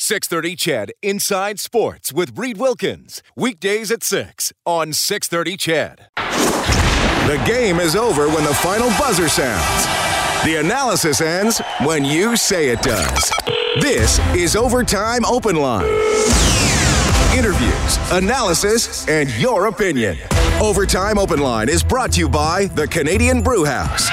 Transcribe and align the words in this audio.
630 0.00 0.54
CHED 0.54 0.92
Inside 1.02 1.58
Sports 1.58 2.12
with 2.12 2.38
Reid 2.38 2.56
Wilkins. 2.56 3.20
Weekdays 3.34 3.90
at 3.90 4.04
6 4.04 4.52
on 4.64 4.92
630 4.92 5.56
CHED. 5.56 6.06
The 7.26 7.42
game 7.44 7.80
is 7.80 7.96
over 7.96 8.28
when 8.28 8.44
the 8.44 8.54
final 8.54 8.90
buzzer 8.90 9.28
sounds. 9.28 9.86
The 10.44 10.60
analysis 10.60 11.20
ends 11.20 11.60
when 11.82 12.04
you 12.04 12.36
say 12.36 12.68
it 12.68 12.80
does. 12.80 13.32
This 13.80 14.20
is 14.36 14.54
Overtime 14.54 15.24
Open 15.24 15.56
Line. 15.56 15.84
Interviews, 17.36 17.98
analysis, 18.12 19.06
and 19.08 19.28
your 19.32 19.66
opinion. 19.66 20.16
Overtime 20.62 21.18
Open 21.18 21.40
Line 21.40 21.68
is 21.68 21.82
brought 21.82 22.12
to 22.12 22.20
you 22.20 22.28
by 22.28 22.66
the 22.66 22.86
Canadian 22.86 23.42
Brew 23.42 23.64
House. 23.64 24.08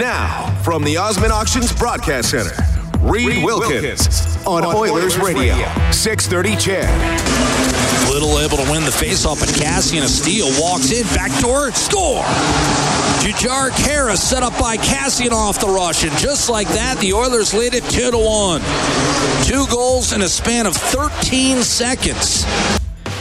Now, 0.00 0.58
from 0.64 0.82
the 0.82 0.96
Osmond 0.96 1.30
Auctions 1.32 1.72
Broadcast 1.78 2.30
Center. 2.30 2.69
Reid 3.00 3.42
Wilkins 3.42 4.36
on 4.46 4.64
Oilers 4.64 5.16
Radio, 5.18 5.54
630 5.90 6.56
CHED. 6.56 8.10
Little 8.12 8.38
able 8.38 8.58
to 8.58 8.70
win 8.70 8.84
the 8.84 8.90
faceoff, 8.90 9.40
and 9.42 9.50
Kassian, 9.52 10.02
a 10.02 10.08
steal 10.08 10.48
walks 10.60 10.92
in, 10.92 11.06
backdoor, 11.14 11.70
score. 11.72 12.22
Jujhar 13.20 13.70
Khaira 13.70 14.16
set 14.16 14.42
up 14.42 14.52
by 14.58 14.76
Kassian 14.76 15.30
off 15.30 15.60
the 15.60 15.68
rush, 15.68 16.04
and 16.04 16.12
just 16.18 16.50
like 16.50 16.68
that, 16.68 16.98
the 16.98 17.14
Oilers 17.14 17.54
lead 17.54 17.74
it 17.74 17.84
two 17.84 18.10
to 18.10 18.18
one. 18.18 18.60
Two 19.44 19.66
goals 19.74 20.12
in 20.12 20.20
a 20.20 20.28
span 20.28 20.66
of 20.66 20.74
13 20.76 21.62
seconds. 21.62 22.44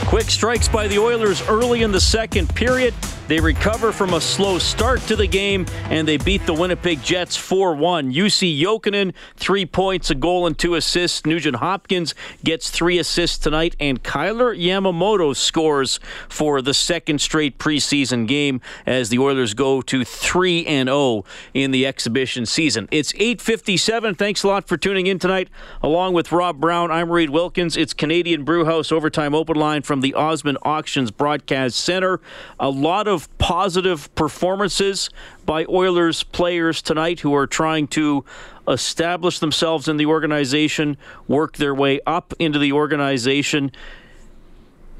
Quick 0.08 0.30
strikes 0.30 0.68
by 0.68 0.88
the 0.88 1.00
Oilers 1.00 1.42
early 1.48 1.84
in 1.84 1.92
the 1.92 2.02
second 2.02 2.53
period. 2.53 2.94
They 3.30 3.39
recover 3.39 3.91
from 3.91 4.16
a 4.16 4.22
slow 4.22 4.58
start 4.58 5.02
to 5.02 5.16
the 5.16 5.27
game 5.27 5.67
and 5.91 6.08
they 6.08 6.17
beat 6.17 6.47
the 6.47 6.53
Winnipeg 6.55 7.03
Jets 7.03 7.35
4 7.38 7.75
1. 7.75 8.11
Jussi 8.11 8.59
Jokinen, 8.59 9.13
three 9.35 9.67
points, 9.67 10.09
a 10.09 10.16
goal, 10.16 10.47
and 10.47 10.58
two 10.58 10.73
assists. 10.73 11.27
Nugent 11.27 11.57
Hopkins 11.57 12.16
gets 12.44 12.72
three 12.72 12.97
assists 12.97 13.38
tonight, 13.38 13.75
and 13.80 14.02
Kailer 14.02 14.55
Yamamoto 14.55 15.35
scores 15.35 16.00
for 16.27 16.59
the 16.59 16.73
second 16.73 17.22
straight 17.22 17.59
preseason 17.59 18.27
game 18.27 18.61
as 18.88 19.09
the 19.09 19.19
Oilers 19.19 19.53
go 19.53 19.83
to 19.83 20.03
3 20.03 20.63
0 20.63 21.23
in 21.53 21.69
the 21.69 21.85
exhibition 21.85 22.47
season. 22.47 22.88
It's 22.89 23.13
8.57. 23.13 24.17
Thanks 24.17 24.41
a 24.41 24.47
lot 24.47 24.67
for 24.67 24.75
tuning 24.75 25.05
in 25.05 25.19
tonight. 25.19 25.50
Along 25.83 26.13
with 26.13 26.31
Rob 26.31 26.59
Brown, 26.59 26.89
I'm 26.89 27.11
Reid 27.11 27.30
Wilkins. 27.30 27.77
It's 27.77 27.94
Canadian 27.94 28.44
Brewhouse 28.44 28.91
Overtime 28.91 29.35
Open 29.35 29.55
Line 29.55 29.83
from 29.83 30.02
the 30.02 30.16
Osmond 30.16 30.57
Auctions 30.63 31.11
Broadcast 31.11 31.80
Center. 31.80 32.19
A 32.59 32.72
lot 32.72 33.07
of 33.07 33.19
of 33.20 33.38
positive 33.38 34.14
performances 34.16 35.09
by 35.45 35.66
Oilers 35.66 36.23
players 36.23 36.81
tonight 36.81 37.20
who 37.20 37.36
are 37.36 37.48
trying 37.48 37.88
to 37.88 38.23
establish 38.67 39.39
themselves 39.39 39.88
in 39.89 39.98
the 39.98 40.06
organization, 40.06 40.95
work 41.28 41.58
their 41.58 41.75
way 41.75 42.00
up 42.08 42.34
into 42.40 42.58
the 42.59 42.72
organization. 42.72 43.73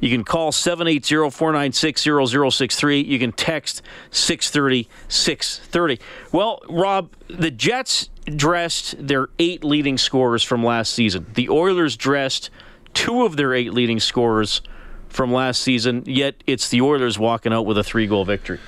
You 0.02 0.10
can 0.10 0.26
call 0.26 0.52
780-496-0063. 0.52 3.06
You 3.06 3.20
can 3.20 3.32
text 3.32 3.82
630-630. 4.12 6.02
Well, 6.34 6.60
Rob, 6.68 7.12
the 7.28 7.52
Jets 7.52 8.10
dressed 8.26 8.96
their 9.00 9.30
eight 9.40 9.64
leading 9.64 9.98
scorers 9.98 10.44
from 10.44 10.62
last 10.64 10.94
season. 10.94 11.28
The 11.36 11.48
Oilers 11.50 11.96
dressed 11.96 12.50
two 12.94 13.24
of 13.24 13.38
their 13.38 13.54
eight 13.54 13.74
leading 13.74 14.02
scorers 14.02 14.62
from 15.10 15.34
last 15.34 15.62
season, 15.62 16.04
yet 16.06 16.36
it's 16.48 16.70
the 16.70 16.82
Oilers 16.82 17.20
walking 17.20 17.52
out 17.52 17.66
with 17.66 17.78
a 17.78 17.84
three 17.84 18.08
goal 18.08 18.26
victory. 18.26 18.60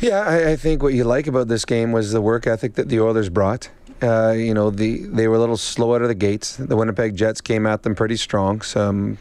Yeah, 0.00 0.20
I, 0.20 0.50
I, 0.50 0.56
think 0.56 0.82
what 0.82 0.92
you 0.92 1.04
like 1.04 1.26
about 1.26 1.48
this 1.48 1.64
game 1.64 1.90
was 1.90 2.12
the 2.12 2.20
work 2.20 2.46
ethic 2.46 2.74
that 2.74 2.90
the 2.90 3.00
Oilers 3.00 3.30
brought. 3.30 3.70
Uh, 4.02 4.34
you 4.36 4.52
know, 4.52 4.70
the 4.70 5.06
they 5.06 5.26
were 5.26 5.36
a 5.36 5.38
little 5.38 5.56
slow 5.56 5.94
out 5.94 6.02
of 6.02 6.08
the 6.08 6.14
gates. 6.14 6.56
The 6.56 6.76
Winnipeg 6.76 7.16
Jets 7.16 7.40
came 7.40 7.66
at 7.66 7.82
them 7.82 7.94
pretty 7.94 8.16
strong. 8.16 8.60
Some 8.60 9.16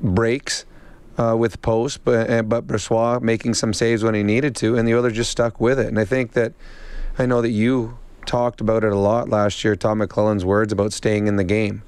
breaks 0.00 0.64
uh, 1.18 1.36
with 1.38 1.60
post, 1.60 2.02
but 2.02 2.30
uh, 2.30 2.42
but 2.42 2.66
Brossoit 2.66 3.20
making 3.20 3.54
some 3.54 3.74
saves 3.74 4.02
when 4.02 4.14
he 4.14 4.22
needed 4.22 4.56
to, 4.56 4.76
and 4.76 4.88
the 4.88 4.94
Oilers 4.94 5.12
just 5.12 5.30
stuck 5.30 5.60
with 5.60 5.78
it. 5.78 5.86
And 5.86 5.98
I 5.98 6.06
think 6.06 6.32
that 6.32 6.54
I 7.18 7.26
know 7.26 7.42
that 7.42 7.50
you 7.50 7.98
talked 8.24 8.62
about 8.62 8.84
it 8.84 8.92
a 8.92 8.98
lot 8.98 9.28
last 9.28 9.64
year. 9.64 9.76
Todd 9.76 9.98
McLellan's 9.98 10.46
words 10.46 10.72
about 10.72 10.94
staying 10.94 11.26
in 11.26 11.36
the 11.36 11.44
game. 11.44 11.82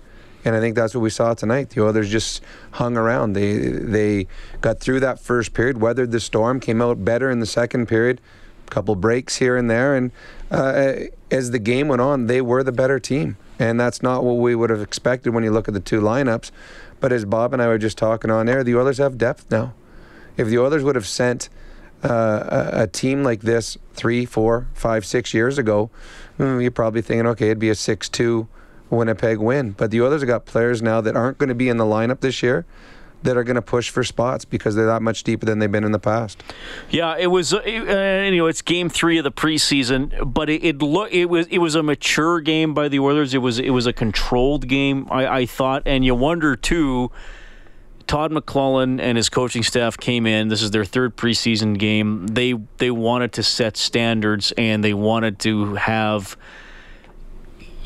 And 0.45 0.55
I 0.55 0.61
think 0.61 0.77
that's 0.77 0.95
what 0.95 1.01
we 1.01 1.11
saw 1.11 1.35
tonight. 1.35 1.71
The 1.71 1.85
Oilers 1.85 2.09
just 2.09 2.43
hung 2.73 2.97
around. 2.97 3.33
They 3.33 3.57
they 3.57 4.27
got 4.61 4.81
through 4.81 5.01
that 5.01 5.21
first 5.21 5.53
period, 5.53 5.81
weathered 5.81 6.13
the 6.13 6.21
storm, 6.21 6.61
came 6.61 6.81
out 6.81 7.05
better 7.05 7.31
in 7.31 7.41
the 7.41 7.47
second 7.47 7.87
period. 7.87 8.21
A 8.67 8.71
couple 8.71 8.95
breaks 8.95 9.37
here 9.37 9.57
and 9.57 9.71
there, 9.71 9.97
and 9.97 10.13
uh, 10.51 10.93
as 11.31 11.51
the 11.51 11.59
game 11.59 11.89
went 11.89 12.03
on, 12.03 12.27
they 12.27 12.41
were 12.41 12.63
the 12.63 12.73
better 12.73 12.99
team. 13.01 13.37
And 13.59 13.81
that's 13.81 14.03
not 14.03 14.23
what 14.23 14.35
we 14.35 14.55
would 14.55 14.71
have 14.71 14.81
expected 14.81 15.31
when 15.31 15.43
you 15.43 15.51
look 15.51 15.67
at 15.69 15.75
the 15.75 15.81
two 15.81 16.01
lineups. 16.01 16.51
But 17.01 17.13
as 17.13 17.25
Bob 17.25 17.53
and 17.53 17.63
I 17.63 17.67
were 17.67 17.79
just 17.79 17.99
talking 17.99 18.31
on 18.31 18.49
air, 18.49 18.63
the 18.63 18.77
Oilers 18.77 18.99
have 18.99 19.19
depth 19.19 19.51
now. 19.51 19.75
If 20.37 20.49
the 20.49 20.59
Oilers 20.59 20.85
would 20.85 20.95
have 20.95 21.07
sent 21.07 21.49
uh, 22.05 22.71
a, 22.73 22.83
a, 22.83 22.87
team 22.87 23.25
like 23.25 23.41
this 23.41 23.77
three, 23.95 24.25
four, 24.25 24.69
five, 24.75 25.05
six 25.05 25.35
years 25.35 25.59
ago, 25.59 25.91
hmm, 26.37 26.61
you're 26.61 26.71
probably 26.71 27.03
thinking, 27.03 27.27
okay, 27.27 27.47
it'd 27.47 27.59
be 27.59 27.71
a 27.71 27.75
six-two 27.75 28.47
Winnipeg 28.91 29.39
win. 29.39 29.73
But 29.73 29.91
the 29.91 30.01
Oilers 30.01 30.23
have 30.23 30.29
got 30.29 30.47
players 30.47 30.83
now 30.83 31.01
that 31.01 31.17
aren't 31.17 31.39
going 31.39 31.49
to 31.49 31.55
be 31.55 31.69
in 31.69 31.77
the 31.77 31.85
lineup 31.85 32.21
this 32.21 32.43
year 32.43 32.67
that 33.23 33.37
are 33.37 33.45
going 33.45 33.57
to 33.57 33.63
push 33.63 33.91
for 33.91 34.05
spots 34.05 34.45
because 34.45 34.75
they're 34.75 34.87
that 34.87 35.03
much 35.03 35.25
deeper 35.25 35.45
than 35.45 35.59
they've 35.59 35.73
been 35.73 35.85
in 35.85 35.93
the 35.93 35.99
past. 35.99 36.43
Yeah, 36.91 37.17
it 37.17 37.29
was. 37.29 37.53
Uh, 37.53 37.63
you 37.65 38.37
know, 38.37 38.47
it's 38.47 38.63
game 38.63 38.89
three 38.89 39.19
of 39.19 39.25
the 39.25 39.33
preseason, 39.33 40.33
but 40.33 40.49
it, 40.49 40.65
it 40.65 40.77
it 41.11 41.29
was 41.29 41.47
it 41.49 41.59
was 41.59 41.75
a 41.75 41.83
mature 41.83 42.41
game 42.41 42.75
by 42.75 42.89
the 42.89 42.99
Oilers. 43.01 43.35
It 43.35 43.39
was 43.39 43.59
it 43.59 43.71
was 43.71 43.87
a 43.87 43.93
controlled 43.93 44.69
game, 44.69 45.09
I, 45.11 45.27
I 45.27 45.47
thought, 45.47 45.83
and 45.87 46.05
you 46.05 46.15
wonder 46.15 46.57
too. 46.57 47.11
Todd 48.07 48.33
McLellan 48.33 49.03
and 49.03 49.19
his 49.19 49.29
coaching 49.29 49.63
staff 49.63 49.99
came 49.99 50.27
in. 50.27 50.49
This 50.49 50.63
is 50.63 50.71
their 50.71 50.87
third 50.87 51.15
preseason 51.15 51.79
game. 51.79 52.27
They 52.27 52.55
they 52.79 52.91
wanted 52.91 53.35
to 53.35 53.43
set 53.43 53.77
standards 53.77 54.51
and 54.57 54.83
they 54.83 54.95
wanted 54.95 55.39
to 55.41 55.75
have 55.75 56.35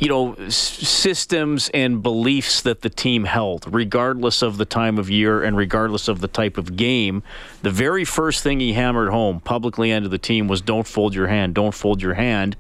you 0.03 0.09
know, 0.09 0.35
systems 0.49 1.71
and 1.73 2.03
beliefs 2.03 2.63
that 2.63 2.81
the 2.81 2.91
team 2.91 3.23
held, 3.23 3.73
regardless 3.73 4.43
of 4.43 4.57
the 4.57 4.65
time 4.65 4.99
of 4.99 5.09
year 5.09 5.45
and 5.45 5.57
regardless 5.57 6.09
of 6.09 6.21
the 6.21 6.27
type 6.27 6.59
of 6.59 6.75
game. 6.75 7.23
The 7.63 7.71
very 7.71 8.05
first 8.05 8.43
thing 8.43 8.59
he 8.59 8.73
hammered 8.73 9.11
home 9.11 9.39
publicly 9.39 9.93
and 9.93 10.03
to 10.03 10.09
the 10.09 10.19
team 10.19 10.49
was 10.49 10.61
don't 10.61 10.89
fold 10.89 11.15
your 11.15 11.29
hand, 11.29 11.55
don't 11.55 11.73
fold 11.73 12.03
your 12.03 12.15
hand. 12.15 12.57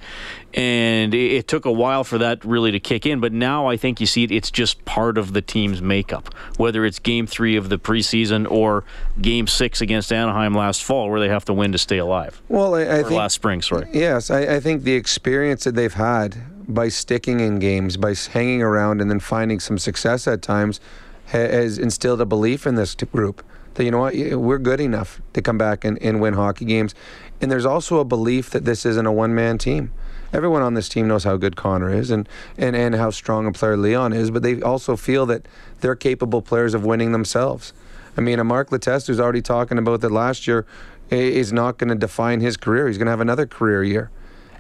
And 0.54 1.12
it, 1.14 1.32
it 1.32 1.48
took 1.48 1.64
a 1.64 1.72
while 1.72 2.04
for 2.04 2.19
that 2.19 2.44
really 2.44 2.70
to 2.70 2.78
kick 2.78 3.06
in, 3.06 3.19
but 3.19 3.32
now 3.32 3.66
I 3.66 3.76
think 3.76 4.00
you 4.00 4.06
see 4.06 4.22
it, 4.22 4.30
it's 4.30 4.50
just 4.53 4.84
part 4.84 5.19
of 5.19 5.32
the 5.32 5.42
team's 5.42 5.82
makeup, 5.82 6.32
whether 6.59 6.84
it's 6.84 7.00
game 7.00 7.26
three 7.26 7.56
of 7.56 7.70
the 7.70 7.78
preseason 7.78 8.48
or 8.48 8.84
game 9.20 9.48
six 9.48 9.80
against 9.80 10.12
Anaheim 10.12 10.54
last 10.54 10.84
fall, 10.84 11.10
where 11.10 11.19
they 11.19 11.28
have 11.28 11.44
to 11.47 11.53
win 11.53 11.72
to 11.72 11.78
stay 11.78 11.98
alive. 11.98 12.41
Well, 12.48 12.76
I, 12.76 12.82
I 12.82 13.03
think. 13.03 13.10
Last 13.10 13.34
spring, 13.34 13.62
sorry. 13.62 13.88
Yes, 13.92 14.30
I, 14.30 14.42
I 14.42 14.60
think 14.60 14.84
the 14.84 14.94
experience 14.94 15.64
that 15.64 15.74
they've 15.74 15.92
had 15.92 16.36
by 16.68 16.88
sticking 16.88 17.40
in 17.40 17.58
games, 17.58 17.96
by 17.96 18.14
hanging 18.14 18.62
around, 18.62 19.00
and 19.00 19.10
then 19.10 19.20
finding 19.20 19.60
some 19.60 19.78
success 19.78 20.26
at 20.26 20.42
times, 20.42 20.80
has 21.26 21.78
instilled 21.78 22.20
a 22.20 22.26
belief 22.26 22.66
in 22.66 22.74
this 22.74 22.94
group 22.94 23.44
that 23.74 23.84
you 23.84 23.91
know 23.91 24.00
what 24.00 24.14
we're 24.14 24.59
good 24.59 24.80
enough 24.80 25.20
to 25.32 25.41
come 25.41 25.56
back 25.56 25.84
and, 25.84 26.00
and 26.03 26.20
win 26.20 26.34
hockey 26.34 26.64
games. 26.64 26.94
And 27.41 27.50
there's 27.50 27.64
also 27.64 27.98
a 27.98 28.04
belief 28.04 28.50
that 28.50 28.64
this 28.64 28.84
isn't 28.84 29.06
a 29.06 29.12
one-man 29.12 29.59
team. 29.59 29.92
Everyone 30.32 30.62
on 30.62 30.74
this 30.74 30.88
team 30.88 31.09
knows 31.09 31.24
how 31.24 31.36
good 31.36 31.56
Connor 31.56 31.92
is 31.92 32.10
and, 32.10 32.28
and, 32.56 32.74
and 32.74 32.94
how 32.94 33.10
strong 33.10 33.47
a 33.47 33.53
player 33.53 33.76
Leon 33.76 34.12
is, 34.12 34.30
but 34.30 34.42
they 34.42 34.60
also 34.62 34.97
feel 34.97 35.26
that 35.26 35.47
they're 35.80 35.94
capable 35.94 36.41
players 36.41 36.74
of 36.74 36.84
winning 36.84 37.12
themselves. 37.12 37.72
I 38.16 38.20
mean, 38.20 38.38
a 38.38 38.44
Mark 38.44 38.70
Letestu 38.70 39.08
who's 39.08 39.20
already 39.20 39.42
talking 39.42 39.78
about 39.78 40.00
that 40.00 40.10
last 40.10 40.47
year 40.47 40.66
eh, 41.10 41.16
is 41.16 41.53
not 41.53 41.78
going 41.78 41.88
to 41.88 41.94
define 41.94 42.41
his 42.41 42.56
career. 42.56 42.88
He's 42.88 42.98
going 42.98 43.06
to 43.06 43.12
have 43.12 43.20
another 43.20 43.47
career 43.47 43.82
year 43.84 44.10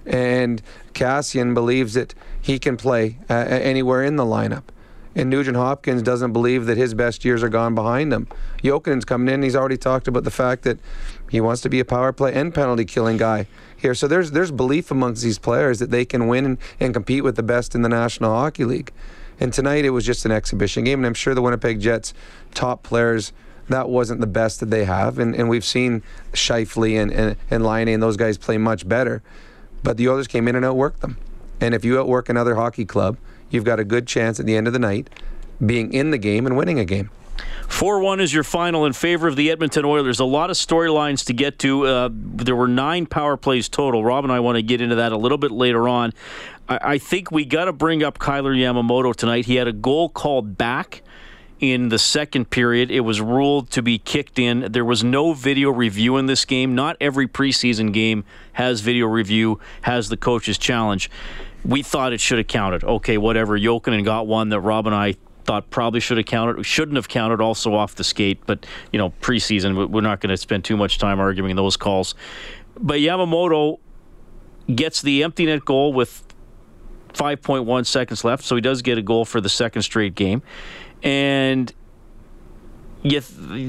and 0.06 0.62
Kassian 0.94 1.54
believes 1.54 1.94
that 1.94 2.14
he 2.40 2.58
can 2.58 2.76
play 2.76 3.18
uh, 3.30 3.34
anywhere 3.34 4.02
in 4.04 4.16
the 4.16 4.24
lineup. 4.24 4.64
And 5.14 5.28
Nugent 5.28 5.56
Hopkins 5.56 6.02
doesn't 6.02 6.32
believe 6.32 6.66
that 6.66 6.78
his 6.78 6.94
best 6.94 7.24
years 7.24 7.42
are 7.42 7.50
gone 7.50 7.74
behind 7.74 8.12
him. 8.12 8.26
Jokinen's 8.62 9.04
coming 9.04 9.32
in. 9.32 9.42
He's 9.42 9.54
already 9.54 9.76
talked 9.76 10.08
about 10.08 10.24
the 10.24 10.30
fact 10.30 10.62
that 10.62 10.78
he 11.30 11.40
wants 11.40 11.60
to 11.62 11.68
be 11.68 11.80
a 11.80 11.84
power 11.84 12.12
play 12.12 12.32
and 12.32 12.54
penalty 12.54 12.86
killing 12.86 13.18
guy 13.18 13.46
here. 13.76 13.94
So 13.94 14.08
there's 14.08 14.30
there's 14.30 14.50
belief 14.50 14.90
amongst 14.90 15.22
these 15.22 15.38
players 15.38 15.80
that 15.80 15.90
they 15.90 16.04
can 16.06 16.28
win 16.28 16.46
and, 16.46 16.58
and 16.80 16.94
compete 16.94 17.24
with 17.24 17.36
the 17.36 17.42
best 17.42 17.74
in 17.74 17.82
the 17.82 17.88
National 17.90 18.32
Hockey 18.32 18.64
League. 18.64 18.90
And 19.38 19.52
tonight 19.52 19.84
it 19.84 19.90
was 19.90 20.06
just 20.06 20.24
an 20.24 20.32
exhibition 20.32 20.84
game, 20.84 21.00
and 21.00 21.06
I'm 21.06 21.14
sure 21.14 21.34
the 21.34 21.42
Winnipeg 21.42 21.80
Jets 21.80 22.14
top 22.54 22.82
players 22.82 23.32
that 23.68 23.88
wasn't 23.88 24.20
the 24.20 24.26
best 24.26 24.60
that 24.60 24.70
they 24.70 24.84
have. 24.84 25.18
And, 25.18 25.34
and 25.34 25.48
we've 25.48 25.64
seen 25.64 26.02
Scheifele 26.32 27.00
and, 27.00 27.12
and, 27.12 27.36
and 27.50 27.64
Laine 27.64 27.88
and 27.88 28.02
those 28.02 28.16
guys 28.16 28.38
play 28.38 28.58
much 28.58 28.88
better. 28.88 29.22
But 29.82 29.96
the 29.96 30.08
Oilers 30.08 30.28
came 30.28 30.48
in 30.48 30.56
and 30.56 30.64
outworked 30.64 31.00
them. 31.00 31.18
And 31.60 31.74
if 31.74 31.84
you 31.84 31.98
outwork 31.98 32.28
another 32.28 32.54
hockey 32.54 32.84
club, 32.84 33.18
you've 33.50 33.64
got 33.64 33.78
a 33.78 33.84
good 33.84 34.06
chance 34.06 34.40
at 34.40 34.46
the 34.46 34.56
end 34.56 34.66
of 34.66 34.72
the 34.72 34.78
night 34.78 35.10
being 35.64 35.92
in 35.92 36.10
the 36.10 36.18
game 36.18 36.46
and 36.46 36.56
winning 36.56 36.78
a 36.78 36.84
game. 36.84 37.10
4 37.68 38.00
1 38.00 38.20
is 38.20 38.34
your 38.34 38.44
final 38.44 38.84
in 38.84 38.92
favor 38.92 39.26
of 39.26 39.36
the 39.36 39.50
Edmonton 39.50 39.84
Oilers. 39.84 40.20
A 40.20 40.24
lot 40.24 40.50
of 40.50 40.56
storylines 40.56 41.24
to 41.26 41.32
get 41.32 41.58
to. 41.60 41.86
Uh, 41.86 42.08
there 42.12 42.56
were 42.56 42.68
nine 42.68 43.06
power 43.06 43.36
plays 43.36 43.68
total. 43.68 44.04
Rob 44.04 44.24
and 44.24 44.32
I 44.32 44.40
want 44.40 44.56
to 44.56 44.62
get 44.62 44.80
into 44.80 44.96
that 44.96 45.12
a 45.12 45.16
little 45.16 45.38
bit 45.38 45.50
later 45.50 45.88
on. 45.88 46.12
I, 46.68 46.78
I 46.82 46.98
think 46.98 47.30
we 47.30 47.44
got 47.44 47.64
to 47.64 47.72
bring 47.72 48.02
up 48.02 48.18
Kailer 48.18 48.54
Yamamoto 48.54 49.14
tonight. 49.14 49.46
He 49.46 49.56
had 49.56 49.68
a 49.68 49.72
goal 49.72 50.08
called 50.08 50.58
back 50.58 51.02
in 51.62 51.90
the 51.90 51.98
second 51.98 52.50
period. 52.50 52.90
It 52.90 53.00
was 53.00 53.20
ruled 53.20 53.70
to 53.70 53.82
be 53.82 53.96
kicked 53.96 54.38
in. 54.38 54.72
There 54.72 54.84
was 54.84 55.04
no 55.04 55.32
video 55.32 55.70
review 55.70 56.16
in 56.16 56.26
this 56.26 56.44
game. 56.44 56.74
Not 56.74 56.96
every 57.00 57.28
preseason 57.28 57.92
game 57.92 58.24
has 58.54 58.80
video 58.80 59.06
review, 59.06 59.60
has 59.82 60.08
the 60.08 60.16
coach's 60.16 60.58
challenge. 60.58 61.08
We 61.64 61.84
thought 61.84 62.12
it 62.12 62.20
should 62.20 62.38
have 62.38 62.48
counted. 62.48 62.82
Okay, 62.82 63.16
whatever. 63.16 63.56
Jokinen 63.56 64.04
got 64.04 64.26
one 64.26 64.48
that 64.48 64.60
Rob 64.60 64.88
and 64.88 64.94
I 64.94 65.14
thought 65.44 65.70
probably 65.70 66.00
should 66.00 66.16
have 66.16 66.26
counted. 66.26 66.56
We 66.56 66.64
shouldn't 66.64 66.96
have 66.96 67.08
counted 67.08 67.40
also 67.40 67.74
off 67.74 67.94
the 67.94 68.04
skate, 68.04 68.40
but 68.44 68.66
you 68.92 68.98
know, 68.98 69.10
preseason, 69.20 69.88
we're 69.88 70.00
not 70.00 70.20
going 70.20 70.30
to 70.30 70.36
spend 70.36 70.64
too 70.64 70.76
much 70.76 70.98
time 70.98 71.20
arguing 71.20 71.54
those 71.54 71.76
calls. 71.76 72.16
But 72.76 72.98
Yamamoto 72.98 73.78
gets 74.74 75.00
the 75.00 75.22
empty 75.22 75.46
net 75.46 75.64
goal 75.64 75.92
with 75.92 76.24
5.1 77.12 77.86
seconds 77.86 78.24
left, 78.24 78.42
so 78.42 78.56
he 78.56 78.60
does 78.60 78.82
get 78.82 78.98
a 78.98 79.02
goal 79.02 79.24
for 79.24 79.40
the 79.40 79.48
second 79.48 79.82
straight 79.82 80.14
game. 80.14 80.42
And 81.02 81.72
you, 83.02 83.20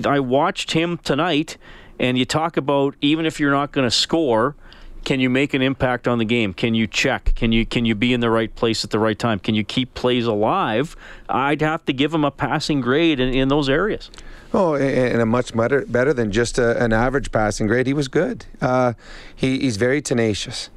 I 0.06 0.20
watched 0.20 0.72
him 0.72 0.98
tonight, 1.00 1.58
and 2.00 2.18
you 2.18 2.26
talk 2.26 2.58
about 2.58 2.96
even 3.02 3.26
if 3.26 3.40
you're 3.40 3.52
not 3.52 3.72
going 3.72 3.88
to 3.88 3.92
score, 3.92 4.56
can 5.04 5.20
you 5.20 5.30
make 5.30 5.54
an 5.54 5.62
impact 5.62 6.08
on 6.08 6.18
the 6.18 6.26
game? 6.26 6.54
Can 6.54 6.74
you 6.76 6.88
check? 6.88 7.34
Can 7.36 7.52
you 7.52 7.66
can 7.66 7.86
you 7.86 7.96
be 7.96 8.14
in 8.14 8.22
the 8.22 8.30
right 8.30 8.54
place 8.54 8.84
at 8.84 8.92
the 8.92 9.00
right 9.00 9.18
time? 9.18 9.40
Can 9.40 9.54
you 9.56 9.64
keep 9.64 9.94
plays 9.94 10.26
alive? 10.26 10.96
I'd 11.28 11.62
have 11.62 11.84
to 11.86 11.94
give 11.94 12.14
him 12.14 12.24
a 12.24 12.32
passing 12.32 12.82
grade 12.82 13.20
in, 13.20 13.34
in 13.34 13.50
those 13.50 13.70
areas. 13.70 14.10
Oh, 14.54 14.76
and 14.76 15.22
a 15.22 15.26
much 15.26 15.56
better 15.56 15.86
better 15.86 16.14
than 16.14 16.32
just 16.32 16.58
a, 16.58 16.82
an 16.82 16.94
average 16.94 17.32
passing 17.32 17.68
grade. 17.68 17.88
He 17.88 17.94
was 17.94 18.08
good. 18.08 18.46
Uh, 18.62 18.94
he, 19.36 19.60
he's 19.60 19.78
very 19.78 20.02
tenacious. 20.02 20.70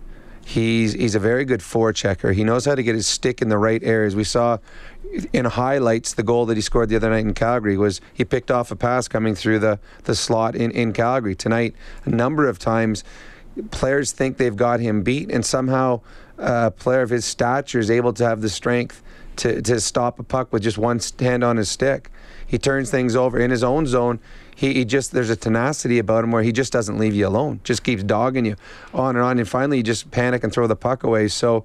He's 0.48 0.92
he's 0.92 1.16
a 1.16 1.18
very 1.18 1.44
good 1.44 1.58
forechecker. 1.58 2.32
He 2.32 2.44
knows 2.44 2.66
how 2.66 2.76
to 2.76 2.82
get 2.84 2.94
his 2.94 3.08
stick 3.08 3.42
in 3.42 3.48
the 3.48 3.58
right 3.58 3.82
areas. 3.82 4.14
We 4.14 4.22
saw 4.22 4.58
in 5.32 5.44
highlights 5.44 6.14
the 6.14 6.22
goal 6.22 6.46
that 6.46 6.56
he 6.56 6.60
scored 6.60 6.88
the 6.88 6.94
other 6.94 7.10
night 7.10 7.24
in 7.24 7.34
Calgary 7.34 7.76
was 7.76 8.00
he 8.14 8.24
picked 8.24 8.52
off 8.52 8.70
a 8.70 8.76
pass 8.76 9.08
coming 9.08 9.34
through 9.34 9.58
the 9.58 9.80
the 10.04 10.14
slot 10.14 10.54
in 10.54 10.70
in 10.70 10.92
Calgary 10.92 11.34
tonight. 11.34 11.74
A 12.04 12.10
number 12.10 12.48
of 12.48 12.60
times, 12.60 13.02
players 13.72 14.12
think 14.12 14.36
they've 14.36 14.54
got 14.54 14.78
him 14.78 15.02
beat, 15.02 15.32
and 15.32 15.44
somehow 15.44 16.00
a 16.38 16.70
player 16.70 17.02
of 17.02 17.10
his 17.10 17.24
stature 17.24 17.80
is 17.80 17.90
able 17.90 18.12
to 18.12 18.24
have 18.24 18.40
the 18.40 18.48
strength 18.48 19.02
to 19.38 19.60
to 19.62 19.80
stop 19.80 20.20
a 20.20 20.22
puck 20.22 20.52
with 20.52 20.62
just 20.62 20.78
one 20.78 21.00
hand 21.18 21.42
on 21.42 21.56
his 21.56 21.68
stick. 21.68 22.08
He 22.46 22.58
turns 22.58 22.90
things 22.90 23.16
over 23.16 23.38
in 23.38 23.50
his 23.50 23.64
own 23.64 23.86
zone. 23.86 24.20
He, 24.54 24.74
he, 24.74 24.84
just 24.84 25.12
there's 25.12 25.30
a 25.30 25.36
tenacity 25.36 25.98
about 25.98 26.24
him 26.24 26.30
where 26.30 26.42
he 26.42 26.52
just 26.52 26.72
doesn't 26.72 26.98
leave 26.98 27.14
you 27.14 27.26
alone. 27.26 27.60
Just 27.64 27.82
keeps 27.82 28.02
dogging 28.02 28.46
you 28.46 28.56
on 28.94 29.16
and 29.16 29.24
on, 29.24 29.38
and 29.38 29.48
finally 29.48 29.78
you 29.78 29.82
just 29.82 30.10
panic 30.10 30.44
and 30.44 30.52
throw 30.52 30.66
the 30.66 30.76
puck 30.76 31.02
away. 31.02 31.28
So 31.28 31.64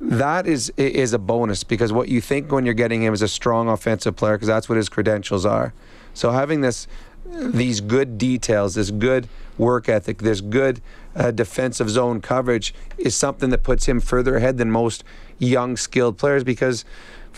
that 0.00 0.46
is 0.46 0.72
is 0.76 1.12
a 1.12 1.18
bonus 1.18 1.64
because 1.64 1.92
what 1.92 2.08
you 2.08 2.20
think 2.20 2.50
when 2.50 2.64
you're 2.64 2.74
getting 2.74 3.02
him 3.02 3.12
is 3.12 3.22
a 3.22 3.28
strong 3.28 3.68
offensive 3.68 4.16
player 4.16 4.36
because 4.36 4.48
that's 4.48 4.68
what 4.68 4.76
his 4.76 4.88
credentials 4.88 5.44
are. 5.44 5.74
So 6.14 6.30
having 6.30 6.62
this 6.62 6.86
these 7.26 7.80
good 7.80 8.18
details, 8.18 8.74
this 8.74 8.90
good 8.90 9.28
work 9.58 9.88
ethic, 9.88 10.18
this 10.18 10.40
good 10.40 10.80
uh, 11.14 11.30
defensive 11.30 11.90
zone 11.90 12.20
coverage 12.20 12.74
is 12.96 13.14
something 13.14 13.50
that 13.50 13.62
puts 13.62 13.86
him 13.86 14.00
further 14.00 14.36
ahead 14.36 14.58
than 14.58 14.70
most 14.70 15.04
young 15.38 15.76
skilled 15.76 16.18
players 16.18 16.44
because 16.44 16.84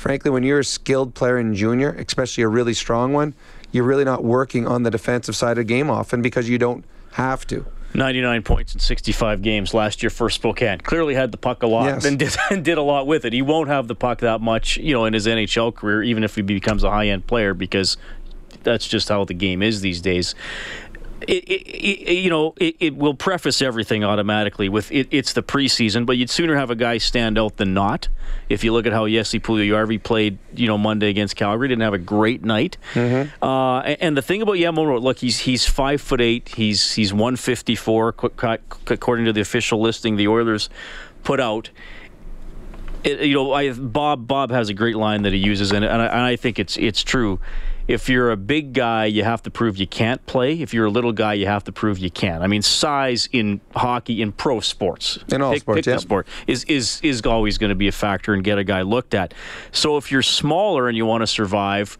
frankly 0.03 0.33
when 0.33 0.43
you're 0.43 0.59
a 0.59 0.65
skilled 0.65 1.15
player 1.15 1.39
in 1.39 1.55
junior, 1.55 1.91
especially 1.93 2.43
a 2.43 2.49
really 2.49 2.75
strong 2.75 3.13
one, 3.13 3.35
you're 3.71 3.85
really 3.85 4.05
not 4.05 4.25
working 4.25 4.67
on 4.67 4.83
the 4.83 4.91
defensive 4.91 5.37
side 5.37 5.53
of 5.53 5.57
the 5.59 5.65
game 5.65 5.89
often 5.89 6.21
because 6.21 6.49
you 6.49 6.59
don't 6.59 6.85
have 7.13 7.47
to. 7.47 7.65
99 7.95 8.43
points 8.43 8.75
in 8.75 8.81
65 8.81 9.43
games 9.43 9.75
last 9.75 10.03
year 10.03 10.11
for 10.11 10.29
Spokane. 10.29 10.79
Clearly 10.79 11.15
had 11.15 11.31
the 11.31 11.39
puck 11.39 11.63
a 11.63 11.67
lot 11.67 11.85
yes. 11.85 12.05
and, 12.05 12.19
did, 12.19 12.35
and 12.51 12.65
did 12.65 12.79
a 12.79 12.83
lot 12.83 13.07
with 13.07 13.25
it. 13.25 13.33
He 13.33 13.43
won't 13.43 13.69
have 13.69 13.87
the 13.87 13.95
puck 13.95 14.19
that 14.21 14.41
much, 14.41 14.77
you 14.77 14.93
know, 14.93 15.05
in 15.05 15.13
his 15.13 15.27
NHL 15.27 15.75
career, 15.75 16.03
even 16.03 16.25
if 16.25 16.35
he 16.35 16.43
becomes 16.43 16.83
a 16.83 16.91
high-end 16.91 17.27
player, 17.27 17.55
because 17.55 17.97
that's 18.65 18.89
just 18.89 19.09
how 19.09 19.25
the 19.25 19.35
game 19.35 19.63
is 19.63 19.83
these 19.83 20.01
days 20.01 20.35
it, 21.29 21.45
it, 21.45 21.63
it, 21.69 22.13
you 22.13 22.31
know, 22.31 22.55
it, 22.59 22.97
will 22.97 23.15
preface 23.15 23.63
everything 23.63 24.05
automatically 24.05 24.69
with 24.69 24.91
it's 24.91 25.33
the 25.33 25.43
preseason, 25.43 26.07
but 26.07 26.17
you'd 26.17 26.31
sooner 26.31 26.57
have 26.57 26.71
a 26.71 26.75
guy 26.75 26.99
stand 26.99 27.39
out 27.39 27.57
than 27.57 27.75
not. 27.75 28.09
If 28.49 28.65
you 28.65 28.73
look 28.73 28.87
at 28.87 28.93
how 28.93 29.09
Jesse 29.09 29.41
Puljujarvi 29.41 30.03
played, 30.03 30.39
you 30.55 30.67
know, 30.67 30.79
Monday 30.79 31.09
against 31.09 31.37
Calgary, 31.37 31.69
didn't 31.69 31.83
have 31.83 31.95
a 31.95 31.99
great 31.99 32.45
night. 32.45 32.77
Mm-hmm. 32.95 33.45
Uh, 33.45 33.81
and 33.81 34.17
the 34.17 34.23
thing 34.23 34.43
about 34.43 34.57
Yamamoto, 34.57 35.01
look, 35.01 35.19
he's 35.19 35.41
he's 35.41 35.67
five 35.67 36.01
foot 36.01 36.21
eight, 36.21 36.49
he's 36.51 36.93
he's 36.93 37.13
one 37.13 37.37
fifty 37.37 37.75
four, 37.75 38.09
according 38.09 39.25
to 39.27 39.33
the 39.33 39.41
official 39.41 39.81
listing 39.81 40.17
the 40.17 40.29
Oilers 40.29 40.69
put 41.23 41.41
out. 41.41 41.71
You 43.05 43.35
know, 43.35 43.53
I, 43.53 43.73
Bob 43.73 44.27
Bob 44.27 44.51
has 44.51 44.69
a 44.69 44.75
great 44.75 44.97
line 44.97 45.23
that 45.23 45.33
he 45.33 45.39
uses, 45.39 45.73
and, 45.73 45.85
and 45.85 46.03
I, 46.03 46.07
and 46.07 46.21
I 46.21 46.37
think 46.37 46.59
it's 46.59 46.77
it's 46.77 47.03
true 47.03 47.41
if 47.89 48.09
you're 48.09 48.31
a 48.31 48.37
big 48.37 48.73
guy, 48.73 49.07
you 49.07 49.25
have 49.25 49.43
to 49.43 49.51
prove 49.51 49.77
you 49.77 49.87
can't 49.87 50.25
play. 50.27 50.61
If 50.61 50.73
you're 50.73 50.87
a 50.87 50.91
little 50.91 51.13
guy, 51.13 51.35
you 51.35 51.47
have 51.47 51.65
to 51.65 51.73
prove 51.73 51.99
you 51.99 52.11
can. 52.11 52.43
I 52.43 52.47
mean, 52.47 52.63
size 52.63 53.29
in 53.33 53.61
hockey, 53.75 54.23
in 54.23 54.33
pro 54.33 54.61
sports, 54.61 55.19
in 55.29 55.43
all 55.43 55.53
pick, 55.53 55.63
sports, 55.63 55.77
pick 55.79 55.87
yeah. 55.87 55.97
sport 55.99 56.27
is 56.47 56.65
is 56.65 57.01
is 57.03 57.23
always 57.23 57.59
going 57.59 57.71
to 57.71 57.77
be 57.77 57.89
a 57.89 57.93
factor 57.93 58.35
and 58.35 58.45
get 58.45 58.59
a 58.59 58.65
guy 58.65 58.83
looked 58.83 59.15
at. 59.15 59.35
So 59.73 59.97
if 59.97 60.13
you're 60.13 60.23
smaller 60.23 60.89
and 60.89 60.97
you 60.97 61.07
want 61.07 61.23
to 61.23 61.27
survive, 61.27 61.99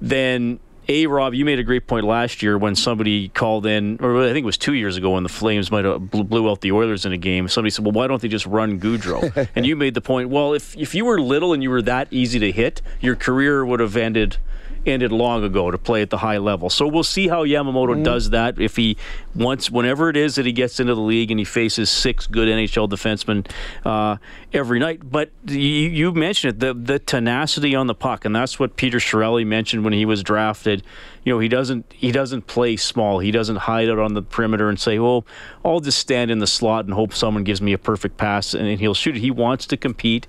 then 0.00 0.60
a 0.88 1.06
Rob, 1.06 1.34
you 1.34 1.44
made 1.44 1.58
a 1.58 1.64
great 1.64 1.86
point 1.86 2.06
last 2.06 2.42
year 2.42 2.56
when 2.56 2.74
somebody 2.74 3.28
called 3.28 3.66
in, 3.66 3.98
or 4.00 4.22
I 4.22 4.32
think 4.32 4.44
it 4.44 4.46
was 4.46 4.58
two 4.58 4.74
years 4.74 4.96
ago 4.96 5.12
when 5.12 5.22
the 5.22 5.28
Flames 5.28 5.70
might 5.70 5.84
have 5.84 6.10
blew 6.10 6.50
out 6.50 6.60
the 6.60 6.72
Oilers 6.72 7.04
in 7.04 7.12
a 7.12 7.16
game. 7.16 7.48
Somebody 7.48 7.70
said, 7.70 7.84
"Well, 7.84 7.92
why 7.92 8.06
don't 8.06 8.22
they 8.22 8.28
just 8.28 8.46
run 8.46 8.78
Gaudreau?" 8.80 9.48
and 9.54 9.66
you 9.66 9.76
made 9.76 9.94
the 9.94 10.00
point, 10.00 10.30
well, 10.30 10.54
if 10.54 10.76
if 10.76 10.94
you 10.94 11.04
were 11.04 11.20
little 11.20 11.52
and 11.52 11.62
you 11.62 11.70
were 11.70 11.82
that 11.82 12.08
easy 12.10 12.38
to 12.38 12.52
hit, 12.52 12.82
your 13.00 13.16
career 13.16 13.64
would 13.64 13.80
have 13.80 13.96
ended 13.96 14.38
ended 14.86 15.12
long 15.12 15.44
ago 15.44 15.70
to 15.70 15.78
play 15.78 16.02
at 16.02 16.10
the 16.10 16.18
high 16.18 16.38
level. 16.38 16.70
So 16.70 16.86
we'll 16.86 17.02
see 17.02 17.28
how 17.28 17.44
Yamamoto 17.44 17.96
mm. 17.96 18.04
does 18.04 18.30
that. 18.30 18.60
If 18.60 18.76
he 18.76 18.96
once, 19.34 19.70
whenever 19.70 20.08
it 20.08 20.16
is 20.16 20.36
that 20.36 20.46
he 20.46 20.52
gets 20.52 20.80
into 20.80 20.94
the 20.94 21.00
league 21.00 21.30
and 21.30 21.38
he 21.38 21.44
faces 21.44 21.90
six 21.90 22.26
good 22.26 22.48
NHL 22.48 22.88
defensemen 22.88 23.50
uh, 23.84 24.16
every 24.52 24.78
night. 24.78 25.10
But 25.10 25.30
you, 25.46 25.58
you, 25.58 26.12
mentioned 26.12 26.54
it, 26.54 26.60
the 26.60 26.74
the 26.74 26.98
tenacity 26.98 27.74
on 27.74 27.86
the 27.86 27.94
puck, 27.94 28.24
and 28.24 28.34
that's 28.34 28.58
what 28.58 28.76
Peter 28.76 28.98
Chiarelli 28.98 29.46
mentioned 29.46 29.84
when 29.84 29.92
he 29.92 30.04
was 30.04 30.22
drafted. 30.22 30.82
You 31.24 31.32
know, 31.34 31.38
he 31.40 31.48
doesn't 31.48 31.92
he 31.94 32.12
doesn't 32.12 32.46
play 32.46 32.76
small. 32.76 33.18
He 33.18 33.30
doesn't 33.30 33.56
hide 33.56 33.88
out 33.88 33.98
on 33.98 34.14
the 34.14 34.22
perimeter 34.22 34.68
and 34.68 34.78
say, 34.78 34.98
"Well, 34.98 35.26
I'll 35.64 35.80
just 35.80 35.98
stand 35.98 36.30
in 36.30 36.38
the 36.38 36.46
slot 36.46 36.84
and 36.84 36.94
hope 36.94 37.12
someone 37.12 37.44
gives 37.44 37.60
me 37.60 37.72
a 37.72 37.78
perfect 37.78 38.16
pass 38.16 38.54
and 38.54 38.78
he'll 38.80 38.94
shoot 38.94 39.16
it." 39.16 39.20
He 39.20 39.30
wants 39.30 39.66
to 39.66 39.76
compete. 39.76 40.26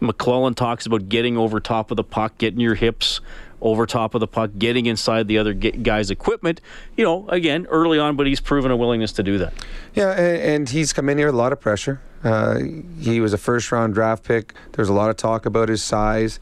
McLellan 0.00 0.54
talks 0.54 0.86
about 0.86 1.08
getting 1.08 1.36
over 1.36 1.60
top 1.60 1.90
of 1.90 1.96
the 1.96 2.04
puck, 2.04 2.38
getting 2.38 2.60
your 2.60 2.74
hips 2.74 3.20
over 3.60 3.86
top 3.86 4.14
of 4.14 4.20
the 4.20 4.26
puck, 4.26 4.50
getting 4.58 4.86
inside 4.86 5.28
the 5.28 5.38
other 5.38 5.52
guy's 5.52 6.10
equipment. 6.10 6.60
You 6.96 7.04
know, 7.04 7.28
again, 7.28 7.66
early 7.70 7.98
on, 7.98 8.16
but 8.16 8.26
he's 8.26 8.40
proven 8.40 8.70
a 8.70 8.76
willingness 8.76 9.12
to 9.12 9.22
do 9.22 9.38
that. 9.38 9.52
Yeah, 9.94 10.12
and, 10.12 10.68
he's 10.68 10.92
come 10.92 11.08
in 11.08 11.18
here 11.18 11.28
a 11.28 11.32
lot 11.32 11.52
of 11.52 11.60
pressure. 11.60 12.00
Uh, 12.22 12.60
he 13.00 13.20
was 13.20 13.32
a 13.32 13.38
first 13.38 13.72
round 13.72 13.94
draft 13.94 14.24
pick. 14.24 14.54
There's 14.72 14.88
a 14.88 14.92
lot 14.92 15.10
of 15.10 15.16
talk 15.16 15.46
about 15.46 15.68
his 15.68 15.82
size, 15.82 16.38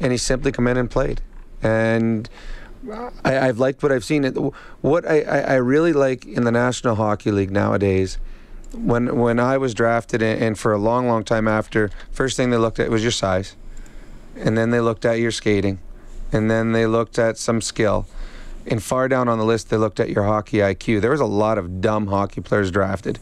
and 0.00 0.12
he 0.12 0.18
simply 0.18 0.52
come 0.52 0.66
in 0.66 0.76
and 0.76 0.90
played. 0.90 1.20
And 1.62 2.28
I, 3.24 3.32
have 3.32 3.58
liked 3.58 3.82
what 3.82 3.92
I've 3.92 4.04
seen. 4.04 4.24
What 4.80 5.06
I, 5.06 5.20
I 5.22 5.54
really 5.54 5.92
like 5.92 6.24
in 6.24 6.44
the 6.44 6.52
National 6.52 6.94
Hockey 6.94 7.30
League 7.30 7.50
nowadays 7.50 8.18
when 8.72 9.18
when 9.18 9.40
I 9.40 9.56
was 9.56 9.74
drafted 9.74 10.22
and 10.22 10.58
for 10.58 10.72
a 10.72 10.78
long, 10.78 11.06
long 11.08 11.24
time 11.24 11.48
after, 11.48 11.90
first 12.10 12.36
thing 12.36 12.50
they 12.50 12.56
looked 12.56 12.78
at 12.78 12.90
was 12.90 13.02
your 13.02 13.12
size, 13.12 13.56
and 14.36 14.56
then 14.58 14.70
they 14.70 14.80
looked 14.80 15.04
at 15.04 15.18
your 15.18 15.30
skating, 15.30 15.78
and 16.32 16.50
then 16.50 16.72
they 16.72 16.86
looked 16.86 17.18
at 17.18 17.38
some 17.38 17.60
skill. 17.60 18.06
And 18.66 18.82
far 18.82 19.08
down 19.08 19.28
on 19.28 19.38
the 19.38 19.44
list, 19.44 19.70
they 19.70 19.78
looked 19.78 19.98
at 19.98 20.10
your 20.10 20.24
hockey 20.24 20.58
IQ. 20.58 21.00
There 21.00 21.10
was 21.10 21.20
a 21.20 21.26
lot 21.26 21.56
of 21.56 21.80
dumb 21.80 22.08
hockey 22.08 22.42
players 22.42 22.70
drafted. 22.70 23.18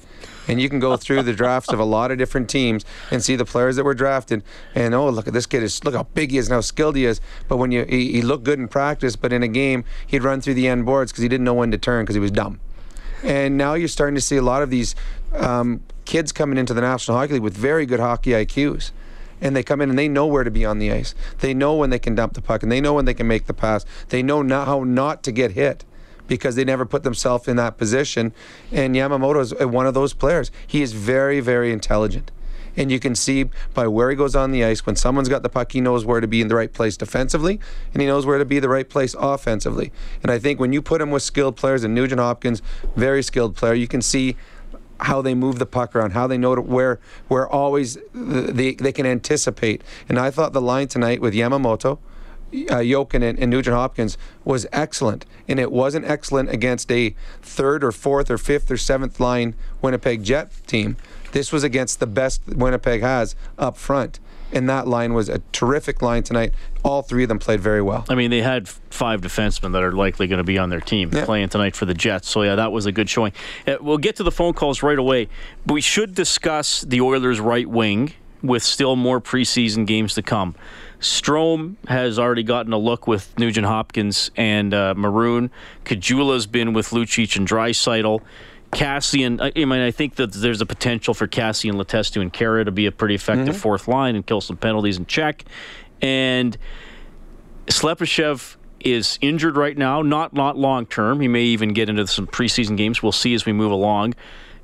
And 0.48 0.60
you 0.60 0.68
can 0.68 0.80
go 0.80 0.96
through 0.96 1.22
the 1.22 1.32
drafts 1.32 1.72
of 1.72 1.78
a 1.78 1.84
lot 1.84 2.10
of 2.10 2.18
different 2.18 2.48
teams 2.48 2.84
and 3.10 3.22
see 3.22 3.36
the 3.36 3.44
players 3.44 3.76
that 3.76 3.84
were 3.84 3.94
drafted. 3.94 4.42
And 4.74 4.94
oh, 4.94 5.08
look 5.08 5.26
at 5.26 5.32
this 5.32 5.46
kid! 5.46 5.62
Is 5.62 5.84
look 5.84 5.94
how 5.94 6.04
big 6.14 6.30
he 6.30 6.38
is 6.38 6.48
and 6.48 6.54
how 6.54 6.60
skilled 6.60 6.96
he 6.96 7.04
is. 7.04 7.20
But 7.48 7.56
when 7.56 7.72
you 7.72 7.84
he, 7.84 8.12
he 8.12 8.22
looked 8.22 8.44
good 8.44 8.58
in 8.58 8.68
practice, 8.68 9.16
but 9.16 9.32
in 9.32 9.42
a 9.42 9.48
game 9.48 9.84
he'd 10.06 10.22
run 10.22 10.40
through 10.40 10.54
the 10.54 10.68
end 10.68 10.84
boards 10.86 11.12
because 11.12 11.22
he 11.22 11.28
didn't 11.28 11.44
know 11.44 11.54
when 11.54 11.70
to 11.72 11.78
turn 11.78 12.04
because 12.04 12.14
he 12.14 12.20
was 12.20 12.30
dumb. 12.30 12.60
And 13.22 13.56
now 13.56 13.74
you're 13.74 13.88
starting 13.88 14.14
to 14.14 14.20
see 14.20 14.36
a 14.36 14.42
lot 14.42 14.62
of 14.62 14.70
these 14.70 14.94
um, 15.34 15.82
kids 16.04 16.32
coming 16.32 16.58
into 16.58 16.74
the 16.74 16.80
National 16.80 17.16
Hockey 17.16 17.34
League 17.34 17.42
with 17.42 17.56
very 17.56 17.86
good 17.86 18.00
hockey 18.00 18.30
IQs 18.30 18.92
and 19.40 19.54
they 19.54 19.62
come 19.62 19.80
in 19.80 19.90
and 19.90 19.98
they 19.98 20.08
know 20.08 20.26
where 20.26 20.44
to 20.44 20.50
be 20.50 20.64
on 20.64 20.78
the 20.78 20.92
ice. 20.92 21.14
They 21.38 21.54
know 21.54 21.74
when 21.74 21.90
they 21.90 21.98
can 21.98 22.14
dump 22.14 22.34
the 22.34 22.42
puck 22.42 22.62
and 22.62 22.70
they 22.70 22.80
know 22.80 22.94
when 22.94 23.04
they 23.04 23.14
can 23.14 23.26
make 23.26 23.46
the 23.46 23.54
pass. 23.54 23.84
They 24.08 24.22
know 24.22 24.42
not 24.42 24.66
how 24.66 24.84
not 24.84 25.22
to 25.24 25.32
get 25.32 25.52
hit 25.52 25.84
because 26.26 26.56
they 26.56 26.64
never 26.64 26.84
put 26.84 27.02
themselves 27.02 27.48
in 27.48 27.56
that 27.56 27.78
position. 27.78 28.32
And 28.72 28.94
Yamamoto 28.94 29.40
is 29.40 29.54
one 29.66 29.86
of 29.86 29.94
those 29.94 30.12
players. 30.12 30.50
He 30.66 30.82
is 30.82 30.92
very, 30.92 31.40
very 31.40 31.72
intelligent. 31.72 32.30
And 32.76 32.92
you 32.92 33.00
can 33.00 33.14
see 33.14 33.46
by 33.72 33.86
where 33.86 34.10
he 34.10 34.16
goes 34.16 34.36
on 34.36 34.50
the 34.50 34.62
ice, 34.62 34.84
when 34.84 34.96
someone's 34.96 35.30
got 35.30 35.42
the 35.42 35.48
puck, 35.48 35.72
he 35.72 35.80
knows 35.80 36.04
where 36.04 36.20
to 36.20 36.26
be 36.26 36.42
in 36.42 36.48
the 36.48 36.54
right 36.54 36.70
place 36.70 36.96
defensively, 36.96 37.58
and 37.94 38.02
he 38.02 38.06
knows 38.06 38.26
where 38.26 38.36
to 38.36 38.44
be 38.44 38.58
the 38.58 38.68
right 38.68 38.88
place 38.88 39.14
offensively. 39.18 39.92
And 40.22 40.30
I 40.30 40.38
think 40.38 40.60
when 40.60 40.74
you 40.74 40.82
put 40.82 41.00
him 41.00 41.10
with 41.10 41.22
skilled 41.22 41.56
players, 41.56 41.84
and 41.84 41.94
Nugent 41.94 42.20
Hopkins, 42.20 42.60
very 42.94 43.22
skilled 43.22 43.56
player, 43.56 43.72
you 43.72 43.88
can 43.88 44.02
see 44.02 44.36
how 45.00 45.22
they 45.22 45.34
move 45.34 45.58
the 45.58 45.66
puck 45.66 45.94
around, 45.94 46.12
how 46.12 46.26
they 46.26 46.38
know 46.38 46.54
where 46.56 46.98
where 47.28 47.48
always 47.48 47.98
they 48.14 48.74
they 48.74 48.92
can 48.92 49.06
anticipate. 49.06 49.82
And 50.08 50.18
I 50.18 50.30
thought 50.30 50.52
the 50.52 50.60
line 50.60 50.88
tonight 50.88 51.20
with 51.20 51.34
Yamamoto, 51.34 51.98
uh, 52.70 52.78
and, 52.78 53.38
and 53.38 53.50
Nugent 53.50 53.74
Hopkins 53.76 54.16
was 54.44 54.66
excellent, 54.72 55.26
and 55.48 55.58
it 55.58 55.72
wasn't 55.72 56.06
excellent 56.06 56.50
against 56.50 56.90
a 56.90 57.14
third 57.42 57.82
or 57.82 57.92
fourth 57.92 58.30
or 58.30 58.38
fifth 58.38 58.70
or 58.70 58.76
seventh 58.76 59.20
line 59.20 59.54
Winnipeg 59.82 60.22
Jet 60.22 60.50
team. 60.66 60.96
This 61.32 61.52
was 61.52 61.64
against 61.64 62.00
the 62.00 62.06
best 62.06 62.42
Winnipeg 62.46 63.02
has 63.02 63.34
up 63.58 63.76
front. 63.76 64.20
And 64.56 64.70
that 64.70 64.88
line 64.88 65.12
was 65.12 65.28
a 65.28 65.40
terrific 65.52 66.00
line 66.00 66.22
tonight. 66.22 66.54
All 66.82 67.02
three 67.02 67.24
of 67.24 67.28
them 67.28 67.38
played 67.38 67.60
very 67.60 67.82
well. 67.82 68.06
I 68.08 68.14
mean, 68.14 68.30
they 68.30 68.40
had 68.40 68.66
five 68.68 69.20
defensemen 69.20 69.72
that 69.72 69.82
are 69.82 69.92
likely 69.92 70.26
going 70.28 70.38
to 70.38 70.44
be 70.44 70.56
on 70.56 70.70
their 70.70 70.80
team 70.80 71.10
yeah. 71.12 71.26
playing 71.26 71.50
tonight 71.50 71.76
for 71.76 71.84
the 71.84 71.92
Jets. 71.92 72.30
So, 72.30 72.42
yeah, 72.42 72.54
that 72.54 72.72
was 72.72 72.86
a 72.86 72.92
good 72.92 73.10
showing. 73.10 73.34
Uh, 73.66 73.76
we'll 73.82 73.98
get 73.98 74.16
to 74.16 74.22
the 74.22 74.32
phone 74.32 74.54
calls 74.54 74.82
right 74.82 74.98
away. 74.98 75.28
We 75.66 75.82
should 75.82 76.14
discuss 76.14 76.80
the 76.80 77.02
Oilers' 77.02 77.38
right 77.38 77.68
wing 77.68 78.14
with 78.42 78.62
still 78.62 78.96
more 78.96 79.20
preseason 79.20 79.86
games 79.86 80.14
to 80.14 80.22
come. 80.22 80.54
Strome 81.00 81.76
has 81.88 82.18
already 82.18 82.42
gotten 82.42 82.72
a 82.72 82.78
look 82.78 83.06
with 83.06 83.38
Nugent 83.38 83.66
Hopkins 83.66 84.30
and 84.36 84.72
uh, 84.72 84.94
Maroon. 84.96 85.50
Caggiula's 85.84 86.46
been 86.46 86.72
with 86.72 86.90
Lucic 86.90 87.36
and 87.36 87.46
Draisaitl. 87.46 88.22
Kassian, 88.72 89.40
I 89.40 89.64
mean, 89.64 89.80
I 89.80 89.90
think 89.90 90.16
that 90.16 90.32
there's 90.32 90.60
a 90.60 90.66
potential 90.66 91.14
for 91.14 91.26
Kassian, 91.26 91.74
Letestu, 91.74 92.20
and 92.20 92.32
Khaira 92.32 92.64
to 92.64 92.72
be 92.72 92.86
a 92.86 92.92
pretty 92.92 93.14
effective 93.14 93.54
mm-hmm. 93.54 93.62
fourth 93.62 93.88
line 93.88 94.16
and 94.16 94.26
kill 94.26 94.40
some 94.40 94.56
penalties 94.56 94.96
and 94.96 95.06
check. 95.06 95.44
And 96.02 96.56
Slepyshev 97.66 98.56
is 98.80 99.18
injured 99.20 99.56
right 99.56 99.76
now, 99.76 100.02
not 100.02 100.32
not 100.32 100.56
long 100.56 100.86
term. 100.86 101.20
He 101.20 101.28
may 101.28 101.42
even 101.42 101.72
get 101.72 101.88
into 101.88 102.06
some 102.06 102.26
preseason 102.26 102.76
games. 102.76 103.02
We'll 103.02 103.12
see 103.12 103.34
as 103.34 103.46
we 103.46 103.52
move 103.52 103.72
along. 103.72 104.14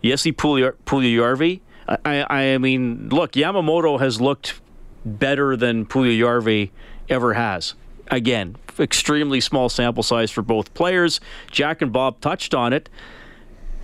Jesse 0.04 0.32
Puljujarvi, 0.32 1.60
I, 2.04 2.54
I 2.54 2.58
mean, 2.58 3.08
look, 3.08 3.32
Yamamoto 3.32 4.00
has 4.00 4.20
looked 4.20 4.60
better 5.04 5.56
than 5.56 5.86
Puljujarvi 5.86 6.70
ever 7.08 7.34
has. 7.34 7.74
Again, 8.08 8.56
extremely 8.78 9.40
small 9.40 9.68
sample 9.68 10.02
size 10.02 10.30
for 10.30 10.42
both 10.42 10.74
players. 10.74 11.20
Jack 11.50 11.82
and 11.82 11.92
Bob 11.92 12.20
touched 12.20 12.54
on 12.54 12.72
it. 12.72 12.88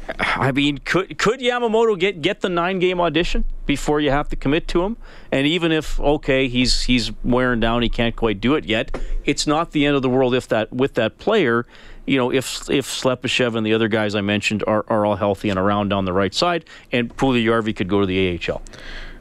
I 0.19 0.53
mean, 0.53 0.79
could 0.79 1.19
could 1.19 1.41
Yamamoto 1.41 1.99
get 1.99 2.23
get 2.23 2.41
the 2.41 2.49
nine 2.49 2.79
game 2.79 3.01
audition 3.01 3.45
before 3.67 4.01
you 4.01 4.11
have 4.11 4.29
to 4.31 4.37
commit 4.37 4.69
to 4.69 4.83
him? 4.83 4.97
And 5.31 5.47
even 5.47 5.73
if 5.73 6.01
okay, 6.01 6.49
he's 6.49 6.83
he's 6.83 7.13
wearing 7.25 7.61
down, 7.61 7.83
he 7.83 7.89
can't 7.89 8.17
quite 8.17 8.41
do 8.41 8.55
it 8.55 8.65
yet. 8.65 8.99
It's 9.25 9.47
not 9.47 9.73
the 9.73 9.87
end 9.87 9.97
of 9.97 10.03
the 10.03 10.09
world 10.09 10.35
if 10.35 10.49
that 10.49 10.73
with 10.73 10.95
that 10.95 11.19
player. 11.19 11.67
You 12.07 12.17
know, 12.17 12.33
if 12.33 12.69
if 12.71 12.87
Slepyshev 12.87 13.55
and 13.55 13.67
the 13.67 13.75
other 13.75 13.89
guys 13.89 14.15
I 14.15 14.23
mentioned 14.23 14.65
are, 14.67 14.85
are 14.89 15.05
all 15.05 15.17
healthy 15.17 15.51
and 15.51 15.59
around 15.59 15.93
on 15.93 16.07
the 16.07 16.13
right 16.13 16.33
side, 16.33 16.65
and 16.91 17.15
Puljujarvi 17.15 17.77
could 17.77 17.89
go 17.89 18.01
to 18.01 18.07
the 18.07 18.41
AHL. 18.49 18.63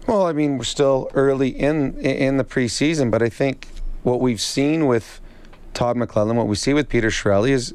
Well, 0.07 0.25
I 0.25 0.31
mean, 0.31 0.57
we're 0.57 0.63
still 0.63 1.11
early 1.13 1.49
in 1.49 1.99
in 1.99 2.37
the 2.37 2.45
preseason, 2.45 3.11
but 3.11 3.21
I 3.21 3.27
think 3.27 3.67
what 4.03 4.21
we've 4.21 4.39
seen 4.39 4.87
with 4.87 5.19
Todd 5.73 5.97
McLellan, 5.97 6.35
what 6.35 6.47
we 6.47 6.55
see 6.55 6.73
with 6.73 6.87
Peter 6.87 7.09
Chiarelli 7.09 7.49
is 7.49 7.73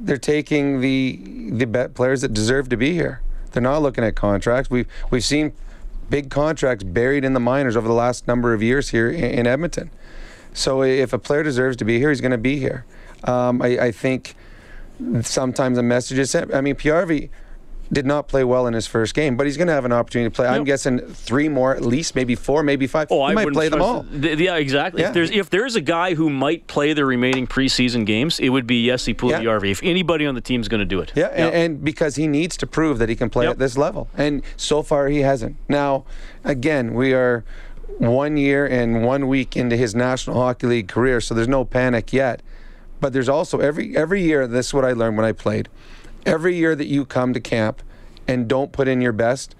they're 0.00 0.16
taking 0.16 0.80
the 0.80 1.20
the 1.50 1.90
players 1.94 2.20
that 2.22 2.32
deserve 2.32 2.68
to 2.70 2.76
be 2.76 2.92
here. 2.92 3.20
They're 3.52 3.62
not 3.62 3.82
looking 3.82 4.04
at 4.04 4.14
contracts. 4.14 4.70
We've 4.70 4.88
we've 5.10 5.24
seen 5.24 5.52
big 6.10 6.30
contracts 6.30 6.84
buried 6.84 7.24
in 7.24 7.32
the 7.32 7.40
minors 7.40 7.76
over 7.76 7.88
the 7.88 7.94
last 7.94 8.28
number 8.28 8.52
of 8.52 8.62
years 8.62 8.90
here 8.90 9.10
in, 9.10 9.24
in 9.24 9.46
Edmonton. 9.46 9.90
So 10.52 10.82
if 10.82 11.12
a 11.12 11.18
player 11.18 11.42
deserves 11.42 11.76
to 11.78 11.84
be 11.84 11.98
here, 11.98 12.10
he's 12.10 12.20
going 12.20 12.30
to 12.30 12.38
be 12.38 12.58
here. 12.58 12.84
Um, 13.24 13.62
I, 13.62 13.78
I, 13.78 13.90
think 13.90 14.36
sometimes 15.22 15.76
the 15.76 15.82
message 15.82 16.18
is 16.18 16.30
sent. 16.30 16.54
I 16.54 16.60
mean, 16.60 16.74
Puljujarvi 16.74 17.30
did 17.94 18.04
not 18.04 18.28
play 18.28 18.44
well 18.44 18.66
in 18.66 18.74
his 18.74 18.86
first 18.86 19.14
game, 19.14 19.36
but 19.36 19.46
he's 19.46 19.56
going 19.56 19.68
to 19.68 19.72
have 19.72 19.84
an 19.84 19.92
opportunity 19.92 20.30
to 20.30 20.34
play. 20.34 20.46
Yep. 20.46 20.54
I'm 20.54 20.64
guessing 20.64 20.98
three 20.98 21.48
more, 21.48 21.74
at 21.74 21.82
least, 21.82 22.14
maybe 22.14 22.34
four, 22.34 22.62
maybe 22.62 22.86
five. 22.86 23.08
Oh, 23.10 23.26
he 23.26 23.32
I 23.32 23.34
might 23.34 23.52
play 23.52 23.68
them 23.68 23.80
all. 23.80 24.04
Th- 24.04 24.38
yeah, 24.38 24.56
exactly. 24.56 25.02
Yeah. 25.02 25.08
If 25.08 25.14
there's 25.14 25.30
if 25.30 25.50
there's 25.50 25.76
a 25.76 25.80
guy 25.80 26.14
who 26.14 26.28
might 26.28 26.66
play 26.66 26.92
the 26.92 27.04
remaining 27.04 27.46
preseason 27.46 28.04
games, 28.04 28.38
it 28.38 28.50
would 28.50 28.66
be 28.66 28.86
Jesse 28.86 29.14
Puljujarvi. 29.14 29.64
Yeah. 29.64 29.70
If 29.70 29.82
anybody 29.82 30.26
on 30.26 30.34
the 30.34 30.40
team 30.40 30.60
is 30.60 30.68
going 30.68 30.80
to 30.80 30.84
do 30.86 31.00
it. 31.00 31.12
Yeah, 31.14 31.24
yep. 31.24 31.32
and, 31.34 31.54
and, 31.54 31.84
because 31.84 32.16
he 32.16 32.26
needs 32.26 32.56
to 32.58 32.66
prove 32.66 32.98
that 32.98 33.08
he 33.08 33.16
can 33.16 33.30
play 33.30 33.46
yep. 33.46 33.52
at 33.52 33.58
this 33.58 33.78
level, 33.78 34.08
and 34.16 34.42
so 34.56 34.82
far 34.82 35.08
he 35.08 35.20
hasn't. 35.20 35.56
Now, 35.68 36.04
again, 36.44 36.94
we 36.94 37.14
are 37.14 37.44
one 37.98 38.36
year 38.36 38.66
and 38.66 39.04
one 39.04 39.28
week 39.28 39.56
into 39.56 39.76
his 39.76 39.94
National 39.94 40.36
Hockey 40.36 40.66
League 40.66 40.88
career, 40.88 41.20
so 41.20 41.34
there's 41.34 41.48
no 41.48 41.64
panic 41.64 42.12
yet. 42.12 42.42
But 43.00 43.12
there's 43.12 43.28
also 43.28 43.58
every 43.58 43.96
every 43.96 44.22
year. 44.22 44.46
This 44.46 44.68
is 44.68 44.74
what 44.74 44.84
I 44.84 44.92
learned 44.92 45.16
when 45.16 45.26
I 45.26 45.32
played 45.32 45.68
every 46.26 46.56
year 46.56 46.74
that 46.74 46.86
you 46.86 47.04
come 47.04 47.32
to 47.32 47.40
camp 47.40 47.82
and 48.26 48.48
don't 48.48 48.72
put 48.72 48.88
in 48.88 49.00
your 49.00 49.12
best, 49.12 49.54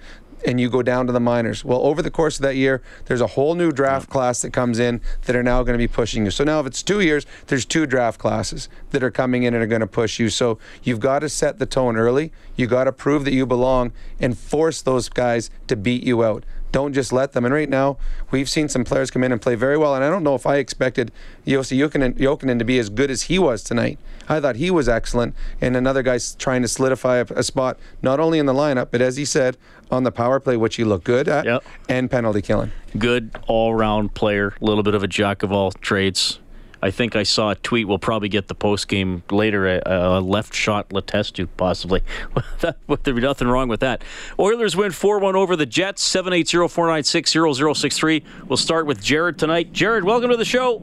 and 0.46 0.60
you 0.60 0.68
go 0.68 0.82
down 0.82 1.06
to 1.06 1.12
the 1.12 1.20
minors. 1.20 1.64
Well, 1.64 1.80
over 1.86 2.02
the 2.02 2.10
course 2.10 2.36
of 2.36 2.42
that 2.42 2.56
year, 2.56 2.82
there's 3.06 3.20
a 3.20 3.28
whole 3.28 3.54
new 3.54 3.72
draft 3.72 4.10
class 4.10 4.42
that 4.42 4.52
comes 4.52 4.78
in 4.78 5.00
that 5.22 5.34
are 5.34 5.42
now 5.42 5.62
going 5.62 5.72
to 5.74 5.78
be 5.78 5.88
pushing 5.88 6.24
you. 6.24 6.30
So 6.30 6.44
now, 6.44 6.60
if 6.60 6.66
it's 6.66 6.82
two 6.82 7.00
years, 7.00 7.24
there's 7.46 7.64
two 7.64 7.86
draft 7.86 8.20
classes 8.20 8.68
that 8.90 9.02
are 9.02 9.10
coming 9.10 9.44
in 9.44 9.54
and 9.54 9.62
are 9.62 9.66
going 9.66 9.80
to 9.80 9.86
push 9.86 10.18
you. 10.18 10.28
So 10.28 10.58
you've 10.82 11.00
got 11.00 11.20
to 11.20 11.28
set 11.28 11.58
the 11.58 11.66
tone 11.66 11.96
early. 11.96 12.32
You 12.56 12.66
got 12.66 12.84
to 12.84 12.92
prove 12.92 13.24
that 13.24 13.32
you 13.32 13.46
belong 13.46 13.92
and 14.20 14.36
force 14.36 14.82
those 14.82 15.08
guys 15.08 15.50
to 15.68 15.76
beat 15.76 16.02
you 16.02 16.22
out. 16.22 16.44
Don't 16.74 16.92
just 16.92 17.12
let 17.12 17.34
them. 17.34 17.44
And 17.44 17.54
right 17.54 17.68
now, 17.68 17.98
we've 18.32 18.48
seen 18.48 18.68
some 18.68 18.82
players 18.82 19.08
come 19.08 19.22
in 19.22 19.30
and 19.30 19.40
play 19.40 19.54
very 19.54 19.78
well. 19.78 19.94
And 19.94 20.02
I 20.02 20.10
don't 20.10 20.24
know 20.24 20.34
if 20.34 20.44
I 20.44 20.56
expected 20.56 21.12
Jussi 21.46 21.78
Jokinen, 21.78 22.58
to 22.58 22.64
be 22.64 22.80
as 22.80 22.88
good 22.88 23.12
as 23.12 23.22
he 23.22 23.38
was 23.38 23.62
tonight. 23.62 23.96
I 24.28 24.40
thought 24.40 24.56
he 24.56 24.72
was 24.72 24.88
excellent. 24.88 25.36
And 25.60 25.76
another 25.76 26.02
guy's 26.02 26.34
trying 26.34 26.62
to 26.62 26.68
solidify 26.68 27.18
a, 27.18 27.26
a 27.36 27.44
spot, 27.44 27.78
not 28.02 28.18
only 28.18 28.40
in 28.40 28.46
the 28.46 28.52
lineup, 28.52 28.88
but 28.90 29.00
as 29.00 29.16
he 29.16 29.24
said, 29.24 29.56
on 29.88 30.02
the 30.02 30.10
power 30.10 30.40
play, 30.40 30.56
which 30.56 30.74
he 30.74 30.82
looked 30.82 31.04
good 31.04 31.28
at, 31.28 31.44
yep. 31.44 31.62
and 31.88 32.10
penalty 32.10 32.42
killing. 32.42 32.72
Good 32.98 33.38
all 33.46 33.72
round 33.76 34.14
player, 34.14 34.56
a 34.60 34.64
little 34.64 34.82
bit 34.82 34.96
of 34.96 35.04
a 35.04 35.08
jack 35.08 35.44
of 35.44 35.52
all 35.52 35.70
trades. 35.70 36.40
I 36.84 36.90
think 36.90 37.16
I 37.16 37.22
saw 37.22 37.48
a 37.48 37.54
tweet. 37.54 37.88
We'll 37.88 37.98
probably 37.98 38.28
get 38.28 38.48
the 38.48 38.54
post 38.54 38.88
game 38.88 39.22
later. 39.30 39.66
A, 39.66 39.82
a, 39.86 40.20
left 40.20 40.54
shot 40.54 40.90
Letestu 40.90 41.48
possibly. 41.56 42.02
But 42.86 43.04
there'd 43.04 43.16
be 43.16 43.22
nothing 43.22 43.48
wrong 43.48 43.68
with 43.68 43.80
that. 43.80 44.04
Oilers 44.38 44.76
win 44.76 44.90
4 44.90 45.18
1 45.18 45.34
over 45.34 45.56
the 45.56 45.64
Jets. 45.64 46.02
780 46.02 46.68
496 46.68 47.32
0063. 47.80 48.22
We'll 48.46 48.58
start 48.58 48.84
with 48.84 49.02
Jared 49.02 49.38
tonight. 49.38 49.72
Jared, 49.72 50.04
welcome 50.04 50.28
to 50.28 50.36
the 50.36 50.44
show. 50.44 50.82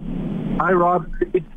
Hi, 0.60 0.72
Rob. 0.72 1.08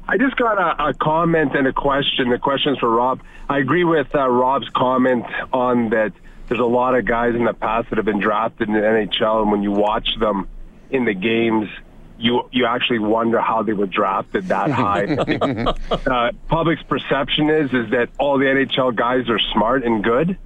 I 0.08 0.18
just 0.18 0.36
got 0.36 0.58
a, 0.58 0.88
a 0.88 0.94
comment 0.94 1.56
and 1.56 1.66
a 1.66 1.72
question. 1.72 2.28
The 2.28 2.38
question's 2.38 2.78
for 2.78 2.90
Rob. 2.90 3.22
I 3.48 3.60
agree 3.60 3.84
with 3.84 4.14
uh, 4.14 4.28
Rob's 4.28 4.68
comment 4.76 5.24
on 5.54 5.88
that 5.90 6.12
there's 6.48 6.60
a 6.60 6.64
lot 6.64 6.94
of 6.94 7.06
guys 7.06 7.34
in 7.34 7.44
the 7.44 7.54
past 7.54 7.88
that 7.88 7.96
have 7.96 8.04
been 8.04 8.20
drafted 8.20 8.68
in 8.68 8.74
the 8.74 8.80
NHL, 8.80 9.40
and 9.40 9.50
when 9.50 9.62
you 9.62 9.72
watch 9.72 10.08
them 10.20 10.48
in 10.90 11.06
the 11.06 11.14
games, 11.14 11.70
you 12.18 12.49
you 12.52 12.66
actually 12.66 13.00
wonder 13.00 13.40
how 13.40 13.62
they 13.62 13.73
were 13.73 13.87
drafted 13.87 14.49
that 14.49 14.71
high. 14.71 15.04
uh, 15.90 16.33
public's 16.49 16.83
perception 16.83 17.50
is 17.50 17.73
is 17.73 17.90
that 17.90 18.09
all 18.18 18.38
the 18.38 18.44
NHL 18.44 18.94
guys 18.94 19.28
are 19.28 19.40
smart 19.52 19.85
and 19.85 20.02
good, 20.02 20.38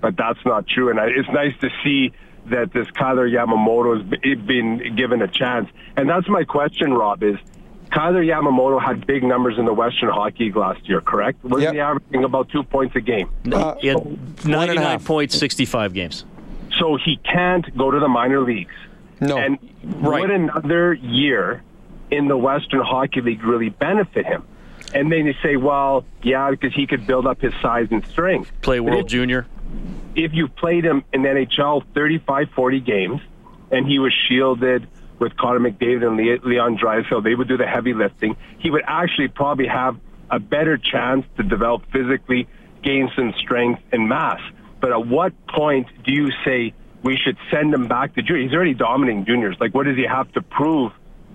but 0.00 0.16
that's 0.16 0.44
not 0.44 0.66
true. 0.66 0.90
And 0.90 0.98
I, 0.98 1.06
it's 1.06 1.28
nice 1.28 1.54
to 1.60 1.70
see 1.84 2.12
that 2.46 2.72
this 2.72 2.90
Kailer 2.90 3.28
Yamamoto 3.28 3.98
has 3.98 4.38
been 4.46 4.96
given 4.96 5.22
a 5.22 5.28
chance. 5.28 5.68
And 5.96 6.08
that's 6.08 6.28
my 6.28 6.44
question, 6.44 6.92
Rob. 6.92 7.22
Is 7.22 7.36
Kailer 7.92 8.22
Yamamoto 8.22 8.82
had 8.82 9.06
big 9.06 9.22
numbers 9.22 9.58
in 9.58 9.64
the 9.64 9.72
Western 9.72 10.08
Hockey 10.08 10.44
League 10.44 10.56
last 10.56 10.88
year, 10.88 11.00
correct? 11.00 11.44
Wasn't 11.44 11.62
yep. 11.62 11.74
he 11.74 11.80
averaging 11.80 12.24
about 12.24 12.48
two 12.48 12.62
points 12.64 12.96
a 12.96 13.00
game? 13.00 13.30
Uh, 13.50 13.76
he 13.76 13.88
had 13.88 14.44
99 14.44 15.00
points, 15.00 15.38
65 15.38 15.92
games. 15.92 16.24
So 16.78 16.96
he 16.96 17.18
can't 17.18 17.76
go 17.76 17.90
to 17.90 18.00
the 18.00 18.08
minor 18.08 18.40
leagues. 18.40 18.74
No. 19.22 19.38
And 19.38 19.58
right. 19.84 20.22
would 20.22 20.30
another 20.30 20.92
year 20.92 21.62
in 22.10 22.26
the 22.26 22.36
Western 22.36 22.80
Hockey 22.80 23.20
League 23.20 23.44
really 23.44 23.68
benefit 23.68 24.26
him? 24.26 24.44
And 24.94 25.12
then 25.12 25.26
you 25.26 25.34
say, 25.42 25.56
well, 25.56 26.04
yeah, 26.22 26.50
because 26.50 26.74
he 26.74 26.88
could 26.88 27.06
build 27.06 27.26
up 27.26 27.40
his 27.40 27.54
size 27.62 27.86
and 27.92 28.04
strength. 28.06 28.50
Play 28.62 28.80
World 28.80 29.04
if, 29.04 29.06
Junior. 29.06 29.46
If 30.16 30.34
you 30.34 30.48
played 30.48 30.84
him 30.84 31.04
in 31.12 31.22
NHL 31.22 31.84
35, 31.94 32.50
40 32.50 32.80
games, 32.80 33.20
and 33.70 33.86
he 33.86 34.00
was 34.00 34.12
shielded 34.28 34.88
with 35.20 35.36
Connor 35.36 35.60
McDavid 35.60 36.04
and 36.04 36.44
Leon 36.44 36.78
Draisaitl, 36.78 37.22
they 37.22 37.36
would 37.36 37.46
do 37.46 37.56
the 37.56 37.66
heavy 37.66 37.94
lifting. 37.94 38.36
He 38.58 38.70
would 38.70 38.82
actually 38.84 39.28
probably 39.28 39.68
have 39.68 39.96
a 40.30 40.40
better 40.40 40.76
chance 40.76 41.24
to 41.36 41.44
develop 41.44 41.84
physically, 41.92 42.48
gain 42.82 43.08
some 43.14 43.32
strength 43.38 43.82
and 43.92 44.08
mass. 44.08 44.40
But 44.80 44.90
at 44.90 45.06
what 45.06 45.32
point 45.46 45.86
do 46.04 46.12
you 46.12 46.30
say 46.44 46.74
we 47.02 47.16
should 47.16 47.36
send 47.50 47.74
him 47.74 47.88
back 47.88 48.14
to 48.14 48.22
junior. 48.22 48.42
He's 48.44 48.54
already 48.54 48.74
dominating 48.74 49.24
juniors. 49.24 49.56
Like, 49.60 49.74
what 49.74 49.86
does 49.86 49.96
he 49.96 50.06
have 50.06 50.30
to 50.32 50.42
prove 50.42 50.92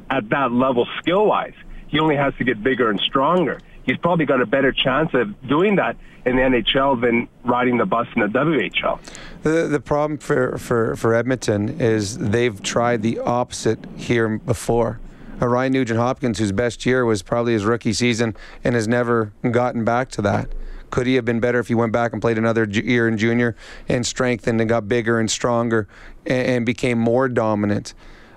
at 0.09 0.29
that 0.29 0.51
level 0.51 0.87
skill 0.99 1.25
wise? 1.25 1.53
He 1.87 1.99
only 1.99 2.15
has 2.15 2.33
to 2.35 2.43
get 2.43 2.63
bigger 2.63 2.89
and 2.89 2.99
stronger. 2.99 3.59
He's 3.83 3.97
probably 3.97 4.25
got 4.25 4.41
a 4.41 4.45
better 4.45 4.71
chance 4.71 5.13
of 5.13 5.47
doing 5.47 5.77
that 5.77 5.95
in 6.25 6.35
the 6.35 6.41
NHL 6.41 7.01
than 7.01 7.29
riding 7.45 7.77
the 7.77 7.85
bus 7.85 8.07
in 8.15 8.21
the 8.21 8.27
WHL. 8.27 8.99
The, 9.43 9.67
the 9.67 9.79
problem 9.79 10.17
for, 10.17 10.57
for, 10.57 10.95
for 10.97 11.13
Edmonton 11.13 11.79
is 11.79 12.17
they've 12.17 12.61
tried 12.61 13.01
the 13.01 13.19
opposite 13.19 13.79
here 13.95 14.37
before. 14.37 14.99
Ryan 15.39 15.71
Nugent 15.73 15.99
Hopkins, 15.99 16.39
whose 16.39 16.51
best 16.51 16.85
year 16.85 17.05
was 17.05 17.21
probably 17.21 17.53
his 17.53 17.63
rookie 17.63 17.93
season 17.93 18.35
and 18.63 18.75
has 18.75 18.87
never 18.87 19.31
gotten 19.51 19.85
back 19.85 20.09
to 20.11 20.21
that. 20.23 20.49
Could 20.89 21.07
he 21.07 21.15
have 21.15 21.25
been 21.25 21.39
better 21.39 21.59
if 21.59 21.67
he 21.67 21.75
went 21.75 21.91
back 21.91 22.13
and 22.13 22.21
played 22.21 22.37
another 22.37 22.63
year 22.63 23.07
in 23.07 23.17
junior 23.17 23.55
and 23.89 24.05
strengthened 24.05 24.61
and 24.61 24.69
got 24.69 24.87
bigger 24.87 25.19
and 25.19 25.29
stronger 25.29 25.87
and, 26.25 26.47
and 26.47 26.65
became 26.65 26.97
more 26.97 27.27
dominant? 27.27 27.93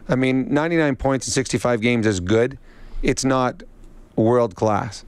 I 0.09 0.17
mean, 0.17 0.53
99 0.53 0.97
points 0.97 1.29
in 1.29 1.33
65 1.33 1.81
games 1.81 2.07
is 2.07 2.19
good. 2.21 2.59
It's 3.03 3.25
not 3.25 3.63
world 4.17 4.55
class. 4.55 5.05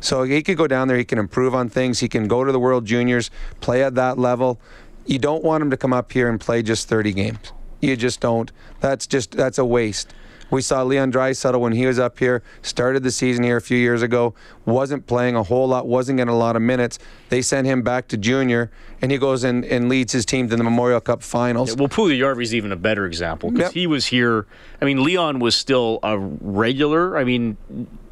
So 0.00 0.22
he 0.22 0.42
could 0.42 0.56
go 0.56 0.66
down 0.66 0.88
there, 0.88 0.96
he 0.96 1.04
can 1.04 1.18
improve 1.18 1.54
on 1.54 1.68
things, 1.68 2.00
he 2.00 2.08
can 2.08 2.28
go 2.28 2.44
to 2.44 2.52
the 2.52 2.60
World 2.60 2.84
Juniors, 2.84 3.30
play 3.60 3.82
at 3.82 3.94
that 3.96 4.18
level. 4.18 4.60
You 5.06 5.18
don't 5.18 5.42
want 5.42 5.62
him 5.62 5.70
to 5.70 5.76
come 5.76 5.92
up 5.92 6.12
here 6.12 6.28
and 6.28 6.40
play 6.40 6.62
just 6.62 6.88
30 6.88 7.12
games. 7.12 7.52
You 7.80 7.96
just 7.96 8.20
don't. 8.20 8.50
That's 8.80 9.06
just 9.06 9.32
that's 9.32 9.58
a 9.58 9.64
waste. 9.64 10.12
We 10.50 10.62
saw 10.62 10.82
Leon 10.82 11.12
Draisaitl 11.12 11.58
when 11.58 11.72
he 11.72 11.86
was 11.86 11.98
up 11.98 12.18
here, 12.18 12.42
started 12.62 13.02
the 13.02 13.10
season 13.10 13.44
here 13.44 13.56
a 13.56 13.60
few 13.60 13.78
years 13.78 14.02
ago, 14.02 14.34
wasn't 14.64 15.06
playing 15.06 15.36
a 15.36 15.42
whole 15.42 15.68
lot, 15.68 15.86
wasn't 15.86 16.18
getting 16.18 16.32
a 16.32 16.36
lot 16.36 16.56
of 16.56 16.62
minutes. 16.62 16.98
They 17.28 17.42
sent 17.42 17.66
him 17.66 17.82
back 17.82 18.08
to 18.08 18.16
junior, 18.16 18.70
and 19.02 19.10
he 19.10 19.18
goes 19.18 19.44
and, 19.44 19.64
and 19.64 19.88
leads 19.88 20.12
his 20.12 20.24
team 20.24 20.48
to 20.48 20.56
the 20.56 20.62
Memorial 20.62 21.00
Cup 21.00 21.22
finals. 21.22 21.70
Yeah, 21.70 21.76
well, 21.80 21.88
Puljujarvi's 21.88 22.54
even 22.54 22.72
a 22.72 22.76
better 22.76 23.06
example 23.06 23.50
because 23.50 23.66
yep. 23.66 23.74
he 23.74 23.86
was 23.86 24.06
here. 24.06 24.46
I 24.80 24.84
mean, 24.84 25.02
Leon 25.02 25.40
was 25.40 25.56
still 25.56 25.98
a 26.02 26.18
regular. 26.18 27.16
I 27.16 27.24
mean, 27.24 27.56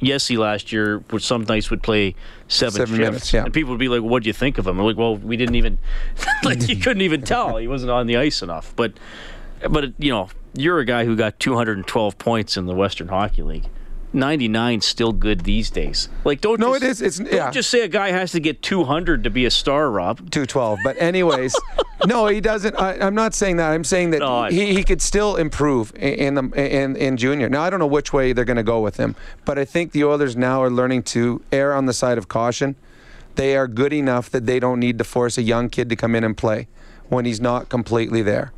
Yessi 0.00 0.36
last 0.36 0.72
year, 0.72 0.98
which 1.10 1.24
some 1.24 1.44
nights 1.44 1.70
would 1.70 1.82
play 1.82 2.14
seven, 2.48 2.72
seven 2.72 2.96
shifts, 2.96 2.98
minutes, 2.98 3.32
yeah. 3.32 3.44
and 3.44 3.54
people 3.54 3.70
would 3.70 3.80
be 3.80 3.88
like, 3.88 4.02
"What 4.02 4.22
do 4.22 4.28
you 4.28 4.32
think 4.32 4.58
of 4.58 4.66
him?" 4.66 4.78
I'm 4.78 4.84
like, 4.84 4.96
"Well, 4.96 5.16
we 5.16 5.36
didn't 5.36 5.54
even 5.54 5.78
like 6.44 6.68
you 6.68 6.76
couldn't 6.76 7.02
even 7.02 7.22
tell 7.22 7.56
he 7.56 7.68
wasn't 7.68 7.90
on 7.90 8.06
the 8.06 8.16
ice 8.16 8.42
enough." 8.42 8.74
But, 8.76 8.94
but 9.68 9.92
you 9.98 10.10
know, 10.10 10.28
you're 10.54 10.78
a 10.78 10.84
guy 10.84 11.04
who 11.04 11.16
got 11.16 11.38
212 11.40 12.18
points 12.18 12.56
in 12.56 12.66
the 12.66 12.74
Western 12.74 13.08
Hockey 13.08 13.42
League. 13.42 13.68
99 14.14 14.80
still 14.80 15.12
good 15.12 15.40
these 15.40 15.70
days. 15.70 16.08
Like 16.24 16.40
don't 16.40 16.60
no, 16.60 16.78
just, 16.78 16.82
it 16.84 16.90
is. 16.90 17.02
It's 17.02 17.18
don't 17.18 17.32
yeah. 17.32 17.50
just 17.50 17.68
say 17.68 17.80
a 17.80 17.88
guy 17.88 18.12
has 18.12 18.32
to 18.32 18.40
get 18.40 18.62
200 18.62 19.24
to 19.24 19.30
be 19.30 19.44
a 19.44 19.50
star, 19.50 19.90
Rob. 19.90 20.18
212. 20.30 20.78
But 20.84 20.96
anyways, 21.00 21.54
no, 22.06 22.28
he 22.28 22.40
doesn't. 22.40 22.76
I, 22.76 22.94
am 22.94 23.14
not 23.14 23.34
saying 23.34 23.56
that. 23.56 23.72
I'm 23.72 23.84
saying 23.84 24.10
that 24.10 24.20
no, 24.20 24.44
he, 24.44 24.72
he 24.72 24.84
could 24.84 25.02
still 25.02 25.36
improve 25.36 25.92
in 25.96 26.34
the 26.34 26.42
in 26.54 26.94
in 26.96 27.16
junior. 27.16 27.48
Now 27.48 27.62
I 27.62 27.70
don't 27.70 27.80
know 27.80 27.88
which 27.88 28.12
way 28.12 28.32
they're 28.32 28.44
going 28.44 28.56
to 28.56 28.62
go 28.62 28.80
with 28.80 28.96
him, 28.96 29.16
but 29.44 29.58
I 29.58 29.64
think 29.64 29.90
the 29.90 30.04
Oilers 30.04 30.36
now 30.36 30.62
are 30.62 30.70
learning 30.70 31.02
to 31.04 31.42
err 31.50 31.74
on 31.74 31.86
the 31.86 31.92
side 31.92 32.16
of 32.16 32.28
caution. 32.28 32.76
They 33.34 33.56
are 33.56 33.66
good 33.66 33.92
enough 33.92 34.30
that 34.30 34.46
they 34.46 34.60
don't 34.60 34.78
need 34.78 34.96
to 34.98 35.04
force 35.04 35.36
a 35.36 35.42
young 35.42 35.68
kid 35.68 35.88
to 35.90 35.96
come 35.96 36.14
in 36.14 36.22
and 36.22 36.36
play 36.36 36.68
when 37.08 37.24
he's 37.24 37.40
not 37.40 37.68
completely 37.68 38.22
there. 38.22 38.52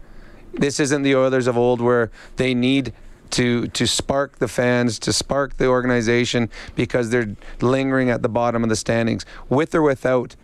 This 0.59 0.81
isn't 0.81 1.03
the 1.03 1.15
Oilers 1.15 1.47
of 1.47 1.57
old 1.57 1.81
where 1.81 2.11
they 2.37 2.55
need 2.55 2.93
to 3.31 3.67
to 3.69 3.87
spark 3.87 4.39
the 4.39 4.49
fans, 4.49 4.99
to 5.01 5.13
spark 5.13 5.57
the 5.57 5.67
organization 5.67 6.49
because 6.75 7.11
they're 7.11 7.37
lingering 7.61 8.11
at 8.11 8.23
the 8.23 8.29
bottom 8.29 8.63
of 8.63 8.69
the 8.69 8.77
standings, 8.77 9.25
with 9.49 9.75
or 9.75 9.83
without 9.83 10.37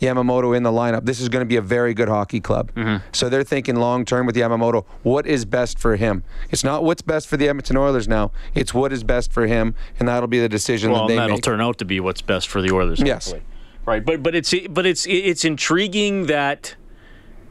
Yamamoto 0.00 0.56
in 0.56 0.62
the 0.62 0.70
lineup. 0.70 1.04
This 1.04 1.20
is 1.20 1.28
going 1.28 1.40
to 1.40 1.48
be 1.48 1.56
a 1.56 1.62
very 1.62 1.94
good 1.94 2.08
hockey 2.08 2.40
club. 2.40 2.72
Mm-hmm. 2.74 3.04
So 3.12 3.28
they're 3.28 3.44
thinking 3.44 3.76
long 3.76 4.04
term 4.04 4.26
with 4.26 4.36
Yamamoto. 4.36 4.84
What 5.02 5.26
is 5.26 5.44
best 5.44 5.78
for 5.78 5.96
him? 5.96 6.22
It's 6.50 6.64
not 6.64 6.84
what's 6.84 7.02
best 7.02 7.28
for 7.28 7.36
the 7.36 7.48
Edmonton 7.48 7.76
Oilers 7.76 8.06
now. 8.06 8.30
It's 8.54 8.72
what 8.72 8.92
is 8.92 9.02
best 9.02 9.32
for 9.32 9.46
him, 9.46 9.74
and 9.98 10.08
that'll 10.08 10.28
be 10.28 10.40
the 10.40 10.48
decision 10.48 10.92
well, 10.92 11.02
that 11.02 11.08
they 11.08 11.16
that'll 11.16 11.36
make. 11.36 11.42
turn 11.42 11.60
out 11.60 11.78
to 11.78 11.84
be 11.84 12.00
what's 12.00 12.22
best 12.22 12.48
for 12.48 12.62
the 12.62 12.72
Oilers. 12.72 13.00
Yes. 13.00 13.26
Hopefully. 13.26 13.44
Right, 13.86 14.04
but 14.04 14.22
but 14.22 14.34
it's 14.34 14.54
but 14.68 14.84
it's 14.84 15.06
it's 15.06 15.46
intriguing 15.46 16.26
that 16.26 16.76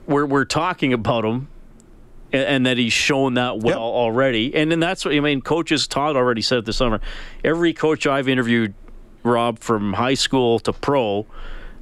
we're 0.05 0.25
we're 0.25 0.45
talking 0.45 0.93
about 0.93 1.25
him 1.25 1.47
and, 2.31 2.43
and 2.43 2.65
that 2.65 2.77
he's 2.77 2.93
shown 2.93 3.35
that 3.35 3.59
well 3.59 3.65
yep. 3.65 3.77
already. 3.77 4.55
And 4.55 4.71
then 4.71 4.79
that's 4.79 5.05
what 5.05 5.13
I 5.13 5.19
mean. 5.19 5.41
Coaches 5.41 5.87
Todd 5.87 6.15
already 6.15 6.41
said 6.41 6.65
this 6.65 6.77
summer. 6.77 7.01
Every 7.43 7.73
coach 7.73 8.07
I've 8.07 8.27
interviewed, 8.27 8.73
Rob, 9.23 9.59
from 9.59 9.93
high 9.93 10.13
school 10.13 10.59
to 10.59 10.73
pro, 10.73 11.25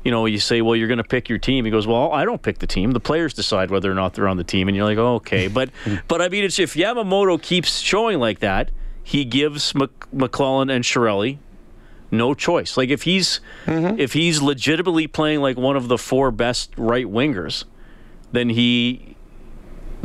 you 0.04 0.12
know, 0.12 0.26
you 0.26 0.40
say, 0.40 0.62
well, 0.62 0.76
you're 0.76 0.88
going 0.88 1.00
to 1.00 1.04
pick 1.04 1.30
your 1.30 1.40
team. 1.40 1.66
He 1.66 1.72
goes, 1.72 1.88
well, 1.88 2.12
I 2.12 2.26
don't 2.26 2.42
pick 2.42 2.60
the 2.60 2.68
team. 2.68 2.92
The 2.92 3.00
players 3.00 3.34
decide 3.34 3.72
whether 3.72 3.92
or 3.92 3.96
not 3.96 4.14
they're 4.14 4.28
on 4.28 4.38
the 4.38 4.44
team. 4.44 4.68
And 4.68 4.78
you're 4.78 4.86
like, 4.86 5.00
oh, 5.00 5.16
okay. 5.16 5.48
But, 5.56 5.70
but 6.08 6.22
I 6.22 6.30
mean, 6.30 6.44
it's 6.44 6.60
if 6.60 6.76
Yamamoto 6.76 7.42
keeps 7.42 7.80
showing 7.80 8.20
like 8.20 8.40
that, 8.40 8.72
he 9.04 9.26
gives 9.26 9.74
Mc, 9.74 9.90
McLellan 10.14 10.72
and 10.72 10.84
Chiarelli 10.84 11.40
no 12.12 12.34
choice. 12.34 12.78
Like 12.78 12.90
if 12.90 13.04
he's 13.04 13.40
mm-hmm. 13.66 14.00
if 14.00 14.14
he's 14.14 14.42
legitimately 14.42 15.08
playing 15.08 15.42
like 15.42 15.58
one 15.58 15.76
of 15.76 15.88
the 15.88 15.98
four 15.98 16.32
best 16.32 16.72
right 16.78 17.06
wingers, 17.06 17.66
then 18.32 18.50
he 18.50 19.15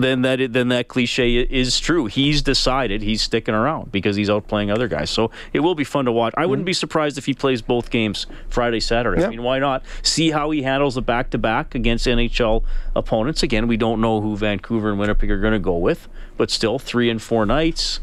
then 0.03 0.23
that 0.23 0.53
then 0.53 0.69
that 0.69 0.89
cliche 0.89 1.41
is 1.41 1.79
true. 1.81 2.07
He's 2.07 2.43
decided 2.43 3.03
he's 3.03 3.23
sticking 3.23 3.55
around 3.55 3.93
because 3.93 4.17
he's 4.17 4.29
outplaying 4.29 4.73
other 4.73 4.89
guys. 4.89 5.11
So 5.11 5.31
it 5.53 5.61
will 5.61 5.75
be 5.75 5.85
fun 5.85 6.05
to 6.05 6.13
watch. 6.13 6.35
I 6.37 6.47
wouldn't 6.47 6.67
be 6.67 6.73
surprised 6.73 7.19
if 7.19 7.27
he 7.27 7.35
plays 7.35 7.63
both 7.63 7.91
games 7.91 8.27
Friday, 8.49 8.81
Saturday. 8.81 9.21
Yeah. 9.21 9.29
I 9.29 9.31
mean, 9.31 9.43
why 9.43 9.59
not? 9.59 9.83
See 10.03 10.31
how 10.31 10.51
he 10.51 10.63
handles 10.63 10.95
the 10.95 11.03
back 11.03 11.31
to 11.31 11.39
back 11.39 11.75
against 11.75 12.07
NHL 12.07 12.63
opponents. 12.95 13.43
Again, 13.43 13.67
we 13.67 13.77
don't 13.77 14.01
know 14.01 14.21
who 14.21 14.37
Vancouver 14.37 14.91
and 14.91 14.99
Winnipeg 14.99 15.31
are 15.31 15.41
going 15.41 15.53
to 15.53 15.59
go 15.59 15.77
with, 15.77 16.09
but 16.37 16.51
still 16.51 16.79
three 16.79 17.11
and 17.11 17.21
four 17.21 17.47
nights 17.47 18.01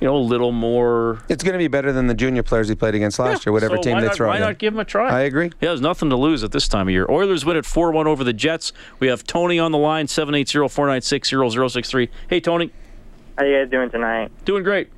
you 0.00 0.06
know, 0.06 0.16
a 0.16 0.18
little 0.18 0.52
more. 0.52 1.22
It's 1.28 1.42
going 1.42 1.54
to 1.54 1.58
be 1.58 1.68
better 1.68 1.92
than 1.92 2.06
the 2.06 2.14
junior 2.14 2.42
players 2.42 2.68
he 2.68 2.74
played 2.74 2.94
against 2.94 3.18
last 3.18 3.40
yeah, 3.40 3.50
year, 3.50 3.52
whatever 3.52 3.76
so 3.76 3.82
team 3.82 3.98
they 3.98 4.06
not, 4.06 4.14
throw. 4.14 4.28
Why 4.28 4.36
in. 4.36 4.42
not 4.42 4.58
give 4.58 4.74
him 4.74 4.80
a 4.80 4.84
try? 4.84 5.08
I 5.08 5.20
agree. 5.22 5.50
He 5.58 5.66
has 5.66 5.80
nothing 5.80 6.10
to 6.10 6.16
lose 6.16 6.44
at 6.44 6.52
this 6.52 6.68
time 6.68 6.88
of 6.88 6.92
year. 6.92 7.06
Oilers 7.08 7.44
win 7.44 7.56
at 7.56 7.64
4 7.64 7.90
1 7.92 8.06
over 8.06 8.22
the 8.22 8.32
Jets. 8.32 8.72
We 9.00 9.08
have 9.08 9.24
Tony 9.24 9.58
on 9.58 9.72
the 9.72 9.78
line, 9.78 10.06
780 10.08 10.68
496 10.68 11.30
0063. 11.30 12.10
Hey, 12.28 12.40
Tony. 12.40 12.70
How 13.38 13.44
you 13.44 13.62
guys 13.62 13.70
doing 13.70 13.90
tonight? 13.90 14.30
Doing 14.44 14.62
great. 14.62 14.90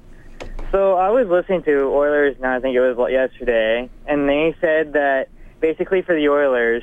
So 0.70 0.94
I 0.94 1.10
was 1.10 1.28
listening 1.28 1.62
to 1.62 1.84
Oilers, 1.84 2.36
now 2.40 2.56
I 2.56 2.60
think 2.60 2.76
it 2.76 2.80
was 2.80 3.10
yesterday, 3.10 3.88
and 4.06 4.28
they 4.28 4.54
said 4.60 4.92
that 4.92 5.28
basically 5.60 6.02
for 6.02 6.14
the 6.14 6.28
Oilers, 6.28 6.82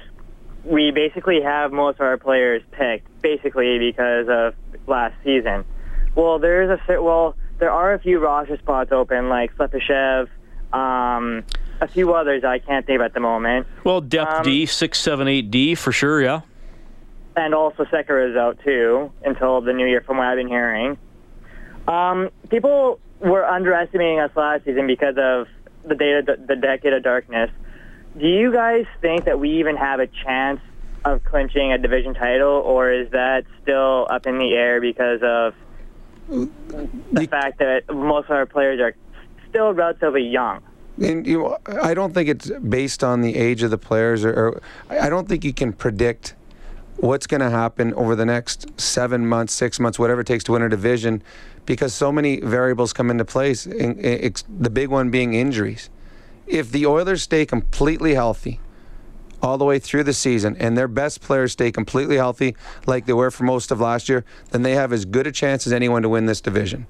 we 0.64 0.92
basically 0.92 1.42
have 1.42 1.72
most 1.72 1.96
of 1.96 2.02
our 2.02 2.18
players 2.18 2.64
picked, 2.72 3.22
basically 3.22 3.78
because 3.78 4.28
of 4.28 4.56
last 4.88 5.14
season. 5.24 5.64
Well, 6.16 6.40
there's 6.40 6.80
a 6.90 7.02
well 7.02 7.36
there 7.58 7.72
are 7.72 7.94
a 7.94 8.00
few 8.00 8.20
roster 8.20 8.58
spots 8.58 8.92
open, 8.92 9.30
like 9.30 9.56
Slepyshev, 9.56 10.28
um, 10.74 11.44
a 11.82 11.88
few 11.88 12.14
others 12.14 12.44
I 12.44 12.60
can't 12.60 12.86
think 12.86 13.00
of 13.00 13.06
at 13.06 13.14
the 13.14 13.20
moment. 13.20 13.68
Well, 13.84 14.02
depth 14.02 14.32
um, 14.32 14.44
D, 14.44 14.66
six, 14.66 15.00
seven, 15.00 15.28
eight 15.28 15.52
D 15.52 15.76
for 15.76 15.92
sure, 15.92 16.22
yeah. 16.22 16.42
And 17.36 17.54
also 17.54 17.84
Sekera 17.86 18.32
is 18.32 18.38
out 18.38 18.60
too 18.64 19.12
until 19.24 19.62
the 19.62 19.74
new 19.74 19.86
year, 19.86 20.02
from 20.02 20.18
what 20.18 20.28
I've 20.28 20.38
been 20.38 20.48
hearing. 20.48 20.98
Um, 21.88 22.30
people 22.50 23.00
were 23.20 23.46
underestimating 23.46 24.20
us 24.20 24.32
last 24.36 24.66
season 24.66 24.88
because 24.88 25.16
of 25.18 25.48
the 25.88 25.96
data, 25.96 26.38
the 26.46 26.56
decade 26.56 26.94
of 26.94 27.04
darkness. 27.04 27.52
Do 28.18 28.28
you 28.28 28.52
guys 28.52 28.86
think 29.02 29.26
that 29.26 29.40
we 29.40 29.60
even 29.60 29.76
have 29.76 30.00
a 30.00 30.08
chance 30.08 30.62
of 31.04 31.24
clinching 31.24 31.72
a 31.72 31.78
division 31.78 32.14
title, 32.14 32.50
or 32.50 32.92
is 32.92 33.12
that 33.12 33.44
still 33.62 34.08
up 34.10 34.26
in 34.26 34.40
the 34.40 34.54
air 34.54 34.82
because 34.82 35.20
of 35.22 35.54
the 36.28 37.28
fact 37.30 37.60
that 37.60 37.84
most 37.94 38.26
of 38.26 38.32
our 38.32 38.46
players 38.46 38.80
are 38.80 38.96
still 39.50 39.74
relatively 39.74 40.24
young. 40.24 40.62
And 41.02 41.28
you, 41.28 41.56
I 41.84 41.94
don't 41.94 42.14
think 42.14 42.30
it's 42.30 42.50
based 42.50 43.04
on 43.04 43.22
the 43.22 43.36
age 43.36 43.64
of 43.64 43.72
the 43.72 43.78
players, 43.78 44.24
or, 44.24 44.34
or 44.34 44.62
I 44.90 45.10
don't 45.10 45.28
think 45.28 45.44
you 45.44 45.54
can 45.54 45.74
predict 45.74 46.36
what's 46.98 47.28
going 47.28 47.42
to 47.42 47.50
happen 47.50 47.94
over 47.96 48.16
the 48.16 48.26
next 48.26 48.80
seven 48.80 49.28
months, 49.28 49.54
six 49.54 49.80
months, 49.80 50.00
whatever 50.00 50.22
it 50.22 50.28
takes 50.28 50.46
to 50.46 50.54
win 50.54 50.62
a 50.62 50.70
division, 50.70 51.22
because 51.66 51.94
so 51.94 52.12
many 52.12 52.40
variables 52.40 52.94
come 52.94 53.12
into 53.12 53.26
place. 53.26 53.66
the 53.66 54.70
big 54.72 54.90
one 54.90 55.10
being 55.10 55.34
injuries. 55.34 55.90
If 56.48 56.72
the 56.72 56.86
Oilers 56.86 57.24
stay 57.24 57.46
completely 57.46 58.14
healthy, 58.14 58.62
all 59.46 59.60
the 59.60 59.66
way 59.66 59.78
through 59.78 60.04
the 60.04 60.14
season 60.14 60.58
and 60.60 60.76
their 60.76 60.88
best 60.88 61.22
players 61.22 61.52
stay 61.52 61.72
completely 61.72 62.16
healthy 62.16 62.56
like 62.88 63.06
they 63.06 63.14
were 63.14 63.30
for 63.30 63.44
most 63.44 63.70
of 63.70 63.80
last 63.80 64.10
year, 64.10 64.26
then 64.50 64.64
they 64.64 64.74
have 64.74 64.92
as 64.92 65.06
good 65.06 65.28
a 65.28 65.32
chance 65.32 65.68
as 65.68 65.72
anyone 65.72 66.02
to 66.02 66.10
win 66.10 66.26
this 66.26 66.42
division. 66.42 66.88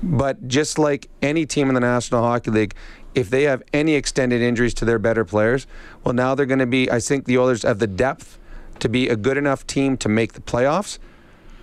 But 0.00 0.46
just 0.46 0.78
like 0.78 1.08
any 1.20 1.44
team 1.44 1.68
in 1.68 1.74
the 1.74 1.80
National 1.80 2.22
Hockey 2.22 2.52
League, 2.52 2.74
if 3.16 3.30
they 3.30 3.42
have 3.44 3.64
any 3.72 3.94
extended 3.94 4.40
injuries 4.40 4.74
to 4.74 4.84
their 4.84 5.00
better 5.00 5.24
players, 5.24 5.66
well, 6.04 6.14
now 6.14 6.36
they're 6.36 6.46
going 6.46 6.60
to 6.60 6.66
be, 6.66 6.88
I 6.88 7.00
think 7.00 7.24
the 7.24 7.36
Oilers 7.36 7.64
have 7.64 7.80
the 7.80 7.88
depth 7.88 8.38
to 8.78 8.88
be 8.88 9.08
a 9.08 9.16
good 9.16 9.36
enough 9.36 9.66
team 9.66 9.96
to 9.98 10.08
make 10.08 10.34
the 10.34 10.40
playoffs. 10.40 10.98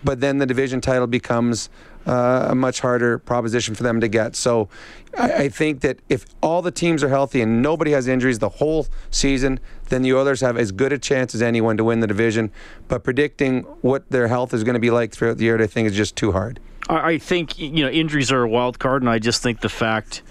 But 0.04 0.20
then 0.20 0.38
the 0.38 0.46
division 0.46 0.82
title 0.82 1.08
becomes 1.08 1.70
uh, 2.06 2.48
a 2.50 2.56
much 2.56 2.80
harder 2.80 3.20
proposition 3.20 3.76
for 3.76 3.84
them 3.84 4.02
to 4.02 4.08
get. 4.08 4.36
So 4.36 4.70
I, 5.18 5.34
I 5.34 5.50
think 5.50 5.82
that 5.82 6.00
if 6.10 6.26
all 6.42 6.62
the 6.62 6.72
teams 6.72 7.04
are 7.04 7.10
healthy 7.10 7.42
and 7.42 7.62
nobody 7.62 7.92
has 7.92 8.08
injuries 8.08 8.40
the 8.40 8.50
whole 8.50 8.88
season, 9.12 9.60
then 9.90 10.02
the 10.02 10.14
Oilers 10.14 10.42
have 10.42 10.58
as 10.58 10.72
good 10.72 10.94
a 10.94 10.98
chance 10.98 11.36
as 11.36 11.42
anyone 11.42 11.78
to 11.78 11.84
win 11.84 12.00
the 12.00 12.08
division. 12.08 12.52
But 12.88 13.04
predicting 13.04 13.64
what 13.82 14.10
their 14.10 14.28
health 14.28 14.54
is 14.54 14.64
going 14.64 14.76
to 14.76 14.80
be 14.80 14.92
like 14.92 15.12
throughout 15.12 15.38
the 15.38 15.46
year, 15.46 15.62
I 15.62 15.68
think, 15.68 15.88
is 15.88 15.96
just 15.96 16.16
too 16.16 16.32
hard. 16.32 16.60
I 16.88 17.14
I 17.14 17.18
think 17.18 17.60
you 17.60 17.84
know 17.84 17.90
injuries 17.90 18.32
are 18.32 18.44
a 18.44 18.50
wild 18.50 18.80
card, 18.80 19.02
and 19.04 19.10
I 19.10 19.20
just 19.20 19.44
think 19.44 19.62
the 19.62 19.70
fact 19.70 20.22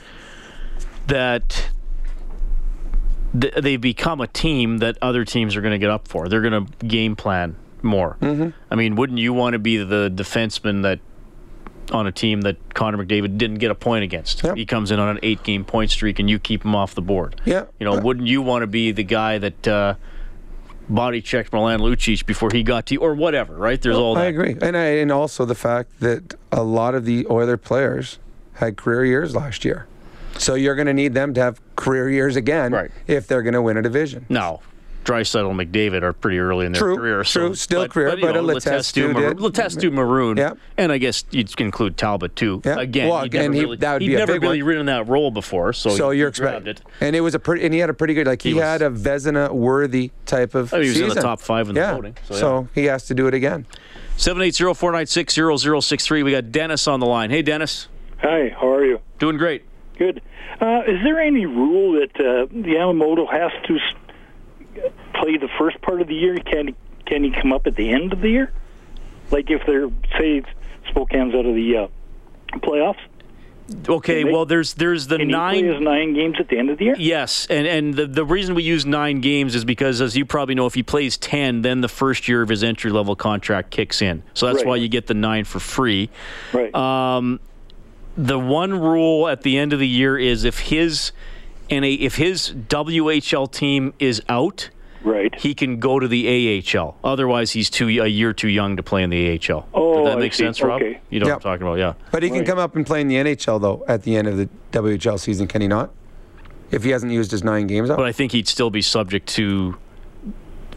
that 1.07 1.71
th- 3.39 3.55
they've 3.55 3.81
become 3.81 4.21
a 4.21 4.27
team 4.27 4.79
that 4.79 4.99
other 5.01 5.25
teams 5.25 5.57
are 5.57 5.61
going 5.61 5.73
to 5.73 5.79
get 5.79 5.91
up 5.91 6.09
for. 6.09 6.29
They're 6.29 6.43
going 6.43 6.67
to 6.67 6.87
game 6.87 7.17
plan 7.17 7.57
more. 7.83 8.17
Mm-hmm. 8.21 8.51
I 8.71 8.75
mean, 8.75 8.97
wouldn't 8.97 9.19
you 9.19 9.33
want 9.33 9.55
to 9.55 9.59
be 9.59 9.79
the 9.79 10.11
defenseman 10.15 10.83
that 10.83 11.01
on 11.91 12.07
a 12.07 12.13
team 12.13 12.43
that 12.43 12.57
Connor 12.75 13.05
McDavid 13.05 13.39
didn't 13.39 13.59
get 13.59 13.71
a 13.71 13.75
point 13.75 14.05
against? 14.05 14.43
Yep. 14.45 14.57
He 14.57 14.67
comes 14.67 14.91
in 14.91 14.99
on 14.99 15.09
an 15.09 15.19
eight-game 15.23 15.65
point 15.65 15.91
streak, 15.91 16.19
and 16.19 16.29
you 16.29 16.39
keep 16.39 16.65
him 16.65 16.75
off 16.75 16.95
the 16.95 17.03
board. 17.03 17.41
Yeah. 17.45 17.65
You 17.81 17.85
know, 17.85 17.99
wouldn't 18.01 18.27
you 18.29 18.43
want 18.43 18.63
to 18.63 18.67
be 18.67 18.93
the 18.93 19.05
guy 19.05 19.39
that? 19.39 19.69
Uh, 19.69 19.95
Body 20.91 21.21
checked 21.21 21.53
Milan 21.53 21.81
Lucic 21.81 22.25
before 22.25 22.49
he 22.51 22.63
got 22.63 22.87
to 22.87 22.95
you, 22.95 23.01
or 23.01 23.15
whatever, 23.15 23.55
right? 23.55 23.79
There's 23.79 23.95
all 23.95 24.15
that. 24.15 24.23
I 24.23 24.27
agree, 24.29 24.57
and 24.63 24.75
I, 24.75 24.85
and 24.85 25.13
also 25.13 25.45
the 25.45 25.55
fact 25.55 26.01
that 26.01 26.35
a 26.51 26.63
lot 26.63 26.95
of 26.95 27.05
the 27.05 27.27
Oiler 27.29 27.59
players 27.59 28.19
had 28.55 28.79
career 28.79 29.05
years 29.05 29.37
last 29.37 29.67
year, 29.67 29.87
so 30.39 30.55
you're 30.55 30.75
going 30.75 30.87
to 30.87 30.95
need 30.95 31.13
them 31.13 31.35
to 31.35 31.43
have 31.43 31.61
career 31.77 32.09
years 32.09 32.37
again 32.37 32.73
Right. 32.73 32.91
if 33.07 33.27
they're 33.27 33.43
going 33.43 33.53
to 33.53 33.61
win 33.61 33.77
a 33.77 33.83
division. 33.83 34.25
No. 34.31 34.63
Draisaitl 35.09 35.51
and 35.51 35.59
McDavid 35.59 36.03
are 36.03 36.13
pretty 36.13 36.39
early 36.39 36.67
in 36.67 36.73
their 36.73 36.81
True, 36.83 36.97
career. 36.97 37.25
true. 37.25 37.55
Still 37.55 37.89
career, 37.89 38.15
you 38.17 38.21
but 38.21 38.35
know, 38.35 38.41
a 38.41 38.55
Letestu 38.55 39.13
Maroon, 39.15 39.37
did. 39.37 39.43
Letestu 39.43 39.91
Maroon. 39.91 40.37
Yeah. 40.37 40.53
And 40.77 40.93
I 40.93 40.99
guess 40.99 41.25
you'd 41.31 41.59
include 41.59 41.97
Talbot 41.97 42.37
too. 42.37 42.61
Yeah. 42.65 42.79
Again, 42.79 43.09
Well, 43.09 43.23
he'd 43.23 43.33
never 43.33 43.55
he- 43.55 43.61
really, 43.61 43.77
that 43.79 43.93
would 43.95 44.03
he'd 44.03 44.09
be 44.09 44.15
a 44.17 44.19
never 44.19 44.35
big 44.35 44.43
really 44.43 44.63
one. 44.63 44.69
ridden 44.69 44.87
that 44.87 45.09
role 45.09 45.31
before. 45.31 45.73
So, 45.73 45.89
So 45.91 46.11
you're 46.11 46.31
grabbed 46.31 46.69
expecting, 46.69 46.93
it. 47.01 47.07
and 47.07 47.17
it 47.17 47.23
was 47.23 47.35
a 47.35 47.39
pretty, 47.39 47.65
and 47.65 47.73
he 47.73 47.81
had 47.81 47.89
a 47.89 47.95
pretty 47.95 48.13
good, 48.13 48.27
like 48.27 48.43
he, 48.43 48.51
He 48.51 48.55
was- 48.55 48.65
had 48.65 48.83
a 48.83 48.91
Vezina 48.91 49.51
worthy 49.51 50.11
type 50.27 50.55
of. 50.55 50.75
I 50.75 50.81
mean, 50.81 50.85
he 50.85 50.91
was 50.91 51.01
in 51.01 51.09
the 51.17 51.23
top 51.23 51.41
five 51.41 51.71
in 51.71 51.75
the 51.75 51.81
yeah. 51.81 51.95
voting, 51.95 52.17
so, 52.29 52.35
So, 52.35 52.69
he 52.75 52.85
has 52.85 53.07
to 53.07 53.15
do 53.15 53.27
it 53.29 53.35
again. 53.35 53.65
780-496-0063. 54.19 56.23
We 56.25 56.33
got 56.33 56.51
Dennis 56.53 56.87
on 56.89 57.01
the 57.01 57.07
line. 57.07 57.31
Hey, 57.31 57.41
Dennis. 57.43 57.89
Hi, 58.21 58.55
how 58.61 58.71
are 58.73 58.85
you? 58.85 59.01
Doing 59.19 59.39
great. 59.39 59.63
Good. 59.99 60.21
Uh, 60.61 60.81
is 60.87 61.03
there 61.05 61.21
any 61.21 61.47
rule 61.47 61.93
that 62.01 62.11
uh, 62.21 62.47
Yamamoto 62.53 63.31
has 63.31 63.51
to 63.69 63.77
s- 63.77 63.95
play 65.21 65.37
the 65.37 65.49
first 65.59 65.81
part 65.83 66.01
of 66.01 66.09
the 66.09 66.15
year? 66.15 66.37
Can 66.39 66.69
he, 66.69 66.75
can 67.07 67.25
he 67.25 67.31
come 67.31 67.53
up 67.53 67.67
at 67.67 67.77
the 67.77 67.91
end 67.91 68.13
of 68.13 68.21
the 68.21 68.31
year? 68.31 68.53
Like 69.31 69.51
if 69.51 69.63
they're 69.67 69.89
say 70.19 70.43
Spokane's 70.89 71.35
out 71.35 71.47
of 71.47 71.55
the 71.55 71.77
uh, 71.77 72.59
playoffs, 72.59 72.97
Okay, 73.87 74.23
they- 74.23 74.33
well, 74.33 74.47
there's 74.47 74.73
there's 74.75 75.09
the 75.09 75.19
can 75.19 75.29
he 75.29 75.35
play 75.35 75.61
nine. 75.63 75.85
nine 75.85 76.15
games 76.15 76.37
at 76.41 76.49
the 76.49 76.57
end 76.59 76.71
of 76.71 76.79
the 76.79 76.87
year? 76.87 76.95
Yes, 76.99 77.47
and 77.51 77.67
and 77.67 77.93
the 77.93 78.07
the 78.07 78.25
reason 78.25 78.55
we 78.55 78.63
use 78.63 78.87
nine 78.87 79.21
games 79.21 79.55
is 79.55 79.67
because, 79.67 80.01
as 80.01 80.17
you 80.17 80.25
probably 80.25 80.55
know, 80.55 80.65
if 80.65 80.73
he 80.73 80.83
plays 80.83 81.19
ten, 81.19 81.61
then 81.61 81.83
the 81.83 81.89
first 81.89 82.29
year 82.29 82.41
of 82.41 82.49
his 82.49 82.65
entry 82.65 82.91
level 82.91 83.15
contract 83.15 83.71
kicks 83.71 84.01
in. 84.01 84.23
So 84.33 84.47
that's 84.47 84.61
Right. 84.61 84.67
why 84.67 84.77
you 84.77 84.89
get 84.89 85.07
the 85.07 85.13
nine 85.13 85.45
for 85.45 85.61
free. 85.61 86.09
Right. 86.55 86.75
Um, 86.75 87.41
the 88.17 88.39
one 88.39 88.73
rule 88.73 89.29
at 89.29 89.43
the 89.43 89.59
end 89.59 89.75
of 89.75 89.81
the 89.81 89.87
year 89.87 90.17
is 90.17 90.45
if 90.45 90.59
his 90.61 91.13
and 91.69 91.85
if 91.85 92.17
his 92.17 92.55
WHL 92.71 93.53
team 93.53 93.93
is 93.99 94.23
out, 94.31 94.71
right. 95.09 95.35
he 95.41 95.55
can 95.55 95.81
go 95.81 95.99
to 95.99 96.07
the 96.07 96.63
AHL. 96.77 96.97
Otherwise, 97.03 97.53
he's 97.53 97.71
too 97.71 97.89
a 97.89 98.07
year 98.07 98.33
too 98.33 98.49
young 98.49 98.77
to 98.77 98.83
play 98.83 99.03
in 99.03 99.11
the 99.11 99.31
AHL. 99.51 99.69
Oh, 99.75 99.97
Does 100.05 100.05
that 100.13 100.17
I 100.19 100.21
make 100.21 100.35
see. 100.35 100.45
sense, 100.45 100.61
Rob? 100.63 100.81
Okay. 100.83 101.01
You 101.11 101.21
know 101.21 101.27
what 101.27 101.35
I'm 101.37 101.41
talking 101.41 101.67
about? 101.67 101.79
Yeah. 101.79 101.95
But 102.13 102.23
he 102.23 102.29
can 102.29 102.39
Right. 102.39 102.47
come 102.47 102.59
up 102.59 102.77
and 102.77 102.87
play 102.87 103.01
in 103.01 103.09
the 103.09 103.17
NHL 103.17 103.59
though 103.61 103.85
at 103.89 104.03
the 104.05 104.17
end 104.17 104.29
of 104.29 104.37
the 104.37 104.49
WHL 104.73 105.19
season, 105.19 105.47
can 105.49 105.61
he 105.63 105.69
not? 105.69 105.91
If 106.71 106.85
he 106.85 106.91
hasn't 106.91 107.13
used 107.13 107.31
his 107.31 107.43
nine 107.43 107.67
games 107.67 107.89
up. 107.91 107.97
But 107.97 108.07
I 108.07 108.13
think 108.13 108.33
he'd 108.33 108.47
still 108.47 108.69
be 108.71 108.83
subject 108.83 109.27
to. 109.31 109.77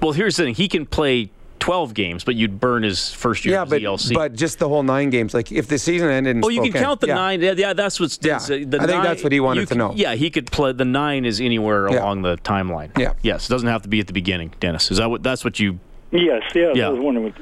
Well, 0.02 0.14
here's 0.14 0.38
the 0.38 0.44
thing: 0.46 0.56
he 0.56 0.68
can 0.70 0.86
play 0.86 1.30
12 1.62 1.94
games, 1.94 2.24
but 2.24 2.36
you'd 2.36 2.60
burn 2.60 2.84
his 2.84 3.14
first 3.14 3.46
year 3.46 3.56
yeah, 3.56 3.62
of 3.62 3.70
but 3.70 3.82
ELC. 3.82 4.14
but 4.14 4.34
just 4.34 4.60
the 4.60 4.68
whole 4.68 4.84
nine 4.84 5.10
games. 5.12 5.34
Like 5.34 5.52
if 5.52 5.68
the 5.68 5.78
season 5.78 6.10
ended 6.10 6.36
in 6.36 6.44
Oh, 6.44 6.50
you 6.50 6.62
can 6.64 6.74
count 6.74 7.00
the 7.00 7.08
yeah. 7.08 7.16
nine. 7.16 7.40
Yeah, 7.40 7.54
yeah, 7.56 7.74
that's 7.74 8.00
what's. 8.00 8.20
Yeah. 8.22 8.40
the 8.40 8.56
I 8.56 8.58
think 8.60 8.72
nine- 8.74 9.04
that's 9.04 9.24
what 9.24 9.32
he 9.32 9.40
wanted 9.40 9.68
to 9.70 9.74
c- 9.76 9.78
know. 9.78 9.94
Yeah, 9.96 10.16
he 10.16 10.30
could 10.32 10.52
play. 10.52 10.74
The 10.74 10.84
nine 10.86 11.24
is 11.24 11.40
anywhere 11.40 11.88
Yeah. 11.90 12.00
along 12.04 12.24
the 12.24 12.36
timeline. 12.38 12.98
Yeah. 12.98 13.14
Yes, 13.22 13.48
it 13.48 13.52
doesn't 13.54 13.70
have 13.70 13.84
to 13.84 13.90
be 13.90 14.00
at 14.00 14.08
the 14.08 14.14
beginning. 14.14 14.54
Dennis, 14.60 14.92
is 14.92 14.98
that 14.98 15.10
what? 15.10 15.24
That's 15.24 15.46
what 15.46 15.60
you. 15.60 15.80
Yes. 16.12 16.42
Yeah. 16.56 16.72
Yeah. 16.74 16.88
I 16.88 16.90
was 16.90 17.00
wondering 17.00 17.34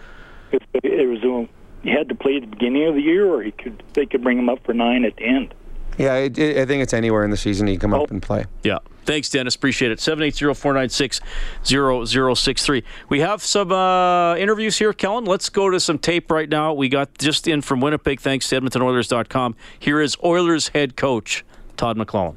if 0.52 0.62
it 0.84 1.08
was 1.08 1.24
um, 1.24 1.48
he 1.82 1.90
had 1.90 2.10
to 2.10 2.16
play 2.16 2.36
at 2.36 2.42
the 2.42 2.48
beginning 2.48 2.88
of 2.88 2.96
the 2.96 3.02
year, 3.02 3.26
or 3.34 3.42
he 3.42 3.52
could 3.52 3.82
they 3.94 4.06
could 4.06 4.22
bring 4.22 4.38
him 4.38 4.50
up 4.50 4.60
for 4.66 4.74
nine 4.74 5.06
at 5.06 5.16
the 5.16 5.24
end. 5.24 5.54
Yeah, 6.00 6.16
it, 6.16 6.38
it, 6.40 6.58
I 6.58 6.66
think 6.66 6.82
it's 6.82 6.94
anywhere 6.94 7.24
in 7.24 7.30
the 7.30 7.38
season 7.38 7.68
he 7.68 7.74
can 7.76 7.92
come 7.92 7.94
Oh. 7.94 8.04
up 8.06 8.12
and 8.12 8.22
play. 8.22 8.46
Yeah. 8.64 8.80
Thanks, 9.06 9.30
Dennis. 9.30 9.56
Appreciate 9.56 9.92
it. 9.92 10.00
780-496-0063. 10.00 12.84
We 13.10 13.20
have 13.22 13.44
some 13.44 13.72
uh, 13.72 14.36
interviews 14.36 14.78
here, 14.78 14.94
Kellen. 14.94 15.26
Let's 15.26 15.50
go 15.50 15.70
to 15.70 15.80
some 15.80 15.98
tape 16.00 16.30
right 16.32 16.48
now. 16.50 16.74
We 16.74 16.90
got 16.90 17.18
just 17.18 17.48
in 17.48 17.62
from 17.62 17.82
Winnipeg, 17.82 18.20
thanks 18.22 18.48
to 18.50 18.60
EdmontonOilers.com. 18.62 19.56
Here 19.80 20.00
is 20.02 20.16
Oilers 20.24 20.70
head 20.70 20.96
coach 20.96 21.44
Todd 21.78 21.98
McLellan. 21.98 22.36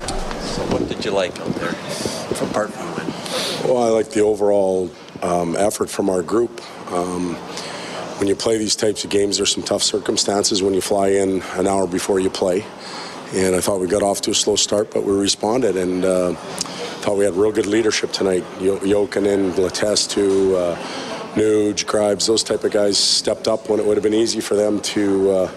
So 0.00 0.62
what 0.66 0.88
did 0.88 1.04
you 1.04 1.10
like 1.10 1.38
out 1.40 1.54
there, 1.54 1.70
apart 1.70 2.70
from 2.72 2.86
the 2.86 2.92
win? 2.96 3.06
Well, 3.74 3.78
I 3.82 3.88
like 3.88 4.10
the 4.10 4.20
overall 4.20 4.90
um, 5.22 5.56
effort 5.56 5.88
from 5.88 6.10
our 6.10 6.22
group. 6.22 6.60
Um, 6.92 7.36
when 8.18 8.28
you 8.28 8.36
play 8.36 8.58
these 8.58 8.76
types 8.76 9.04
of 9.04 9.10
games, 9.10 9.36
there's 9.36 9.52
some 9.52 9.62
tough 9.62 9.82
circumstances 9.82 10.62
when 10.62 10.74
you 10.74 10.80
fly 10.80 11.08
in 11.08 11.42
an 11.54 11.66
hour 11.66 11.86
before 11.86 12.20
you 12.20 12.30
play. 12.30 12.64
And 13.34 13.56
I 13.56 13.60
thought 13.60 13.80
we 13.80 13.88
got 13.88 14.02
off 14.02 14.20
to 14.22 14.30
a 14.30 14.34
slow 14.34 14.54
start, 14.56 14.92
but 14.92 15.02
we 15.02 15.12
responded 15.12 15.76
and 15.76 16.04
uh, 16.04 16.34
thought 17.02 17.16
we 17.16 17.24
had 17.24 17.34
real 17.34 17.50
good 17.50 17.66
leadership 17.66 18.12
tonight. 18.12 18.44
Jokinen, 18.58 19.52
Letestu, 19.52 20.54
uh, 20.54 20.76
Nuge, 21.34 21.84
Grimes, 21.84 22.26
those 22.26 22.44
type 22.44 22.62
of 22.62 22.70
guys 22.70 22.96
stepped 22.96 23.48
up 23.48 23.68
when 23.68 23.80
it 23.80 23.86
would 23.86 23.96
have 23.96 24.04
been 24.04 24.14
easy 24.14 24.40
for 24.40 24.54
them 24.54 24.80
to 24.80 25.30
uh, 25.30 25.50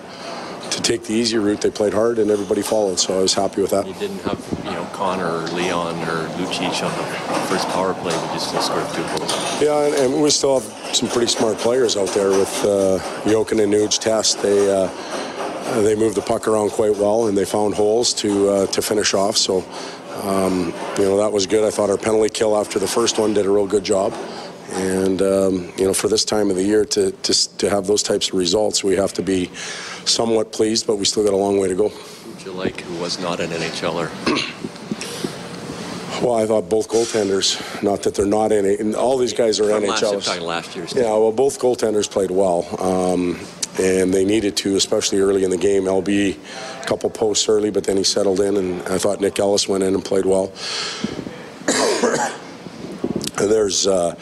to 0.72 0.82
take 0.82 1.04
the 1.04 1.14
easier 1.14 1.42
route. 1.42 1.62
They 1.62 1.72
played 1.72 1.94
hard 1.94 2.20
and 2.20 2.30
everybody 2.32 2.62
followed, 2.62 3.00
so 3.00 3.18
I 3.18 3.22
was 3.22 3.34
happy 3.34 3.62
with 3.62 3.72
that. 3.72 3.88
You 3.88 3.94
didn't 3.96 4.20
have, 4.22 4.62
you 4.66 4.72
know, 4.72 4.86
Connor 4.94 5.26
or 5.26 5.48
Leon 5.48 5.96
or 6.10 6.28
Lucic 6.38 6.84
on 6.84 6.92
the 6.98 7.48
first 7.48 7.68
power 7.70 7.94
play, 7.94 8.14
but 8.14 8.34
you 8.34 8.40
still 8.40 8.62
scored 8.62 8.88
two 8.94 9.04
goals. 9.18 9.62
Yeah, 9.62 9.86
and, 9.86 10.14
and 10.14 10.22
we 10.22 10.30
still 10.30 10.60
have 10.60 10.96
some 10.96 11.10
pretty 11.10 11.28
smart 11.28 11.58
players 11.58 11.96
out 11.98 12.10
there 12.10 12.30
with 12.30 12.66
uh, 12.66 13.00
Jokin 13.24 13.64
and 13.64 13.74
Nuge 13.74 14.00
Test. 14.00 14.42
They 14.42 14.72
uh, 14.72 14.90
uh, 15.68 15.82
they 15.82 15.96
moved 15.96 16.16
the 16.16 16.22
puck 16.22 16.48
around 16.48 16.70
quite 16.72 16.96
well, 16.96 17.28
and 17.28 17.38
they 17.38 17.46
found 17.46 17.76
holes 17.76 18.14
to 18.16 18.50
uh, 18.50 18.68
to 18.68 18.82
finish 18.82 19.14
off. 19.14 19.36
So, 19.36 19.66
um, 20.24 20.74
you 20.98 21.04
know, 21.04 21.18
that 21.18 21.32
was 21.32 21.46
good. 21.46 21.66
I 21.66 21.72
thought 21.72 21.90
our 21.90 21.98
penalty 21.98 22.30
kill 22.30 22.58
after 22.58 22.80
the 22.80 22.88
first 22.88 23.20
one 23.20 23.34
did 23.34 23.46
a 23.46 23.50
real 23.50 23.68
good 23.68 23.84
job. 23.84 24.14
And 24.72 25.22
um, 25.22 25.72
you 25.78 25.86
know, 25.86 25.94
for 25.94 26.08
this 26.08 26.26
time 26.26 26.50
of 26.50 26.56
the 26.56 26.64
year 26.64 26.86
to, 26.86 27.12
to 27.12 27.58
to 27.58 27.70
have 27.70 27.88
those 27.88 28.04
types 28.04 28.30
of 28.30 28.36
results, 28.36 28.84
we 28.84 28.96
have 28.96 29.14
to 29.14 29.22
be 29.22 29.50
somewhat 30.08 30.52
pleased, 30.52 30.88
but 30.88 30.98
we 30.98 31.06
still 31.06 31.24
got 31.24 31.34
a 31.34 31.38
long 31.38 31.60
way 31.60 31.68
to 31.68 31.76
go. 31.76 31.90
Who 31.90 32.34
did 32.34 32.46
you 32.46 32.52
like 32.52 32.82
who 32.82 33.02
was 33.02 33.20
not 33.20 33.40
an 33.40 33.50
NHLer? 33.50 34.10
Well, 36.22 36.34
I 36.34 36.48
thought 36.48 36.68
both 36.68 36.90
goaltenders, 36.90 37.62
not 37.84 38.02
that 38.04 38.16
they're 38.16 38.26
not 38.26 38.52
and 38.52 38.96
all 38.96 39.20
these 39.20 39.34
guys 39.34 39.60
are 39.60 39.70
From 39.70 39.86
last, 39.86 40.04
I'm 40.04 40.16
NHLers. 40.16 40.26
talking 40.26 40.42
last 40.44 40.76
year's 40.76 40.94
Yeah, 40.94 41.04
well, 41.04 41.32
both 41.32 41.60
goaltenders 41.60 42.10
played 42.10 42.32
well, 42.32 42.66
um, 42.82 43.40
and 43.80 44.12
they 44.12 44.26
needed 44.26 44.58
to, 44.58 44.76
especially 44.78 45.20
early 45.20 45.44
in 45.44 45.52
the 45.52 45.58
game. 45.58 45.84
LB, 45.84 46.38
a 46.82 46.86
couple 46.88 47.10
posts 47.12 47.48
early, 47.48 47.70
but 47.70 47.84
then 47.84 47.98
he 47.98 48.04
settled 48.04 48.40
in, 48.40 48.58
and 48.58 48.82
I 48.84 48.98
thought 48.98 49.22
Nick 49.22 49.38
Ellis 49.38 49.68
went 49.68 49.84
in 49.84 49.94
and 49.94 50.04
played 50.04 50.26
well. 50.26 50.52
and 53.38 53.52
there's, 53.52 53.86
uh, 53.86 54.16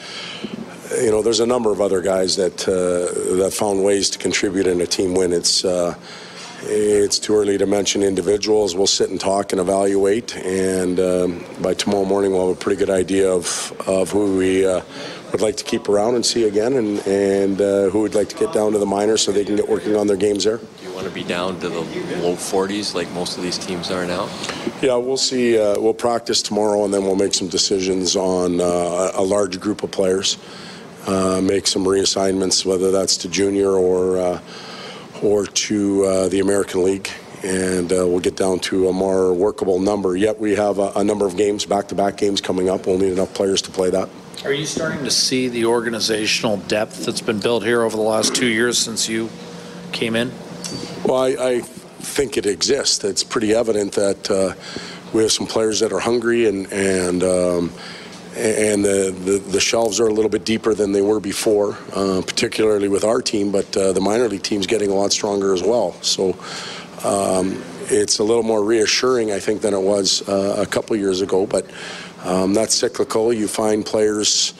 you 1.01 1.11
know, 1.11 1.21
there's 1.21 1.39
a 1.39 1.45
number 1.45 1.71
of 1.71 1.81
other 1.81 2.01
guys 2.01 2.35
that 2.35 2.67
uh, 2.67 3.37
that 3.37 3.53
found 3.53 3.83
ways 3.83 4.09
to 4.11 4.19
contribute 4.19 4.67
in 4.67 4.81
a 4.81 4.87
team 4.87 5.13
win. 5.13 5.33
It's. 5.33 5.65
Uh, 5.65 5.95
it's 6.67 7.19
too 7.19 7.35
early 7.35 7.59
to 7.59 7.67
mention 7.67 8.01
individuals. 8.01 8.75
We'll 8.75 8.87
sit 8.87 9.11
and 9.11 9.19
talk 9.19 9.51
and 9.51 9.61
evaluate, 9.61 10.35
and 10.37 10.99
um, 10.99 11.45
by 11.61 11.75
tomorrow 11.75 12.05
morning 12.05 12.31
we'll 12.31 12.47
have 12.47 12.57
a 12.57 12.59
pretty 12.59 12.79
good 12.79 12.89
idea 12.89 13.31
of, 13.31 13.71
of 13.85 14.09
who 14.09 14.37
we 14.37 14.65
uh, 14.65 14.81
would 15.31 15.41
like 15.41 15.57
to 15.57 15.63
keep 15.63 15.89
around 15.89 16.15
and 16.15 16.25
see 16.25 16.47
again, 16.47 16.73
and, 16.73 17.05
and 17.05 17.61
uh, 17.61 17.89
who 17.89 18.01
would 18.01 18.15
like 18.15 18.29
to 18.29 18.35
get 18.37 18.53
down 18.53 18.71
to 18.71 18.79
the 18.79 18.85
minors 18.85 19.21
so 19.21 19.31
they 19.31 19.45
can 19.45 19.55
get 19.55 19.67
working 19.67 19.95
on 19.95 20.07
their 20.07 20.17
games 20.17 20.45
there. 20.45 20.57
Do 20.57 20.65
you 20.81 20.93
want 20.93 21.05
to 21.05 21.13
be 21.13 21.23
down 21.23 21.59
to 21.59 21.69
the 21.69 21.81
low 21.81 22.35
40s 22.35 22.95
like 22.95 23.11
most 23.11 23.37
of 23.37 23.43
these 23.43 23.57
teams 23.57 23.91
are 23.91 24.05
now? 24.05 24.29
Yeah, 24.81 24.95
we'll 24.95 25.17
see. 25.17 25.59
Uh, 25.59 25.79
we'll 25.79 25.93
practice 25.93 26.41
tomorrow, 26.41 26.85
and 26.85 26.93
then 26.93 27.03
we'll 27.03 27.15
make 27.15 27.33
some 27.33 27.49
decisions 27.49 28.15
on 28.15 28.59
uh, 28.59 29.11
a 29.13 29.23
large 29.23 29.59
group 29.59 29.83
of 29.83 29.91
players. 29.91 30.37
Uh, 31.07 31.39
make 31.39 31.67
some 31.67 31.85
reassignments, 31.85 32.65
whether 32.65 32.91
that's 32.91 33.15
to 33.17 33.29
junior 33.29 33.71
or 33.71 34.17
uh, 34.17 34.41
or 35.21 35.45
to 35.45 36.03
uh, 36.03 36.29
the 36.29 36.39
American 36.39 36.83
League, 36.83 37.09
and 37.43 37.91
uh, 37.91 38.07
we'll 38.07 38.19
get 38.19 38.35
down 38.35 38.59
to 38.59 38.89
a 38.89 38.93
more 38.93 39.31
workable 39.31 39.79
number. 39.79 40.17
Yet 40.17 40.39
we 40.39 40.55
have 40.55 40.79
a, 40.79 40.91
a 40.95 41.03
number 41.03 41.27
of 41.27 41.37
games, 41.37 41.65
back-to-back 41.65 42.17
games 42.17 42.41
coming 42.41 42.69
up. 42.69 42.87
We'll 42.87 42.97
need 42.97 43.13
enough 43.13 43.33
players 43.35 43.61
to 43.63 43.71
play 43.71 43.91
that. 43.91 44.09
Are 44.43 44.51
you 44.51 44.65
starting 44.65 45.03
to 45.03 45.11
see 45.11 45.47
the 45.47 45.65
organizational 45.65 46.57
depth 46.57 47.05
that's 47.05 47.21
been 47.21 47.39
built 47.39 47.63
here 47.63 47.83
over 47.83 47.95
the 47.95 48.03
last 48.03 48.35
two 48.35 48.47
years 48.47 48.77
since 48.77 49.07
you 49.07 49.29
came 49.91 50.15
in? 50.15 50.31
Well, 51.05 51.17
I, 51.17 51.29
I 51.39 51.61
think 51.61 52.35
it 52.37 52.45
exists. 52.45 53.03
It's 53.03 53.23
pretty 53.23 53.53
evident 53.53 53.93
that 53.93 54.29
uh, 54.29 54.53
we 55.13 55.21
have 55.21 55.31
some 55.31 55.47
players 55.47 55.79
that 55.79 55.93
are 55.93 55.99
hungry 55.99 56.47
and 56.47 56.71
and 56.73 57.23
um, 57.23 57.71
and 58.35 58.83
the, 58.83 59.15
the, 59.23 59.37
the 59.39 59.59
shelves 59.59 59.99
are 59.99 60.07
a 60.07 60.13
little 60.13 60.29
bit 60.29 60.43
deeper 60.43 60.73
than 60.73 60.91
they 60.91 61.01
were 61.01 61.19
before, 61.19 61.77
uh, 61.93 62.21
particularly 62.25 62.87
with 62.87 63.03
our 63.03 63.21
team. 63.21 63.51
But 63.51 63.75
uh, 63.77 63.93
the 63.93 64.01
minor 64.01 64.27
league 64.27 64.43
team's 64.43 64.67
getting 64.67 64.89
a 64.89 64.95
lot 64.95 65.11
stronger 65.11 65.53
as 65.53 65.63
well. 65.63 65.93
So. 66.01 66.37
Um, 67.03 67.61
it's 67.87 68.17
a 68.17 68.23
little 68.23 68.43
more 68.43 68.63
reassuring, 68.63 69.31
I 69.31 69.39
think, 69.39 69.61
than 69.61 69.73
it 69.73 69.81
was 69.81 70.27
uh, 70.27 70.55
a 70.57 70.65
couple 70.65 70.95
years 70.95 71.21
ago. 71.21 71.45
But 71.45 71.69
um, 72.23 72.53
that's 72.53 72.73
cyclical. 72.73 73.31
You 73.31 73.47
find 73.47 73.85
players, 73.85 74.53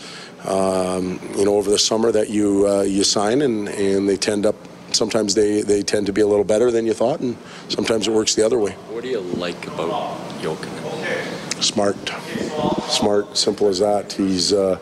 um, 0.46 1.20
you 1.36 1.46
know, 1.46 1.56
over 1.56 1.70
the 1.70 1.80
summer 1.80 2.12
that 2.12 2.30
you 2.30 2.68
uh, 2.68 2.82
you 2.82 3.04
sign, 3.04 3.42
and, 3.42 3.68
and 3.70 4.08
they 4.08 4.18
tend 4.18 4.46
up. 4.46 4.56
Sometimes 4.92 5.34
they, 5.34 5.62
they 5.62 5.82
tend 5.82 6.06
to 6.06 6.14
be 6.14 6.22
a 6.22 6.28
little 6.28 6.46
better 6.46 6.72
than 6.72 6.86
you 6.86 6.94
thought, 6.94 7.20
and 7.20 7.36
sometimes 7.68 8.08
it 8.08 8.12
works 8.12 8.36
the 8.36 8.46
other 8.46 8.60
way. 8.60 8.72
What 8.92 9.04
do 9.04 9.10
you 9.10 9.20
like 9.20 9.68
about 9.68 10.18
Jokinen? 10.40 10.85
Smart, 11.62 11.98
smart, 12.90 13.38
simple 13.38 13.68
as 13.68 13.80
that. 13.80 14.14
He's 14.14 14.54
uh, 14.54 14.78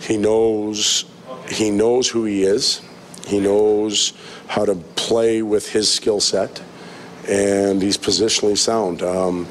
he 0.00 0.16
knows 0.16 1.04
he 1.48 1.70
knows 1.70 2.08
who 2.08 2.24
he 2.24 2.44
is. 2.44 2.80
He 3.26 3.40
knows 3.40 4.12
how 4.48 4.64
to 4.64 4.74
play 4.74 5.42
with 5.42 5.70
his 5.70 5.90
skill 5.90 6.20
set, 6.20 6.62
and 7.28 7.82
he's 7.82 7.98
positionally 7.98 8.56
sound. 8.56 9.02
Um, 9.02 9.46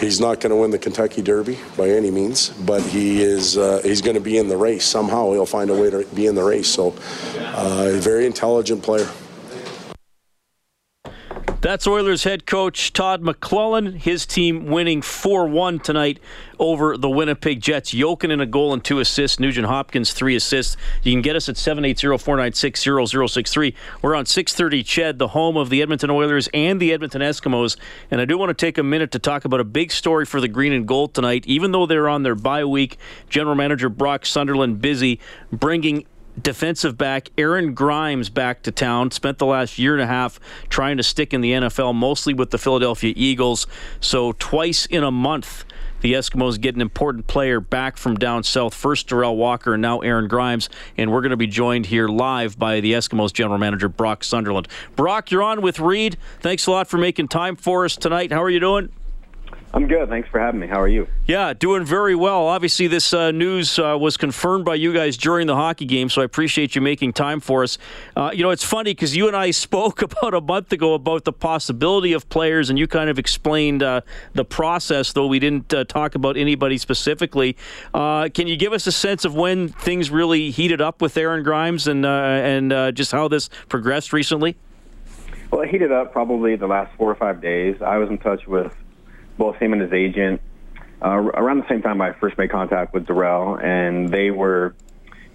he's 0.00 0.20
not 0.20 0.40
going 0.40 0.50
to 0.50 0.56
win 0.56 0.70
the 0.70 0.78
Kentucky 0.78 1.22
Derby 1.22 1.58
by 1.76 1.90
any 1.90 2.10
means, 2.10 2.50
but 2.50 2.82
he 2.82 3.22
is 3.22 3.56
uh, 3.56 3.80
he's 3.84 4.02
going 4.02 4.14
to 4.14 4.20
be 4.20 4.38
in 4.38 4.48
the 4.48 4.56
race 4.56 4.84
somehow. 4.84 5.32
He'll 5.32 5.46
find 5.46 5.70
a 5.70 5.74
way 5.74 5.90
to 5.90 6.04
be 6.14 6.26
in 6.26 6.34
the 6.34 6.44
race. 6.44 6.68
So, 6.68 6.94
uh, 7.38 7.92
a 7.94 7.98
very 7.98 8.26
intelligent 8.26 8.82
player. 8.82 9.08
That's 11.60 11.88
Oilers 11.88 12.22
head 12.22 12.46
coach 12.46 12.92
Todd 12.92 13.20
McLellan. 13.20 13.94
His 13.94 14.26
team 14.26 14.66
winning 14.66 15.02
4 15.02 15.48
1 15.48 15.80
tonight 15.80 16.20
over 16.56 16.96
the 16.96 17.10
Winnipeg 17.10 17.60
Jets. 17.60 17.92
Jokinen 17.92 18.40
a 18.40 18.46
goal 18.46 18.72
and 18.72 18.84
two 18.84 19.00
assists. 19.00 19.40
Nugent 19.40 19.66
Hopkins, 19.66 20.12
three 20.12 20.36
assists. 20.36 20.76
You 21.02 21.12
can 21.12 21.20
get 21.20 21.34
us 21.34 21.48
at 21.48 21.56
780 21.56 22.16
496 22.16 22.80
0063. 23.32 23.74
We're 24.02 24.14
on 24.14 24.24
630 24.24 24.84
Ched, 24.84 25.18
the 25.18 25.28
home 25.28 25.56
of 25.56 25.68
the 25.68 25.82
Edmonton 25.82 26.10
Oilers 26.10 26.48
and 26.54 26.78
the 26.78 26.92
Edmonton 26.92 27.22
Eskimos. 27.22 27.76
And 28.08 28.20
I 28.20 28.24
do 28.24 28.38
want 28.38 28.50
to 28.50 28.54
take 28.54 28.78
a 28.78 28.84
minute 28.84 29.10
to 29.10 29.18
talk 29.18 29.44
about 29.44 29.58
a 29.58 29.64
big 29.64 29.90
story 29.90 30.26
for 30.26 30.40
the 30.40 30.46
Green 30.46 30.72
and 30.72 30.86
Gold 30.86 31.12
tonight. 31.12 31.44
Even 31.48 31.72
though 31.72 31.86
they're 31.86 32.08
on 32.08 32.22
their 32.22 32.36
bye 32.36 32.64
week, 32.64 32.98
General 33.28 33.56
Manager 33.56 33.88
Brock 33.88 34.26
Sutherland 34.26 34.80
busy 34.80 35.18
bringing 35.50 36.06
defensive 36.42 36.96
back 36.96 37.30
Aaron 37.38 37.74
Grimes 37.74 38.30
back 38.30 38.62
to 38.62 38.72
town. 38.72 39.10
Spent 39.10 39.38
the 39.38 39.46
last 39.46 39.78
year 39.78 39.94
and 39.94 40.02
a 40.02 40.06
half 40.06 40.38
trying 40.68 40.96
to 40.96 41.02
stick 41.02 41.34
in 41.34 41.40
the 41.40 41.52
NFL, 41.52 41.94
mostly 41.94 42.34
with 42.34 42.50
the 42.50 42.58
Philadelphia 42.58 43.12
Eagles. 43.16 43.66
So 44.00 44.32
twice 44.32 44.86
in 44.86 45.02
a 45.02 45.10
month. 45.10 45.64
The 46.00 46.12
Eskimos 46.12 46.60
get 46.60 46.76
an 46.76 46.80
important 46.80 47.26
player 47.26 47.58
back 47.58 47.96
from 47.96 48.14
down 48.14 48.44
south. 48.44 48.72
First, 48.72 49.08
Darrell 49.08 49.36
Walker, 49.36 49.74
and 49.74 49.82
now 49.82 49.98
Aaron 49.98 50.28
Grimes. 50.28 50.68
And 50.96 51.10
we're 51.10 51.22
going 51.22 51.30
to 51.30 51.36
be 51.36 51.48
joined 51.48 51.86
here 51.86 52.06
live 52.06 52.56
by 52.56 52.78
the 52.80 52.92
Eskimos 52.92 53.32
general 53.32 53.58
manager, 53.58 53.88
Brock 53.88 54.22
Sutherland. 54.22 54.68
Brock, 54.94 55.32
you're 55.32 55.42
on 55.42 55.60
with 55.60 55.80
Reid. 55.80 56.16
Thanks 56.40 56.68
a 56.68 56.70
lot 56.70 56.86
for 56.86 56.98
making 56.98 57.28
time 57.28 57.56
for 57.56 57.84
us 57.84 57.96
tonight. 57.96 58.30
How 58.30 58.42
are 58.42 58.50
you 58.50 58.60
doing? 58.60 58.90
I'm 59.74 59.86
good. 59.86 60.08
Thanks 60.08 60.28
for 60.30 60.40
having 60.40 60.60
me. 60.60 60.66
How 60.66 60.80
are 60.80 60.88
you? 60.88 61.06
Yeah, 61.26 61.52
doing 61.52 61.84
very 61.84 62.14
well. 62.14 62.46
Obviously, 62.46 62.86
this 62.86 63.12
uh, 63.12 63.32
news 63.32 63.78
uh, 63.78 63.98
was 64.00 64.16
confirmed 64.16 64.64
by 64.64 64.76
you 64.76 64.94
guys 64.94 65.18
during 65.18 65.46
the 65.46 65.54
hockey 65.54 65.84
game, 65.84 66.08
so 66.08 66.22
I 66.22 66.24
appreciate 66.24 66.74
you 66.74 66.80
making 66.80 67.12
time 67.12 67.38
for 67.38 67.62
us. 67.62 67.76
Uh, 68.16 68.30
you 68.32 68.42
know, 68.42 68.48
it's 68.50 68.64
funny 68.64 68.92
because 68.92 69.14
you 69.14 69.28
and 69.28 69.36
I 69.36 69.50
spoke 69.68 70.00
about 70.00 70.32
a 70.32 70.40
month 70.40 70.72
ago 70.72 70.94
about 70.94 71.24
the 71.24 71.34
possibility 71.34 72.14
of 72.14 72.28
players, 72.30 72.70
and 72.70 72.78
you 72.78 72.86
kind 72.86 73.10
of 73.10 73.18
explained 73.18 73.82
uh, 73.82 74.00
the 74.32 74.44
process, 74.44 75.12
though 75.12 75.26
we 75.26 75.38
didn't 75.38 75.72
uh, 75.74 75.84
talk 75.84 76.14
about 76.14 76.38
anybody 76.38 76.78
specifically. 76.78 77.54
Uh, 77.92 78.30
can 78.32 78.46
you 78.46 78.56
give 78.56 78.72
us 78.72 78.86
a 78.86 78.92
sense 78.92 79.26
of 79.26 79.34
when 79.34 79.68
things 79.68 80.10
really 80.10 80.50
heated 80.50 80.80
up 80.80 81.02
with 81.02 81.16
Aaron 81.18 81.42
Grimes 81.42 81.86
and 81.86 82.06
and 82.06 82.96
just 82.96 83.12
how 83.12 83.28
this 83.28 83.50
progressed 83.68 84.14
recently? 84.14 84.56
Well, 85.50 85.62
it 85.62 85.68
heated 85.68 85.92
up 85.92 86.12
probably 86.12 86.56
the 86.56 86.66
last 86.66 86.96
four 86.96 87.10
or 87.10 87.14
five 87.14 87.42
days. 87.42 87.76
I 87.82 87.98
was 87.98 88.08
in 88.08 88.18
touch 88.18 88.46
with 88.46 88.72
both 89.38 89.56
him 89.56 89.72
and 89.72 89.80
his 89.80 89.92
agent 89.92 90.42
uh, 91.02 91.08
around 91.08 91.58
the 91.58 91.68
same 91.68 91.82
time 91.82 92.00
I 92.00 92.12
first 92.12 92.36
made 92.38 92.50
contact 92.50 92.92
with 92.92 93.06
Darrell, 93.06 93.56
and 93.56 94.08
they 94.08 94.30
were, 94.30 94.74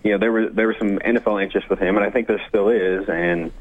you 0.03 0.11
know, 0.11 0.17
there 0.17 0.31
were 0.31 0.49
there 0.49 0.67
was 0.67 0.77
some 0.77 0.99
NFL 0.99 1.41
interest 1.41 1.69
with 1.69 1.79
him, 1.79 1.95
and 1.95 2.05
I 2.05 2.09
think 2.09 2.27
there 2.27 2.41
still 2.49 2.69
is, 2.69 3.07
and 3.07 3.51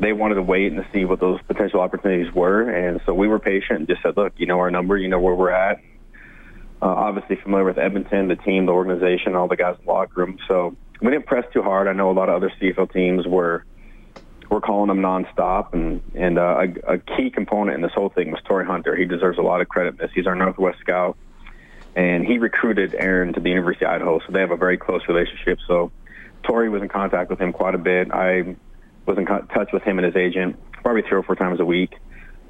they 0.00 0.12
wanted 0.12 0.34
to 0.34 0.42
wait 0.42 0.72
and 0.72 0.84
see 0.92 1.04
what 1.04 1.20
those 1.20 1.40
potential 1.42 1.80
opportunities 1.80 2.34
were, 2.34 2.68
and 2.68 3.00
so 3.06 3.14
we 3.14 3.28
were 3.28 3.38
patient 3.38 3.78
and 3.78 3.88
just 3.88 4.02
said, 4.02 4.16
look, 4.16 4.32
you 4.36 4.46
know 4.46 4.58
our 4.58 4.70
number, 4.70 4.96
you 4.96 5.08
know 5.08 5.20
where 5.20 5.34
we're 5.34 5.50
at. 5.50 5.80
Uh, 6.82 6.86
obviously 6.86 7.36
familiar 7.36 7.64
with 7.64 7.78
Edmonton, 7.78 8.28
the 8.28 8.36
team, 8.36 8.66
the 8.66 8.72
organization, 8.72 9.34
all 9.34 9.48
the 9.48 9.56
guys 9.56 9.76
in 9.78 9.86
the 9.86 9.92
locker 9.92 10.20
room, 10.20 10.38
so 10.48 10.76
we 11.00 11.10
didn't 11.10 11.26
press 11.26 11.44
too 11.52 11.62
hard. 11.62 11.86
I 11.86 11.92
know 11.92 12.10
a 12.10 12.12
lot 12.12 12.28
of 12.28 12.34
other 12.34 12.52
CFL 12.60 12.92
teams 12.92 13.26
were 13.26 13.64
we're 14.50 14.60
calling 14.60 14.90
him 14.90 15.00
nonstop. 15.00 15.72
And 15.72 16.02
and 16.14 16.38
uh, 16.38 16.66
a, 16.86 16.94
a 16.94 16.98
key 16.98 17.30
component 17.30 17.76
in 17.76 17.82
this 17.82 17.92
whole 17.92 18.08
thing 18.08 18.30
was 18.30 18.40
Torii 18.44 18.66
Hunter. 18.66 18.96
He 18.96 19.04
deserves 19.04 19.38
a 19.38 19.42
lot 19.42 19.60
of 19.60 19.68
credit. 19.68 19.98
This 19.98 20.10
he's 20.14 20.26
our 20.26 20.34
Northwest 20.34 20.78
scout, 20.80 21.16
and 21.94 22.24
he 22.26 22.38
recruited 22.38 22.94
Aaron 22.94 23.32
to 23.34 23.40
the 23.40 23.48
University 23.48 23.84
of 23.84 23.92
Idaho, 23.92 24.20
so 24.20 24.32
they 24.32 24.40
have 24.40 24.50
a 24.50 24.56
very 24.56 24.78
close 24.78 25.02
relationship. 25.08 25.58
So 25.66 25.92
Torii 26.42 26.68
was 26.68 26.82
in 26.82 26.88
contact 26.88 27.30
with 27.30 27.40
him 27.40 27.52
quite 27.52 27.74
a 27.74 27.78
bit. 27.78 28.10
I 28.12 28.56
was 29.04 29.18
in 29.18 29.26
touch 29.26 29.72
with 29.72 29.82
him 29.82 29.98
and 29.98 30.04
his 30.04 30.16
agent 30.16 30.58
probably 30.82 31.02
three 31.02 31.18
or 31.18 31.22
four 31.22 31.34
times 31.34 31.58
a 31.58 31.64
week. 31.64 31.96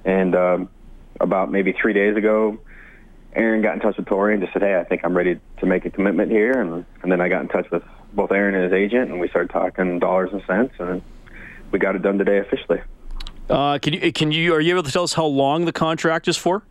And 0.04 0.34
um, 0.34 0.68
about 1.20 1.50
maybe 1.50 1.72
three 1.72 1.94
days 1.94 2.16
ago, 2.16 2.58
Aaron 3.34 3.62
got 3.62 3.74
in 3.74 3.80
touch 3.80 3.96
with 3.96 4.06
Tori 4.06 4.34
and 4.34 4.42
just 4.42 4.52
said, 4.52 4.62
"Hey, 4.62 4.78
I 4.78 4.84
think 4.84 5.02
I'm 5.04 5.16
ready 5.16 5.40
to 5.58 5.66
make 5.66 5.84
a 5.84 5.90
commitment 5.90 6.30
here." 6.30 6.52
And 6.52 6.84
and 7.02 7.12
then 7.12 7.20
I 7.20 7.28
got 7.28 7.42
in 7.42 7.48
touch 7.48 7.70
with 7.70 7.82
both 8.12 8.30
Aaron 8.30 8.54
and 8.54 8.64
his 8.64 8.72
agent, 8.72 9.10
and 9.10 9.20
we 9.20 9.28
started 9.28 9.50
talking 9.50 9.98
dollars 9.98 10.30
and 10.32 10.42
cents. 10.46 10.74
And 10.78 11.02
we 11.70 11.78
got 11.78 11.96
it 11.96 12.02
done 12.02 12.18
today 12.18 12.38
officially. 12.38 12.80
Uh, 13.48 13.78
can 13.78 13.92
you 13.92 14.12
can 14.12 14.32
you 14.32 14.54
are 14.54 14.60
you 14.60 14.74
able 14.74 14.82
to 14.82 14.90
tell 14.90 15.04
us 15.04 15.12
how 15.12 15.26
long 15.26 15.64
the 15.64 15.72
contract 15.72 16.28
is 16.28 16.36
for? 16.36 16.64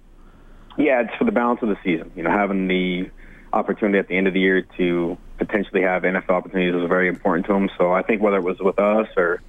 Yeah, 0.78 1.02
it's 1.02 1.16
for 1.18 1.24
the 1.24 1.32
balance 1.32 1.62
of 1.62 1.70
the 1.70 1.78
season. 1.84 2.12
You 2.16 2.24
know, 2.24 2.32
having 2.32 2.68
the 2.68 3.10
opportunity 3.54 3.98
at 3.98 4.08
the 4.08 4.18
end 4.18 4.28
of 4.28 4.34
the 4.34 4.42
year 4.42 4.62
to 4.78 5.18
potentially 5.38 5.82
have 5.82 6.04
NFL 6.04 6.30
opportunities 6.30 6.76
was 6.76 6.88
very 6.90 7.08
important 7.08 7.46
to 7.48 7.54
him. 7.54 7.70
So 7.78 7.94
I 7.94 8.02
think 8.02 8.22
whether 8.22 8.38
it 8.38 8.44
was 8.44 8.60
with 8.60 8.78
us 8.80 9.08
or 9.16 9.42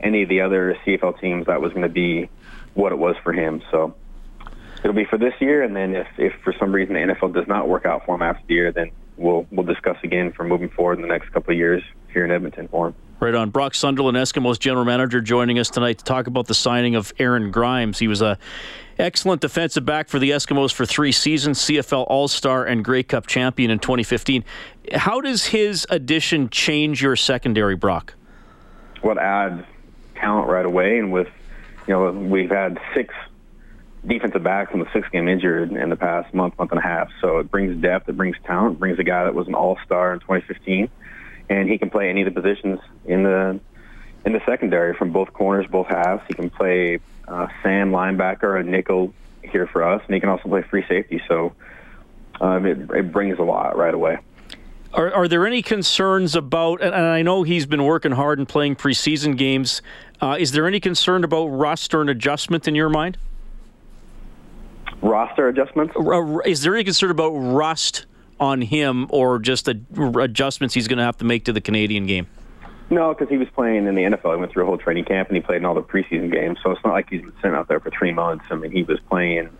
any 0.00 0.22
of 0.22 0.28
the 0.28 0.42
other 0.42 0.76
CFL 0.84 1.18
teams, 1.20 1.46
that 1.46 1.60
was 1.60 1.72
going 1.72 1.82
to 1.82 1.88
be 1.88 2.28
what 2.74 2.92
it 2.92 2.98
was 2.98 3.16
for 3.22 3.32
him. 3.32 3.62
So 3.70 3.94
it'll 4.80 4.92
be 4.92 5.06
for 5.06 5.18
this 5.18 5.34
year, 5.40 5.62
and 5.62 5.74
then 5.74 5.94
if, 5.94 6.06
if 6.18 6.34
for 6.44 6.52
some 6.58 6.72
reason 6.72 6.94
the 6.94 7.00
NFL 7.00 7.32
does 7.32 7.48
not 7.48 7.68
work 7.68 7.86
out 7.86 8.04
for 8.04 8.14
him 8.14 8.22
after 8.22 8.46
the 8.46 8.54
year, 8.54 8.72
then 8.72 8.90
we'll 9.16 9.46
we'll 9.50 9.66
discuss 9.66 9.96
again 10.02 10.32
for 10.32 10.44
moving 10.44 10.68
forward 10.68 10.98
in 10.98 11.02
the 11.02 11.08
next 11.08 11.32
couple 11.32 11.52
of 11.52 11.58
years 11.58 11.82
here 12.12 12.24
in 12.24 12.30
Edmonton 12.30 12.68
for 12.68 12.88
him. 12.88 12.94
Right 13.18 13.34
on. 13.34 13.48
Brock 13.48 13.74
Sutherland, 13.74 14.18
Eskimos 14.18 14.58
general 14.58 14.84
manager, 14.84 15.22
joining 15.22 15.58
us 15.58 15.70
tonight 15.70 15.96
to 15.98 16.04
talk 16.04 16.26
about 16.26 16.48
the 16.48 16.54
signing 16.54 16.96
of 16.96 17.14
Aaron 17.18 17.50
Grimes. 17.50 17.98
He 17.98 18.08
was 18.08 18.20
a 18.20 18.36
excellent 18.98 19.40
defensive 19.40 19.86
back 19.86 20.08
for 20.08 20.18
the 20.18 20.32
Eskimos 20.32 20.70
for 20.70 20.84
three 20.84 21.12
seasons, 21.12 21.58
CFL 21.60 22.04
All 22.08 22.28
Star 22.28 22.66
and 22.66 22.84
Grey 22.84 23.02
Cup 23.02 23.26
champion 23.26 23.70
in 23.70 23.78
2015. 23.78 24.44
How 24.94 25.22
does 25.22 25.46
his 25.46 25.86
addition 25.88 26.50
change 26.50 27.02
your 27.02 27.16
secondary, 27.16 27.74
Brock? 27.74 28.12
What 29.00 29.16
adds 29.16 29.64
talent 30.16 30.50
right 30.50 30.66
away, 30.66 30.98
and 30.98 31.10
with 31.10 31.28
you 31.88 31.94
know 31.94 32.10
we've 32.10 32.50
had 32.50 32.78
six 32.94 33.14
defensive 34.06 34.42
backs 34.42 34.74
in 34.74 34.80
the 34.80 34.92
six 34.92 35.08
game 35.08 35.26
injured 35.26 35.72
in 35.72 35.88
the 35.88 35.96
past 35.96 36.34
month, 36.34 36.58
month 36.58 36.70
and 36.70 36.80
a 36.80 36.82
half. 36.82 37.08
So 37.22 37.38
it 37.38 37.50
brings 37.50 37.80
depth, 37.80 38.10
it 38.10 38.16
brings 38.18 38.36
talent, 38.44 38.74
it 38.74 38.78
brings 38.78 38.98
a 38.98 39.04
guy 39.04 39.24
that 39.24 39.34
was 39.34 39.48
an 39.48 39.54
All 39.54 39.78
Star 39.86 40.12
in 40.12 40.20
2015 40.20 40.90
and 41.48 41.68
he 41.68 41.78
can 41.78 41.90
play 41.90 42.10
any 42.10 42.22
of 42.22 42.32
the 42.32 42.40
positions 42.40 42.80
in 43.04 43.22
the 43.22 43.60
in 44.24 44.32
the 44.32 44.40
secondary 44.44 44.94
from 44.94 45.12
both 45.12 45.32
corners, 45.32 45.66
both 45.70 45.86
halves. 45.86 46.22
He 46.26 46.34
can 46.34 46.50
play 46.50 46.98
uh, 47.28 47.46
Sam 47.62 47.92
linebacker, 47.92 48.58
a 48.58 48.64
nickel 48.64 49.14
here 49.42 49.68
for 49.68 49.84
us, 49.84 50.02
and 50.04 50.14
he 50.14 50.20
can 50.20 50.28
also 50.28 50.48
play 50.48 50.62
free 50.62 50.84
safety. 50.88 51.22
So 51.28 51.52
um, 52.40 52.66
it, 52.66 52.90
it 52.90 53.12
brings 53.12 53.38
a 53.38 53.42
lot 53.42 53.76
right 53.76 53.94
away. 53.94 54.18
Are, 54.92 55.12
are 55.12 55.28
there 55.28 55.46
any 55.46 55.62
concerns 55.62 56.34
about? 56.34 56.82
And 56.82 56.94
I 56.94 57.22
know 57.22 57.42
he's 57.42 57.66
been 57.66 57.84
working 57.84 58.12
hard 58.12 58.38
and 58.38 58.48
playing 58.48 58.76
preseason 58.76 59.36
games. 59.36 59.82
Uh, 60.20 60.36
is 60.38 60.52
there 60.52 60.66
any 60.66 60.80
concern 60.80 61.22
about 61.22 61.46
rust 61.46 61.94
or 61.94 62.02
an 62.02 62.08
adjustment 62.08 62.66
in 62.66 62.74
your 62.74 62.88
mind? 62.88 63.18
Roster 65.02 65.48
adjustments? 65.48 65.94
Is 66.46 66.62
there 66.62 66.74
any 66.74 66.84
concern 66.84 67.10
about 67.10 67.30
rust 67.30 68.06
on 68.38 68.62
him 68.62 69.06
or 69.10 69.38
just 69.38 69.64
the 69.64 69.80
adjustments 70.20 70.74
he's 70.74 70.88
going 70.88 70.98
to 70.98 71.04
have 71.04 71.16
to 71.18 71.24
make 71.24 71.44
to 71.44 71.52
the 71.52 71.60
Canadian 71.60 72.06
game? 72.06 72.26
No, 72.88 73.12
because 73.12 73.28
he 73.28 73.36
was 73.36 73.48
playing 73.50 73.86
in 73.86 73.94
the 73.94 74.02
NFL. 74.02 74.34
He 74.34 74.40
went 74.40 74.52
through 74.52 74.62
a 74.62 74.66
whole 74.66 74.78
training 74.78 75.04
camp 75.04 75.28
and 75.28 75.36
he 75.36 75.42
played 75.42 75.56
in 75.56 75.64
all 75.64 75.74
the 75.74 75.82
preseason 75.82 76.30
games. 76.30 76.58
So 76.62 76.70
it's 76.70 76.84
not 76.84 76.92
like 76.92 77.10
he's 77.10 77.22
been 77.22 77.32
sent 77.42 77.54
out 77.54 77.68
there 77.68 77.80
for 77.80 77.90
three 77.90 78.12
months. 78.12 78.44
I 78.50 78.54
mean, 78.54 78.70
he 78.70 78.84
was 78.84 79.00
playing 79.08 79.50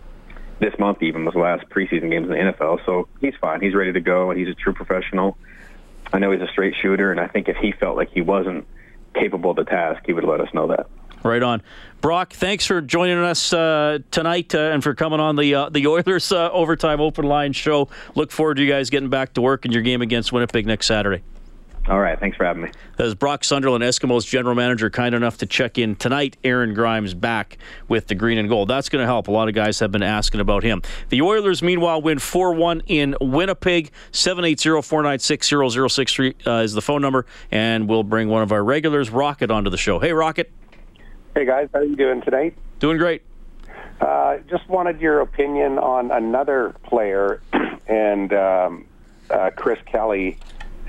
this 0.59 0.73
month 0.79 1.03
even 1.03 1.25
was 1.25 1.33
the 1.33 1.39
last 1.39 1.67
preseason 1.69 2.09
games 2.09 2.29
in 2.29 2.31
the 2.31 2.53
NFL. 2.53 2.85
So 2.85 3.07
he's 3.19 3.35
fine. 3.39 3.61
He's 3.61 3.75
ready 3.75 3.93
to 3.93 3.99
go 3.99 4.31
and 4.31 4.39
he's 4.39 4.49
a 4.49 4.55
true 4.55 4.73
professional. 4.73 5.37
I 6.13 6.19
know 6.19 6.31
he's 6.31 6.41
a 6.41 6.47
straight 6.47 6.73
shooter, 6.81 7.11
and 7.11 7.19
I 7.19 7.27
think 7.27 7.49
if 7.49 7.57
he 7.57 7.73
felt 7.73 7.97
like 7.97 8.09
he 8.11 8.21
wasn't 8.21 8.65
capable 9.13 9.51
of 9.51 9.57
the 9.57 9.65
task, 9.65 10.03
he 10.05 10.13
would 10.13 10.23
let 10.23 10.39
us 10.39 10.47
know 10.53 10.67
that. 10.67 10.87
Right 11.23 11.43
on. 11.43 11.61
Brock, 11.99 12.33
thanks 12.33 12.65
for 12.65 12.79
joining 12.79 13.17
us 13.17 13.51
uh, 13.51 13.99
tonight 14.11 14.53
uh, 14.53 14.59
and 14.59 14.83
for 14.83 14.93
coming 14.93 15.19
on 15.19 15.35
the 15.35 15.55
uh, 15.55 15.69
the 15.69 15.87
Oilers 15.87 16.31
uh, 16.31 16.51
Overtime 16.51 17.01
Open 17.01 17.25
Line 17.25 17.53
show. 17.53 17.89
Look 18.15 18.31
forward 18.31 18.55
to 18.55 18.63
you 18.63 18.69
guys 18.71 18.89
getting 18.89 19.09
back 19.09 19.33
to 19.33 19.41
work 19.41 19.65
in 19.65 19.71
your 19.71 19.81
game 19.81 20.01
against 20.01 20.31
Winnipeg 20.31 20.65
next 20.65 20.85
Saturday. 20.85 21.23
All 21.89 21.99
right. 21.99 22.19
Thanks 22.19 22.35
for 22.35 22.43
having 22.43 22.63
me. 22.63 22.71
As 22.97 23.15
Brock 23.15 23.45
Sutherland, 23.45 23.81
Eskimos 23.81 24.27
general 24.27 24.55
manager, 24.55 24.89
kind 24.89 25.15
enough 25.15 25.37
to 25.37 25.45
check 25.45 25.77
in 25.77 25.95
tonight. 25.95 26.35
Aaron 26.43 26.73
Grimes 26.73 27.13
back 27.13 27.57
with 27.87 28.07
the 28.07 28.15
green 28.15 28.37
and 28.37 28.49
gold. 28.49 28.67
That's 28.67 28.89
going 28.89 29.01
to 29.01 29.05
help. 29.05 29.29
A 29.29 29.31
lot 29.31 29.47
of 29.47 29.55
guys 29.55 29.79
have 29.79 29.91
been 29.91 30.03
asking 30.03 30.41
about 30.41 30.63
him. 30.63 30.81
The 31.09 31.21
Oilers, 31.21 31.63
meanwhile, 31.63 32.01
win 32.01 32.19
4 32.19 32.53
1 32.53 32.81
in 32.87 33.15
Winnipeg. 33.21 33.91
780 34.11 34.81
496 34.81 35.47
0063 35.93 36.35
uh, 36.45 36.51
is 36.55 36.73
the 36.73 36.81
phone 36.81 37.01
number. 37.01 37.25
And 37.51 37.87
we'll 37.87 38.03
bring 38.03 38.27
one 38.27 38.43
of 38.43 38.51
our 38.51 38.63
regulars, 38.63 39.09
Rocket, 39.09 39.49
onto 39.49 39.69
the 39.69 39.77
show. 39.77 39.99
Hey, 39.99 40.11
Rocket. 40.11 40.51
Hey, 41.37 41.45
guys. 41.45 41.69
How 41.71 41.81
are 41.81 41.83
you 41.83 41.95
doing 41.95 42.23
tonight? 42.23 42.57
Doing 42.79 42.97
great. 42.97 43.21
Uh, 44.01 44.37
just 44.49 44.67
wanted 44.67 44.99
your 44.99 45.21
opinion 45.21 45.77
on 45.77 46.09
another 46.09 46.73
player 46.81 47.43
and 47.87 48.33
um, 48.33 48.87
uh, 49.29 49.51
Chris 49.55 49.77
Kelly. 49.85 50.39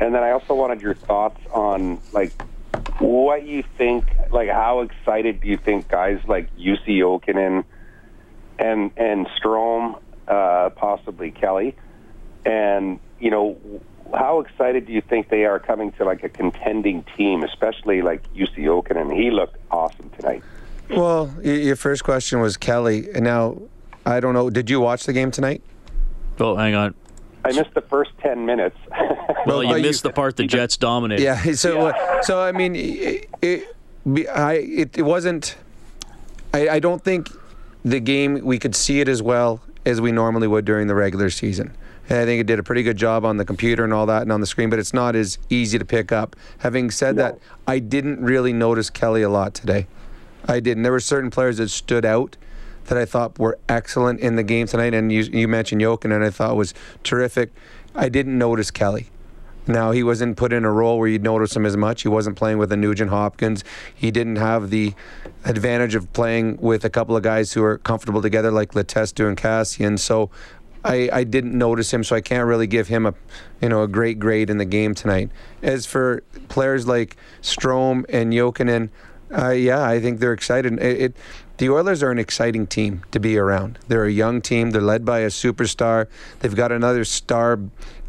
And 0.01 0.15
then 0.15 0.23
I 0.23 0.31
also 0.31 0.55
wanted 0.55 0.81
your 0.81 0.95
thoughts 0.95 1.39
on 1.53 2.01
like 2.15 2.33
what 2.99 3.47
you 3.47 3.63
think, 3.77 4.07
like 4.31 4.49
how 4.49 4.81
excited 4.81 5.43
do 5.43 5.49
you 5.49 5.59
think 5.59 5.87
guys 5.87 6.19
like 6.27 6.49
Jussi 6.57 6.97
Jokinen 6.97 7.65
and 8.59 8.91
and 8.97 9.27
Strome, 9.39 10.01
uh, 10.29 10.71
possibly 10.71 11.31
Kelly, 11.31 11.77
and 12.47 12.99
you 13.21 13.31
know 13.31 13.59
how 14.15 14.41
excited 14.41 14.87
do 14.87 14.93
you 14.93 15.01
think 15.01 15.29
they 15.29 15.45
are 15.45 15.59
coming 15.59 15.93
to 15.93 16.05
like 16.05 16.23
a 16.25 16.29
contending 16.29 17.05
team, 17.17 17.43
especially 17.43 18.03
like 18.03 18.23
Jussi 18.35 18.65
Jokinen? 18.65 19.15
He 19.15 19.31
looked 19.31 19.57
awesome 19.71 20.11
tonight. 20.19 20.43
Well, 20.91 21.35
your 21.43 21.77
first 21.77 22.05
question 22.05 22.41
was 22.41 22.57
Kelly, 22.57 23.09
and 23.15 23.25
now 23.25 23.61
I 24.07 24.21
don't 24.21 24.35
know. 24.35 24.49
Did 24.49 24.71
you 24.71 24.81
watch 24.81 25.05
the 25.05 25.13
game 25.13 25.31
tonight? 25.31 25.63
Oh, 26.39 26.57
hang 26.57 26.75
on. 26.75 26.95
I 27.45 27.53
missed 27.53 27.75
the 27.75 27.83
first 27.83 28.11
ten 28.21 28.47
minutes. 28.47 28.77
well, 29.47 29.63
you 29.63 29.81
missed 29.83 30.03
the 30.03 30.11
part 30.11 30.37
the 30.37 30.47
Jets 30.47 30.77
dominated. 30.77 31.23
Yeah. 31.23 31.43
So, 31.55 31.89
uh, 31.89 31.93
yeah. 31.95 32.21
so 32.23 32.43
I 32.43 32.53
mean, 32.53 32.75
it, 32.77 33.29
it, 33.43 33.77
I 34.31 34.55
it, 34.55 34.99
it 34.99 35.03
wasn't. 35.03 35.57
I, 36.55 36.69
I 36.69 36.79
don't 36.79 37.03
think 37.03 37.29
the 37.85 38.01
game 38.01 38.45
we 38.45 38.59
could 38.59 38.75
see 38.75 39.01
it 39.01 39.09
as 39.09 39.23
well 39.23 39.61
as 39.85 40.01
we 40.01 40.13
normally 40.13 40.47
would 40.47 40.65
during 40.65 40.87
the 40.87 40.95
regular 40.95 41.31
season. 41.31 41.75
And 42.09 42.19
I 42.19 42.25
think 42.25 42.41
it 42.41 42.47
did 42.47 42.59
a 42.59 42.63
pretty 42.63 42.83
good 42.83 42.97
job 42.97 43.25
on 43.25 43.37
the 43.37 43.45
computer 43.45 43.85
and 43.85 43.93
all 43.93 44.07
that 44.07 44.23
and 44.23 44.33
on 44.33 44.41
the 44.41 44.47
screen, 44.47 44.71
but 44.71 44.79
it's 44.79 44.95
not 44.95 45.15
as 45.15 45.39
easy 45.51 45.79
to 45.79 45.85
pick 45.85 46.11
up. 46.11 46.37
Having 46.59 46.91
said 46.91 47.17
no. 47.17 47.23
that, 47.23 47.39
I 47.67 47.79
didn't 47.79 48.21
really 48.21 48.53
notice 48.53 48.89
Kelly 48.89 49.23
a 49.23 49.29
lot 49.29 49.55
today. 49.55 49.87
I 50.47 50.61
didn't. 50.61 50.83
There 50.85 50.93
were 50.93 51.01
certain 51.01 51.31
players 51.31 51.59
that 51.59 51.69
stood 51.69 52.05
out 52.05 52.37
that 52.87 52.97
I 52.97 53.05
thought 53.05 53.39
were 53.39 53.59
excellent 53.69 54.21
in 54.21 54.37
the 54.37 54.43
game 54.43 54.67
tonight, 54.67 54.95
and 54.95 55.13
you, 55.13 55.23
you 55.23 55.47
mentioned 55.47 55.83
Jokin, 55.83 56.15
and 56.15 56.25
I 56.25 56.31
thought 56.31 56.57
was 56.57 56.73
terrific. 57.03 57.53
I 57.95 58.09
didn't 58.09 58.39
notice 58.39 58.71
Kelly. 58.71 59.11
Now 59.67 59.91
he 59.91 60.03
wasn't 60.03 60.39
put 60.39 60.55
in 60.55 60.65
a 60.65 60.73
role 60.73 60.99
where 60.99 61.09
you'd 61.09 61.23
notice 61.23 61.55
him 61.55 61.67
as 61.67 61.77
much. 61.77 62.01
He 62.01 62.09
wasn't 62.09 62.37
playing 62.37 62.57
with 62.57 62.73
a 62.73 62.77
Nugent 62.77 63.11
Hopkins. 63.11 63.63
He 63.95 64.11
didn't 64.11 64.37
have 64.37 64.71
the 64.71 64.95
advantage 65.45 65.95
of 65.95 66.11
playing 66.15 66.57
with 66.57 66.87
a 66.87 66.91
couple 66.91 67.15
of 67.15 67.23
guys 67.23 67.53
who 67.53 67.63
are 67.63 67.77
comfortable 67.77 68.23
together, 68.23 68.51
like 68.51 68.73
Letestu 68.73 69.29
and 69.29 69.37
Kassian. 69.37 69.99
So 69.99 70.31
I, 70.89 71.11
I 71.13 71.25
didn't 71.25 71.57
notice 71.57 71.93
him, 71.93 72.03
so 72.03 72.17
I 72.17 72.21
can't 72.21 72.47
really 72.47 72.67
give 72.67 72.89
him 72.89 73.07
a 73.07 73.15
you 73.61 73.69
know 73.69 73.83
a 73.83 73.89
great 73.89 74.19
grade 74.19 74.51
in 74.51 74.59
the 74.59 74.65
game 74.65 74.95
tonight. 74.95 75.31
As 75.63 75.87
for 75.87 76.23
players 76.49 76.87
like 76.87 77.17
Strome 77.43 78.05
and 78.09 78.33
Jokinen, 78.33 78.89
uh, 79.37 79.51
yeah, 79.51 79.85
I 79.85 80.01
think 80.01 80.21
they're 80.21 80.33
excited. 80.33 80.73
It, 80.81 81.01
it, 81.01 81.17
the 81.59 81.69
Oilers 81.69 82.05
are 82.05 82.13
an 82.13 82.19
exciting 82.19 82.67
team 82.69 83.03
to 83.11 83.19
be 83.19 83.37
around. 83.37 83.81
They're 83.89 84.05
a 84.05 84.13
young 84.13 84.41
team. 84.41 84.71
They're 84.71 84.81
led 84.81 85.05
by 85.05 85.21
a 85.21 85.27
superstar. 85.27 86.07
They've 86.39 86.55
got 86.55 86.71
another 86.71 87.05
star 87.05 87.59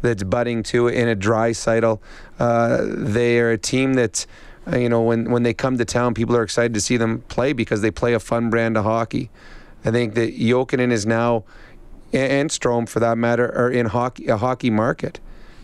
that's 0.02 0.22
budding 0.22 0.62
too 0.62 0.86
in 0.86 1.08
a 1.08 1.16
Draisaitl. 1.16 1.98
Uh, 2.38 2.78
they 2.86 3.40
are 3.40 3.50
a 3.50 3.58
team 3.58 3.94
that, 3.94 4.24
uh, 4.72 4.78
you 4.78 4.88
know, 4.88 5.02
when, 5.02 5.32
when 5.32 5.42
they 5.42 5.52
come 5.52 5.78
to 5.78 5.84
town, 5.84 6.14
people 6.14 6.36
are 6.36 6.44
excited 6.44 6.74
to 6.74 6.80
see 6.80 6.96
them 6.96 7.22
play 7.22 7.52
because 7.52 7.80
they 7.80 7.90
play 7.90 8.14
a 8.14 8.20
fun 8.20 8.50
brand 8.50 8.76
of 8.76 8.84
hockey. 8.84 9.30
I 9.84 9.90
think 9.90 10.14
that 10.14 10.38
Jokinen 10.38 10.92
is 10.92 11.04
now, 11.04 11.44
and 12.12 12.50
Strome 12.50 12.88
for 12.88 13.00
that 13.00 13.18
matter, 13.18 13.46
are 13.56 13.70
in 13.70 13.86
hockey 13.86 14.26
a 14.28 14.36
hockey 14.36 14.70
market. 14.70 15.20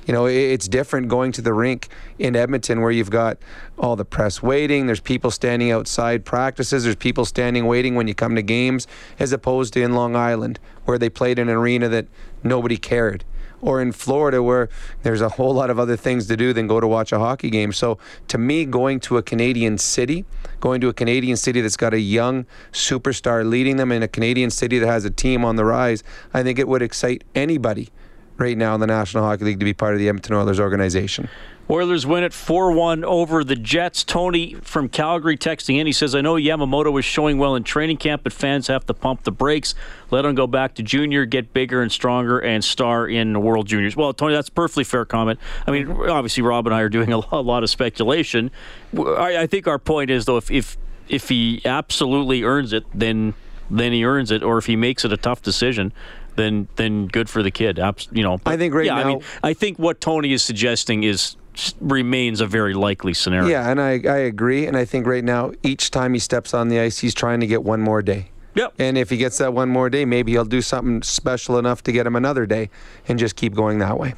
You 0.07 0.13
know, 0.13 0.27
it's 0.27 0.69
different 0.69 1.09
going 1.09 1.33
to 1.33 1.43
the 1.43 1.53
rink 1.53 1.89
in 2.17 2.37
Edmonton 2.37 2.81
where 2.81 2.93
you've 2.93 3.11
got 3.11 3.39
all 3.77 3.97
the 3.97 4.05
press 4.05 4.41
waiting. 4.41 4.87
There's 4.87 5.01
people 5.01 5.33
standing 5.33 5.73
outside 5.73 6.25
practices. 6.25 6.85
There's 6.85 6.95
people 6.95 7.25
standing 7.25 7.67
waiting 7.67 7.97
when 7.97 8.07
you 8.07 8.15
come 8.15 8.37
to 8.37 8.43
games, 8.43 8.87
as 9.19 9.33
opposed 9.33 9.73
to 9.75 9.83
in 9.83 9.95
Long 9.95 10.15
Island 10.15 10.61
where 10.85 10.97
they 10.97 11.11
played 11.11 11.41
in 11.41 11.49
an 11.49 11.57
arena 11.57 11.89
that 11.89 12.07
nobody 12.45 12.77
cared 12.77 13.25
or 13.61 13.83
in 13.83 13.91
Florida 13.91 14.43
where 14.43 14.69
there's 15.03 15.21
a 15.21 15.31
whole 15.31 15.53
lot 15.53 15.71
of 15.71 15.79
other 15.79 15.97
things 15.97 16.29
to 16.29 16.37
do 16.37 16.53
than 16.53 16.69
go 16.69 16.79
to 16.79 16.87
watch 16.87 17.11
a 17.11 17.19
hockey 17.19 17.51
game. 17.51 17.73
So 17.73 17.99
to 18.29 18.39
me, 18.39 18.65
going 18.65 19.01
to 19.01 19.17
a 19.17 19.23
Canadian 19.23 19.77
city, 19.77 20.25
going 20.61 20.81
to 20.81 20.89
a 20.89 20.93
Canadian 20.93 21.37
city 21.37 21.61
that's 21.61 21.77
got 21.77 21.95
a 21.95 22.01
young 22.01 22.47
superstar 22.73 23.49
leading 23.49 23.77
them 23.77 23.93
in 23.93 24.03
a 24.03 24.09
Canadian 24.09 24.51
city 24.51 24.79
that 24.79 24.87
has 24.87 25.05
a 25.05 25.11
team 25.11 25.45
on 25.45 25.57
the 25.57 25.65
rise, 25.65 26.03
I 26.35 26.43
think 26.43 26.59
it 26.59 26.69
would 26.69 26.83
excite 26.83 27.25
anybody 27.35 27.91
right 28.39 28.57
now 28.57 28.75
in 28.75 28.81
the 28.81 28.87
National 28.87 29.25
Hockey 29.25 29.45
League 29.45 29.59
to 29.61 29.65
be 29.65 29.75
part 29.75 29.95
of 29.95 30.01
the 30.01 30.09
Edmonton 30.09 30.35
Oilers 30.35 30.61
organization. 30.61 31.29
Oilers 31.69 32.07
win 32.07 32.23
it 32.23 32.33
4 32.33 32.71
1 32.73 33.05
over 33.05 33.43
the 33.43 33.57
Jets. 33.57 34.05
Tony 34.05 34.55
from 34.55 34.89
Calgary 34.89 35.37
texting 35.37 35.79
in. 35.79 35.87
He 35.87 35.93
says, 35.93 36.15
I 36.15 36.21
know 36.21 36.35
Yamamoto 36.35 36.93
was 36.93 37.05
showing 37.05 37.39
well 37.39 37.57
in 37.57 37.65
training 37.65 37.97
camp, 37.97 38.23
but 38.23 38.33
fans 38.33 38.69
have 38.69 38.87
to 38.87 38.95
pump 38.95 39.25
the 39.25 39.33
brakes. 39.33 39.75
Let 40.11 40.25
him 40.25 40.37
go 40.37 40.47
back 40.47 40.75
to 40.77 40.83
junior, 40.83 41.25
get 41.25 41.53
bigger 41.53 41.83
and 41.83 41.91
stronger, 41.91 42.39
and 42.39 42.65
star 42.65 43.09
in 43.09 43.33
the 43.33 43.41
World 43.41 43.67
Juniors. 43.67 43.97
Well, 43.97 44.13
Tony, 44.13 44.35
that's 44.35 44.49
a 44.49 44.53
perfectly 44.53 44.85
fair 44.85 45.05
comment. 45.05 45.41
I 45.67 45.73
mean, 45.73 45.91
obviously, 45.91 46.45
Rob 46.45 46.67
and 46.67 46.75
I 46.75 46.83
are 46.83 46.89
doing 46.89 47.13
a 47.13 47.19
lot 47.41 47.65
of 47.65 47.71
speculation. 47.71 48.53
I, 48.97 49.47
think 49.47 49.67
our 49.67 49.79
point 49.79 50.11
is, 50.11 50.27
though, 50.27 50.37
if, 50.37 50.51
if, 50.51 50.77
if 51.09 51.29
he 51.29 51.63
absolutely 51.65 52.45
earns 52.45 52.73
it, 52.73 52.85
then 52.95 53.35
then 53.69 53.93
he 53.93 54.05
earns 54.05 54.31
it, 54.31 54.45
or 54.45 54.59
if 54.59 54.67
he 54.67 54.77
makes 54.77 55.05
it 55.05 55.13
a 55.13 55.17
tough 55.17 55.43
decision, 55.43 55.93
then 56.37 56.69
then 56.77 57.07
good 57.09 57.29
for 57.29 57.43
the 57.43 57.51
kid. 57.51 57.81
You 58.13 58.23
know, 58.23 58.39
but, 58.39 58.53
I 58.53 58.57
think 58.57 58.75
right 58.75 58.87
yeah, 58.87 58.95
now. 58.95 59.01
I 59.01 59.05
mean, 59.05 59.23
I 59.43 59.53
think 59.55 59.79
what 59.79 60.01
Tony 60.01 60.33
is 60.33 60.43
suggesting 60.43 61.03
is 61.03 61.37
remains 61.81 62.41
a 62.41 62.47
very 62.47 62.75
likely 62.75 63.15
scenario. 63.15 63.49
Yeah, 63.49 63.71
and 63.71 63.81
I 63.81 64.01
I 64.05 64.19
agree, 64.19 64.67
and 64.67 64.77
I 64.77 64.85
think 64.85 65.07
right 65.07 65.25
now 65.25 65.53
each 65.63 65.91
time 65.91 66.13
he 66.13 66.19
steps 66.19 66.55
on 66.55 66.69
the 66.69 66.81
ice, 66.81 66.99
he's 66.99 67.15
trying 67.15 67.41
to 67.41 67.47
get 67.47 67.63
one 67.63 67.81
more 67.81 68.03
day. 68.03 68.31
Yep. 68.55 68.75
And 68.79 68.97
if 68.97 69.11
he 69.11 69.19
gets 69.19 69.37
that 69.39 69.53
one 69.53 69.69
more 69.69 69.91
day, 69.91 70.07
maybe 70.07 70.33
he'll 70.33 70.47
do 70.47 70.63
something 70.63 71.03
special 71.03 71.59
enough 71.59 71.83
to 71.83 71.93
get 71.93 72.07
him 72.07 72.17
another 72.17 72.47
day, 72.47 72.71
and 73.07 73.19
just 73.19 73.37
keep 73.37 73.55
going 73.55 73.79
that 73.81 73.99
way. 73.99 74.15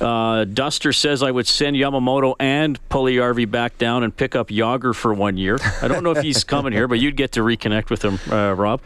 Uh, 0.00 0.44
Duster 0.44 0.92
says 0.92 1.22
I 1.22 1.30
would 1.30 1.46
send 1.46 1.76
Yamamoto 1.76 2.34
and 2.38 2.78
Puljujarvi 2.88 3.50
back 3.50 3.78
down 3.78 4.02
and 4.02 4.14
pick 4.14 4.36
up 4.36 4.48
Jagr 4.48 4.94
for 4.94 5.14
one 5.14 5.36
year. 5.36 5.58
I 5.80 5.88
don't 5.88 6.04
know 6.04 6.10
if 6.10 6.22
he's 6.22 6.44
coming 6.44 6.72
here, 6.72 6.86
but 6.86 6.98
you'd 6.98 7.16
get 7.16 7.32
to 7.32 7.40
reconnect 7.40 7.88
with 7.90 8.02
him, 8.04 8.18
uh, 8.30 8.52
Rob. 8.54 8.80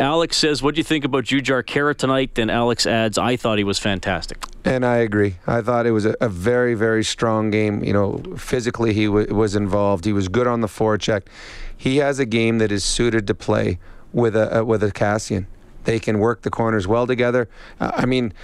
Alex 0.00 0.36
says, 0.36 0.62
"What 0.62 0.74
do 0.74 0.80
you 0.80 0.84
think 0.84 1.04
about 1.04 1.24
Jujhar 1.24 1.62
Khaira 1.62 1.96
tonight?" 1.96 2.34
Then 2.34 2.50
Alex 2.50 2.86
adds, 2.86 3.16
"I 3.16 3.36
thought 3.36 3.58
he 3.58 3.64
was 3.64 3.78
fantastic." 3.78 4.44
And 4.64 4.84
I 4.84 4.96
agree. 4.96 5.36
I 5.46 5.62
thought 5.62 5.86
it 5.86 5.92
was 5.92 6.04
a, 6.06 6.16
a 6.20 6.28
very, 6.28 6.74
very 6.74 7.04
strong 7.04 7.50
game. 7.50 7.84
You 7.84 7.92
know, 7.92 8.22
physically 8.36 8.92
he 8.92 9.06
w- 9.06 9.32
was 9.32 9.54
involved. 9.54 10.04
He 10.04 10.12
was 10.12 10.26
good 10.28 10.48
on 10.48 10.60
the 10.62 10.66
forecheck. 10.66 11.22
He 11.76 11.98
has 11.98 12.18
a 12.18 12.26
game 12.26 12.58
that 12.58 12.72
is 12.72 12.82
suited 12.82 13.26
to 13.28 13.34
play 13.34 13.78
with 14.12 14.34
a, 14.34 14.58
a 14.58 14.64
with 14.64 14.82
a 14.82 14.90
Kassian. 14.90 15.46
They 15.86 15.98
can 15.98 16.18
work 16.18 16.42
the 16.42 16.50
corners 16.50 16.86
well 16.86 17.06
together. 17.06 17.48
Uh, 17.80 17.92
I 17.94 18.06
mean, 18.06 18.34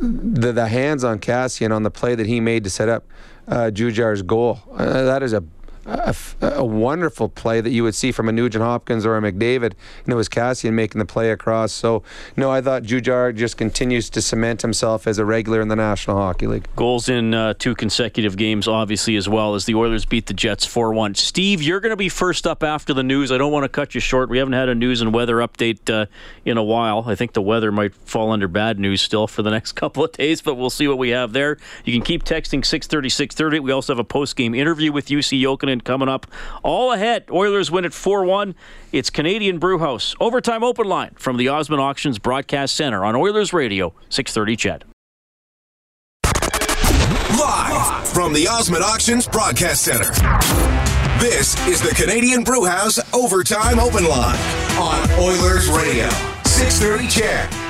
the 0.00 0.52
the 0.52 0.68
hands 0.68 1.04
on 1.04 1.18
Kassian 1.18 1.74
on 1.74 1.82
the 1.82 1.90
play 1.90 2.14
that 2.14 2.26
he 2.26 2.40
made 2.40 2.64
to 2.64 2.70
set 2.70 2.88
up 2.88 3.04
uh, 3.48 3.70
Jujhar's 3.74 4.22
goal. 4.22 4.60
Uh, 4.72 5.02
that 5.02 5.22
is 5.22 5.32
a 5.32 5.42
a, 5.86 6.14
a, 6.40 6.64
wonderful 6.64 7.28
play 7.28 7.60
that 7.60 7.70
you 7.70 7.82
would 7.82 7.94
see 7.94 8.12
from 8.12 8.28
a 8.28 8.32
Nugent 8.32 8.62
Hopkins 8.64 9.04
or 9.04 9.16
a 9.16 9.20
McDavid. 9.20 9.72
And 10.04 10.08
it 10.12 10.14
was 10.14 10.28
Kassian 10.28 10.72
making 10.72 10.98
the 10.98 11.04
play 11.04 11.30
across. 11.30 11.72
So, 11.72 12.02
no, 12.36 12.50
I 12.50 12.60
thought 12.60 12.82
Jujhar 12.84 13.34
just 13.34 13.56
continues 13.56 14.08
to 14.10 14.22
cement 14.22 14.62
himself 14.62 15.06
as 15.06 15.18
a 15.18 15.24
regular 15.24 15.60
in 15.60 15.68
the 15.68 15.76
National 15.76 16.16
Hockey 16.16 16.46
League. 16.46 16.68
Goals 16.76 17.08
in 17.08 17.34
uh, 17.34 17.54
two 17.58 17.74
consecutive 17.74 18.36
games, 18.36 18.66
obviously, 18.66 19.16
as 19.16 19.28
well 19.28 19.54
as 19.54 19.66
the 19.66 19.74
Oilers 19.74 20.04
beat 20.04 20.26
the 20.26 20.34
Jets 20.34 20.64
4 20.64 20.92
1. 20.92 21.14
Steve, 21.16 21.62
you're 21.62 21.80
going 21.80 21.90
to 21.90 21.96
be 21.96 22.08
first 22.08 22.46
up 22.46 22.62
after 22.62 22.94
the 22.94 23.02
news. 23.02 23.30
I 23.30 23.38
don't 23.38 23.52
want 23.52 23.64
to 23.64 23.68
cut 23.68 23.94
you 23.94 24.00
short. 24.00 24.28
We 24.30 24.38
haven't 24.38 24.54
had 24.54 24.68
a 24.68 24.74
news 24.74 25.00
and 25.00 25.12
weather 25.12 25.36
update 25.36 25.92
uh, 25.92 26.06
in 26.44 26.56
a 26.56 26.64
while. 26.64 27.04
I 27.06 27.14
think 27.14 27.34
the 27.34 27.42
weather 27.42 27.70
might 27.70 27.94
fall 27.94 28.30
under 28.30 28.48
bad 28.48 28.78
news 28.78 29.02
still 29.02 29.26
for 29.26 29.42
the 29.42 29.50
next 29.50 29.72
couple 29.84 30.04
of 30.04 30.12
days, 30.12 30.40
but 30.40 30.54
we'll 30.54 30.70
see 30.70 30.88
what 30.88 30.98
we 30.98 31.10
have 31.10 31.32
there. 31.32 31.58
You 31.84 31.92
can 31.92 32.02
keep 32.02 32.24
texting 32.24 32.64
630 32.64 33.08
630. 33.08 33.60
We 33.60 33.72
also 33.72 33.92
have 33.92 33.98
a 33.98 34.04
post 34.04 34.36
game 34.36 34.54
interview 34.54 34.92
with 34.92 35.08
Jussi 35.08 35.40
Jokinen 35.40 35.73
coming 35.80 36.08
up. 36.08 36.26
All 36.62 36.92
ahead. 36.92 37.24
Oilers 37.30 37.70
win 37.70 37.84
at 37.84 37.92
4 37.92 38.24
1. 38.24 38.54
It's 38.92 39.10
Canadian 39.10 39.58
Brewhouse. 39.58 40.14
Overtime 40.20 40.62
open 40.62 40.86
line 40.86 41.14
from 41.16 41.36
the 41.36 41.48
Osmond 41.48 41.80
Auctions 41.80 42.18
Broadcast 42.18 42.74
Center 42.76 43.04
on 43.04 43.16
Oilers 43.16 43.52
Radio, 43.52 43.94
630 44.08 44.56
CHED. 44.56 44.84
Live 47.38 48.08
from 48.08 48.32
the 48.32 48.46
Osmond 48.48 48.84
Auctions 48.84 49.26
Broadcast 49.26 49.82
Center. 49.82 50.12
This 51.18 51.58
is 51.66 51.80
the 51.80 51.94
Canadian 51.94 52.44
Brewhouse 52.44 53.00
Overtime 53.14 53.80
Open 53.80 54.04
Line 54.04 54.38
on 54.78 55.10
Oilers 55.18 55.68
Radio. 55.68 56.08
630 56.44 57.08
CHED. 57.08 57.63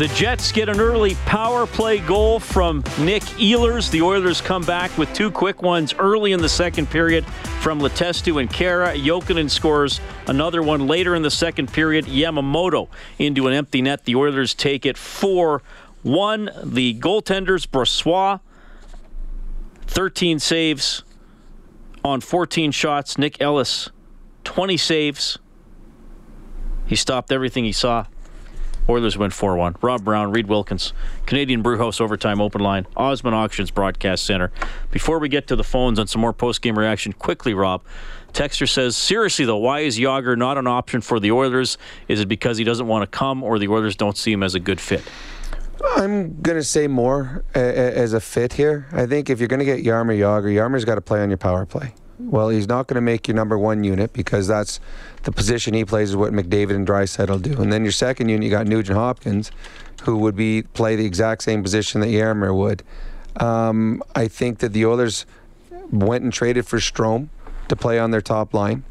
The 0.00 0.08
Jets 0.08 0.50
get 0.50 0.70
an 0.70 0.80
early 0.80 1.14
power 1.26 1.66
play 1.66 1.98
goal 1.98 2.40
from 2.40 2.78
Nik 2.98 3.22
Ehlers. 3.36 3.90
The 3.90 4.00
Oilers 4.00 4.40
come 4.40 4.62
back 4.62 4.96
with 4.96 5.12
two 5.12 5.30
quick 5.30 5.60
ones 5.60 5.92
early 5.98 6.32
in 6.32 6.40
the 6.40 6.48
second 6.48 6.88
period 6.88 7.22
from 7.60 7.80
Letestu 7.80 8.40
and 8.40 8.48
Khaira. 8.48 8.98
Jokinen 8.98 9.50
scores 9.50 10.00
another 10.26 10.62
one 10.62 10.86
later 10.86 11.14
in 11.14 11.20
the 11.20 11.30
second 11.30 11.70
period. 11.70 12.06
Yamamoto 12.06 12.88
into 13.18 13.46
an 13.46 13.52
empty 13.52 13.82
net. 13.82 14.06
The 14.06 14.16
Oilers 14.16 14.54
take 14.54 14.86
it 14.86 14.96
4 14.96 15.60
1. 16.02 16.50
The 16.64 16.98
goaltenders, 16.98 17.68
Brossoit, 17.68 18.40
13 19.86 20.38
saves 20.38 21.04
on 22.02 22.22
14 22.22 22.70
shots. 22.70 23.18
Nick 23.18 23.38
Ellis, 23.38 23.90
20 24.44 24.78
saves. 24.78 25.38
He 26.86 26.96
stopped 26.96 27.30
everything 27.30 27.64
he 27.64 27.72
saw. 27.72 28.06
Oilers 28.90 29.16
win 29.16 29.30
4 29.30 29.56
1. 29.56 29.76
Rob 29.80 30.04
Brown, 30.04 30.32
Reid 30.32 30.48
Wilkins, 30.48 30.92
Canadian 31.24 31.62
Brewhouse 31.62 32.00
Overtime 32.00 32.40
Open 32.40 32.60
Line, 32.60 32.86
Osmond 32.96 33.36
Auctions 33.36 33.70
Broadcast 33.70 34.26
Center. 34.26 34.50
Before 34.90 35.18
we 35.18 35.28
get 35.28 35.46
to 35.46 35.56
the 35.56 35.64
phones 35.64 35.98
on 35.98 36.06
some 36.08 36.20
more 36.20 36.32
post 36.32 36.60
game 36.60 36.78
reaction, 36.78 37.12
quickly, 37.12 37.54
Rob. 37.54 37.82
Texter 38.32 38.68
says, 38.68 38.96
seriously 38.96 39.44
though, 39.44 39.56
why 39.56 39.80
is 39.80 39.98
Jagr 39.98 40.36
not 40.36 40.58
an 40.58 40.66
option 40.66 41.00
for 41.00 41.20
the 41.20 41.30
Oilers? 41.30 41.78
Is 42.08 42.20
it 42.20 42.26
because 42.26 42.58
he 42.58 42.64
doesn't 42.64 42.86
want 42.86 43.02
to 43.02 43.06
come 43.18 43.42
or 43.42 43.58
the 43.58 43.68
Oilers 43.68 43.96
don't 43.96 44.16
see 44.16 44.32
him 44.32 44.42
as 44.42 44.54
a 44.54 44.60
good 44.60 44.80
fit? 44.80 45.02
I'm 45.96 46.40
going 46.40 46.58
to 46.58 46.64
say 46.64 46.86
more 46.86 47.44
as 47.54 48.12
a 48.12 48.20
fit 48.20 48.52
here. 48.52 48.86
I 48.92 49.06
think 49.06 49.30
if 49.30 49.38
you're 49.38 49.48
going 49.48 49.60
to 49.60 49.64
get 49.64 49.84
Jaromir 49.84 50.18
Jagr, 50.18 50.54
Jaromir 50.54 50.74
has 50.74 50.84
got 50.84 50.96
to 50.96 51.00
play 51.00 51.22
on 51.22 51.30
your 51.30 51.38
power 51.38 51.64
play. 51.64 51.94
Well, 52.28 52.48
he's 52.50 52.68
not 52.68 52.86
going 52.86 52.96
to 52.96 53.00
make 53.00 53.26
your 53.26 53.34
number 53.34 53.58
one 53.58 53.82
unit 53.82 54.12
because 54.12 54.46
that's 54.46 54.78
the 55.22 55.32
position 55.32 55.74
he 55.74 55.84
plays 55.84 56.10
is 56.10 56.16
what 56.16 56.32
McDavid 56.32 56.74
and 56.74 56.86
Draisaitl 56.86 57.42
do. 57.42 57.60
And 57.60 57.72
then 57.72 57.82
your 57.82 57.92
second 57.92 58.28
unit, 58.28 58.44
you 58.44 58.50
got 58.50 58.66
Nugent 58.66 58.96
Hopkins, 58.96 59.50
who 60.02 60.18
would 60.18 60.36
be 60.36 60.62
play 60.62 60.96
the 60.96 61.06
exact 61.06 61.42
same 61.42 61.62
position 61.62 62.00
that 62.02 62.08
Jaromir 62.08 62.54
would. 62.54 62.82
Um, 63.36 64.02
I 64.14 64.28
think 64.28 64.58
that 64.58 64.72
the 64.72 64.84
Oilers 64.86 65.24
went 65.90 66.24
and 66.24 66.32
traded 66.32 66.66
for 66.66 66.78
Strome 66.78 67.28
to 67.68 67.76
play 67.76 67.98
on 67.98 68.10
their 68.10 68.20
top 68.20 68.52
line. 68.54 68.84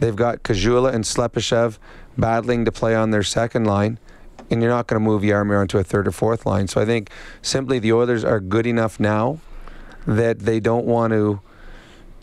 They've 0.00 0.16
got 0.16 0.42
Caggiula 0.42 0.92
and 0.92 1.04
Slepyshev 1.04 1.78
battling 2.16 2.64
to 2.64 2.72
play 2.72 2.94
on 2.94 3.10
their 3.10 3.22
second 3.22 3.64
line 3.64 3.98
and 4.50 4.62
you're 4.62 4.70
not 4.70 4.86
going 4.86 5.00
to 5.00 5.04
move 5.04 5.22
Jaromir 5.22 5.60
onto 5.60 5.78
a 5.78 5.84
third 5.84 6.08
or 6.08 6.12
fourth 6.12 6.46
line. 6.46 6.68
So 6.68 6.80
I 6.80 6.84
think 6.84 7.10
simply 7.42 7.78
the 7.78 7.92
Oilers 7.92 8.24
are 8.24 8.40
good 8.40 8.66
enough 8.66 8.98
now 8.98 9.38
that 10.06 10.40
they 10.40 10.60
don't 10.60 10.86
want 10.86 11.12
to 11.12 11.40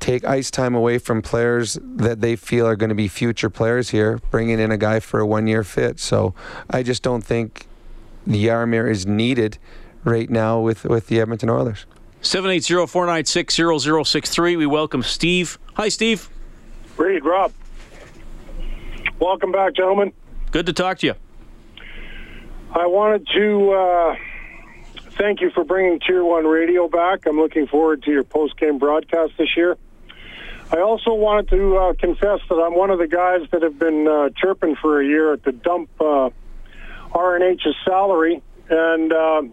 take 0.05 0.23
ice 0.23 0.51
time 0.51 0.75
away 0.75 0.99
from 0.99 1.19
players 1.23 1.79
that 1.81 2.21
they 2.21 2.35
feel 2.35 2.67
are 2.67 2.75
going 2.75 2.89
to 2.89 2.95
be 2.95 3.07
future 3.07 3.49
players 3.49 3.89
here, 3.89 4.19
bringing 4.29 4.59
in 4.59 4.71
a 4.71 4.77
guy 4.77 4.99
for 4.99 5.19
a 5.19 5.25
one 5.25 5.47
year 5.47 5.63
fit. 5.63 5.99
So 5.99 6.35
I 6.69 6.83
just 6.83 7.01
don't 7.01 7.23
think 7.23 7.65
the 8.27 8.45
Jaromir 8.45 8.87
is 8.87 9.07
needed 9.07 9.57
right 10.03 10.29
now 10.29 10.59
with, 10.59 10.83
with 10.83 11.07
the 11.07 11.19
Edmonton 11.19 11.49
Oilers. 11.49 11.87
780 12.21 12.85
496 12.85 13.55
0063. 13.83 14.55
We 14.57 14.67
welcome 14.67 15.01
Steve. 15.01 15.57
Hi, 15.73 15.89
Steve. 15.89 16.29
Reid, 16.97 17.25
Rob. 17.25 17.51
Welcome 19.19 19.51
back, 19.51 19.73
gentlemen. 19.73 20.13
Good 20.51 20.67
to 20.67 20.73
talk 20.73 20.99
to 20.99 21.07
you. 21.07 21.15
I 22.71 22.85
wanted 22.85 23.27
to 23.33 23.71
uh, 23.71 24.15
thank 25.17 25.41
you 25.41 25.49
for 25.49 25.63
bringing 25.63 25.99
Tier 25.99 26.23
1 26.23 26.45
Radio 26.45 26.87
back. 26.87 27.25
I'm 27.25 27.37
looking 27.37 27.65
forward 27.65 28.03
to 28.03 28.11
your 28.11 28.23
post 28.23 28.55
game 28.59 28.77
broadcast 28.77 29.33
this 29.39 29.57
year. 29.57 29.77
I 30.72 30.82
also 30.82 31.13
wanted 31.13 31.49
to 31.49 31.78
uh, 31.78 31.93
confess 31.93 32.39
that 32.49 32.55
I'm 32.55 32.76
one 32.76 32.89
of 32.89 32.99
the 32.99 33.07
guys 33.07 33.41
that 33.51 33.61
have 33.61 33.78
been 33.78 34.07
uh, 34.07 34.30
chirping 34.36 34.76
for 34.76 34.99
a 34.99 35.05
year 35.05 35.38
to 35.38 35.51
dump 35.51 35.89
uh, 35.99 36.30
RNH's 37.13 37.76
salary. 37.86 38.41
And 38.70 39.13
uh, 39.13 39.43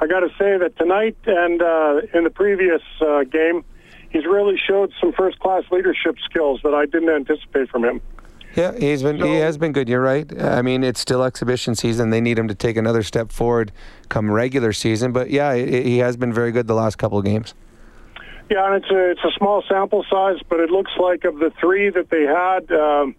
I 0.00 0.06
got 0.06 0.20
to 0.20 0.28
say 0.38 0.56
that 0.58 0.76
tonight 0.78 1.16
and 1.26 1.60
uh, 1.60 2.00
in 2.14 2.24
the 2.24 2.30
previous 2.30 2.82
uh, 3.00 3.24
game, 3.24 3.64
he's 4.10 4.24
really 4.24 4.56
showed 4.56 4.92
some 5.00 5.12
first 5.12 5.38
class 5.40 5.64
leadership 5.72 6.16
skills 6.24 6.60
that 6.62 6.74
I 6.74 6.86
didn't 6.86 7.10
anticipate 7.10 7.68
from 7.68 7.84
him. 7.84 8.00
Yeah, 8.54 8.78
he's 8.78 9.02
been 9.02 9.18
so, 9.18 9.26
he 9.26 9.34
has 9.38 9.58
been 9.58 9.72
good. 9.72 9.88
You're 9.88 10.00
right. 10.00 10.30
I 10.40 10.62
mean, 10.62 10.84
it's 10.84 11.00
still 11.00 11.24
exhibition 11.24 11.74
season. 11.74 12.10
They 12.10 12.20
need 12.20 12.38
him 12.38 12.46
to 12.46 12.54
take 12.54 12.76
another 12.76 13.02
step 13.02 13.32
forward 13.32 13.72
come 14.08 14.30
regular 14.30 14.72
season. 14.72 15.10
But 15.10 15.30
yeah, 15.30 15.56
he 15.56 15.98
has 15.98 16.16
been 16.16 16.32
very 16.32 16.52
good 16.52 16.68
the 16.68 16.74
last 16.74 16.96
couple 16.96 17.18
of 17.18 17.24
games. 17.24 17.54
Yeah, 18.50 18.66
and 18.66 18.82
it's 18.82 18.90
a 18.90 19.10
it's 19.10 19.24
a 19.24 19.32
small 19.38 19.62
sample 19.68 20.04
size, 20.10 20.36
but 20.48 20.60
it 20.60 20.70
looks 20.70 20.92
like 20.98 21.24
of 21.24 21.38
the 21.38 21.50
three 21.60 21.90
that 21.90 22.10
they 22.10 22.24
had, 22.24 22.70
um, 22.70 23.16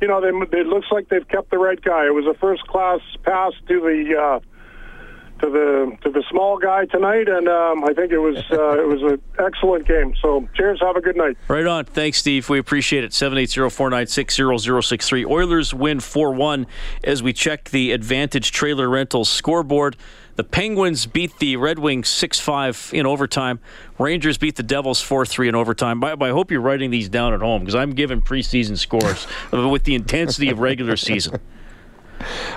you 0.00 0.08
know, 0.08 0.20
they, 0.20 0.58
it 0.58 0.66
looks 0.66 0.86
like 0.90 1.08
they've 1.08 1.28
kept 1.28 1.50
the 1.50 1.58
right 1.58 1.80
guy. 1.80 2.06
It 2.06 2.14
was 2.14 2.26
a 2.26 2.34
first 2.38 2.66
class 2.66 3.00
pass 3.22 3.52
to 3.68 3.80
the. 3.80 4.18
Uh, 4.18 4.40
to 5.42 5.50
the 5.50 5.96
to 6.02 6.10
the 6.10 6.24
small 6.30 6.56
guy 6.56 6.86
tonight, 6.86 7.28
and 7.28 7.48
um, 7.48 7.84
I 7.84 7.92
think 7.92 8.12
it 8.12 8.18
was 8.18 8.36
uh, 8.52 8.80
it 8.80 8.86
was 8.86 9.02
an 9.02 9.20
excellent 9.38 9.86
game. 9.86 10.14
So 10.22 10.48
cheers, 10.54 10.80
have 10.80 10.96
a 10.96 11.00
good 11.00 11.16
night. 11.16 11.36
Right 11.48 11.66
on. 11.66 11.84
Thanks, 11.84 12.18
Steve. 12.18 12.48
We 12.48 12.58
appreciate 12.58 13.04
it. 13.04 13.12
Seven 13.12 13.38
eight 13.38 13.50
zero 13.50 13.68
four 13.68 13.90
nine 13.90 14.06
six 14.06 14.34
zero 14.34 14.56
zero 14.56 14.80
six 14.80 15.08
three. 15.08 15.24
Oilers 15.24 15.74
win 15.74 16.00
four 16.00 16.32
one 16.32 16.66
as 17.04 17.22
we 17.22 17.32
check 17.32 17.70
the 17.70 17.92
Advantage 17.92 18.52
Trailer 18.52 18.88
Rentals 18.88 19.28
scoreboard. 19.28 19.96
The 20.36 20.44
Penguins 20.44 21.06
beat 21.06 21.38
the 21.38 21.56
Red 21.56 21.78
Wings 21.78 22.08
6 22.08 22.40
5 22.40 22.90
in 22.94 23.06
overtime. 23.06 23.60
Rangers 23.98 24.38
beat 24.38 24.56
the 24.56 24.62
Devils 24.62 25.00
4 25.00 25.26
3 25.26 25.48
in 25.48 25.54
overtime. 25.54 26.02
I, 26.02 26.16
I 26.18 26.30
hope 26.30 26.50
you're 26.50 26.60
writing 26.60 26.90
these 26.90 27.08
down 27.08 27.34
at 27.34 27.40
home 27.40 27.60
because 27.60 27.74
I'm 27.74 27.92
giving 27.92 28.22
preseason 28.22 28.78
scores 28.78 29.26
with 29.52 29.84
the 29.84 29.94
intensity 29.94 30.48
of 30.48 30.58
regular 30.58 30.96
season. 30.96 31.40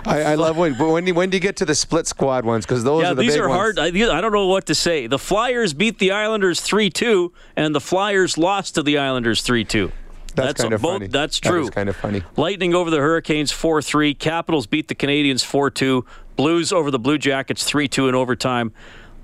I, 0.06 0.22
I, 0.22 0.36
love 0.36 0.58
when, 0.58 0.78
when, 0.78 1.16
when 1.16 1.30
do 1.32 1.38
you 1.38 1.42
get 1.42 1.56
to 1.58 1.66
the 1.66 1.74
split 1.74 2.06
squad 2.06 2.46
ones? 2.46 2.66
Because 2.66 2.84
those 2.84 3.02
yeah, 3.02 3.12
are 3.12 3.16
the 3.16 3.24
these 3.24 3.36
are 3.36 3.50
hard. 3.50 3.80
I, 3.80 3.88
I, 3.88 4.22
don't 4.22 4.32
know 4.32 4.46
what 4.46 4.68
to 4.68 4.76
say. 4.76 5.08
The 5.08 5.18
Flyers 5.18 5.74
beat 5.74 5.98
the 5.98 6.12
Islanders 6.12 6.62
three 6.62 6.92
two, 6.92 7.34
and 7.56 7.74
the 7.74 7.82
Flyers 7.82 8.38
lost 8.38 8.76
to 8.76 8.84
the 8.84 9.00
Islanders 9.00 9.42
three 9.42 9.64
two. 9.64 9.92
That's, 10.36 10.48
that's 10.48 10.62
kind 10.62 10.74
of 10.74 10.82
both, 10.82 10.94
funny. 10.94 11.08
That's 11.08 11.40
true. 11.40 11.66
That 11.66 11.74
kind 11.74 11.90
of 11.90 11.96
funny. 11.96 12.24
Lightning 12.36 12.74
over 12.74 12.90
the 12.90 12.98
Hurricanes 12.98 13.52
4 13.52 13.82
3. 13.82 14.14
Capitals 14.14 14.68
beat 14.68 14.88
the 14.88 14.96
Canadiens 14.96 15.44
4 15.44 15.70
2. 15.70 16.06
Blues 16.36 16.72
over 16.72 16.92
the 16.92 17.00
Blue 17.00 17.18
Jackets 17.18 17.64
3 17.64 17.88
2 17.88 18.10
in 18.10 18.16
overtime. 18.16 18.74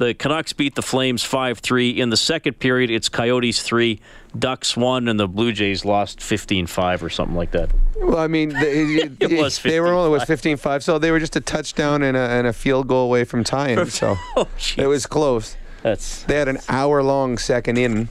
The 0.02 0.16
Canucks 0.16 0.52
beat 0.52 0.74
the 0.74 0.82
Flames 0.82 1.22
5 1.24 1.60
3. 1.60 1.90
In 1.90 2.10
the 2.10 2.18
second 2.18 2.58
period, 2.58 2.90
it's 2.90 3.08
Coyotes 3.08 3.62
3, 3.62 4.00
Ducks 4.38 4.76
1, 4.76 5.08
and 5.08 5.20
the 5.20 5.28
Blue 5.28 5.52
Jays 5.52 5.86
lost 5.86 6.22
15 6.22 6.66
5 6.66 7.04
or 7.04 7.10
something 7.12 7.36
like 7.36 7.52
that. 7.52 7.70
Well, 7.98 8.18
I 8.18 8.28
mean, 8.28 8.50
they, 8.50 8.96
it 9.20 9.40
was 9.40 9.62
they 9.62 9.80
were 9.80 9.94
only 9.94 10.10
was 10.10 10.24
15 10.24 10.58
5, 10.58 10.84
so 10.84 10.98
they 10.98 11.12
were 11.12 11.20
just 11.20 11.36
a 11.36 11.42
touchdown 11.42 12.02
and 12.02 12.18
a, 12.18 12.20
and 12.20 12.48
a 12.48 12.54
field 12.54 12.88
goal 12.88 13.06
away 13.06 13.26
from 13.26 13.44
tying. 13.44 13.78
Oh, 13.82 13.86
so 13.86 14.18
oh, 14.38 14.48
it 14.76 14.88
was 14.88 15.06
close. 15.06 15.56
That's 15.84 16.24
They 16.24 16.36
had 16.36 16.48
an 16.48 16.58
hour 16.68 17.04
long 17.04 17.38
second 17.38 17.78
in. 17.78 18.10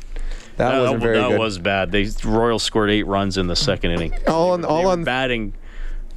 That, 0.61 0.73
that 0.73 0.81
wasn't 0.83 1.03
very 1.03 1.17
that 1.17 1.29
good. 1.31 1.39
was 1.39 1.59
bad. 1.59 1.91
They 1.91 2.07
Royal 2.23 2.59
scored 2.59 2.91
eight 2.91 3.05
runs 3.05 3.39
in 3.39 3.47
the 3.47 3.57
second 3.57 3.93
inning. 3.93 4.13
All 4.27 4.53
on, 4.53 4.63
all 4.67 4.89
on 4.89 5.05
batting. 5.05 5.55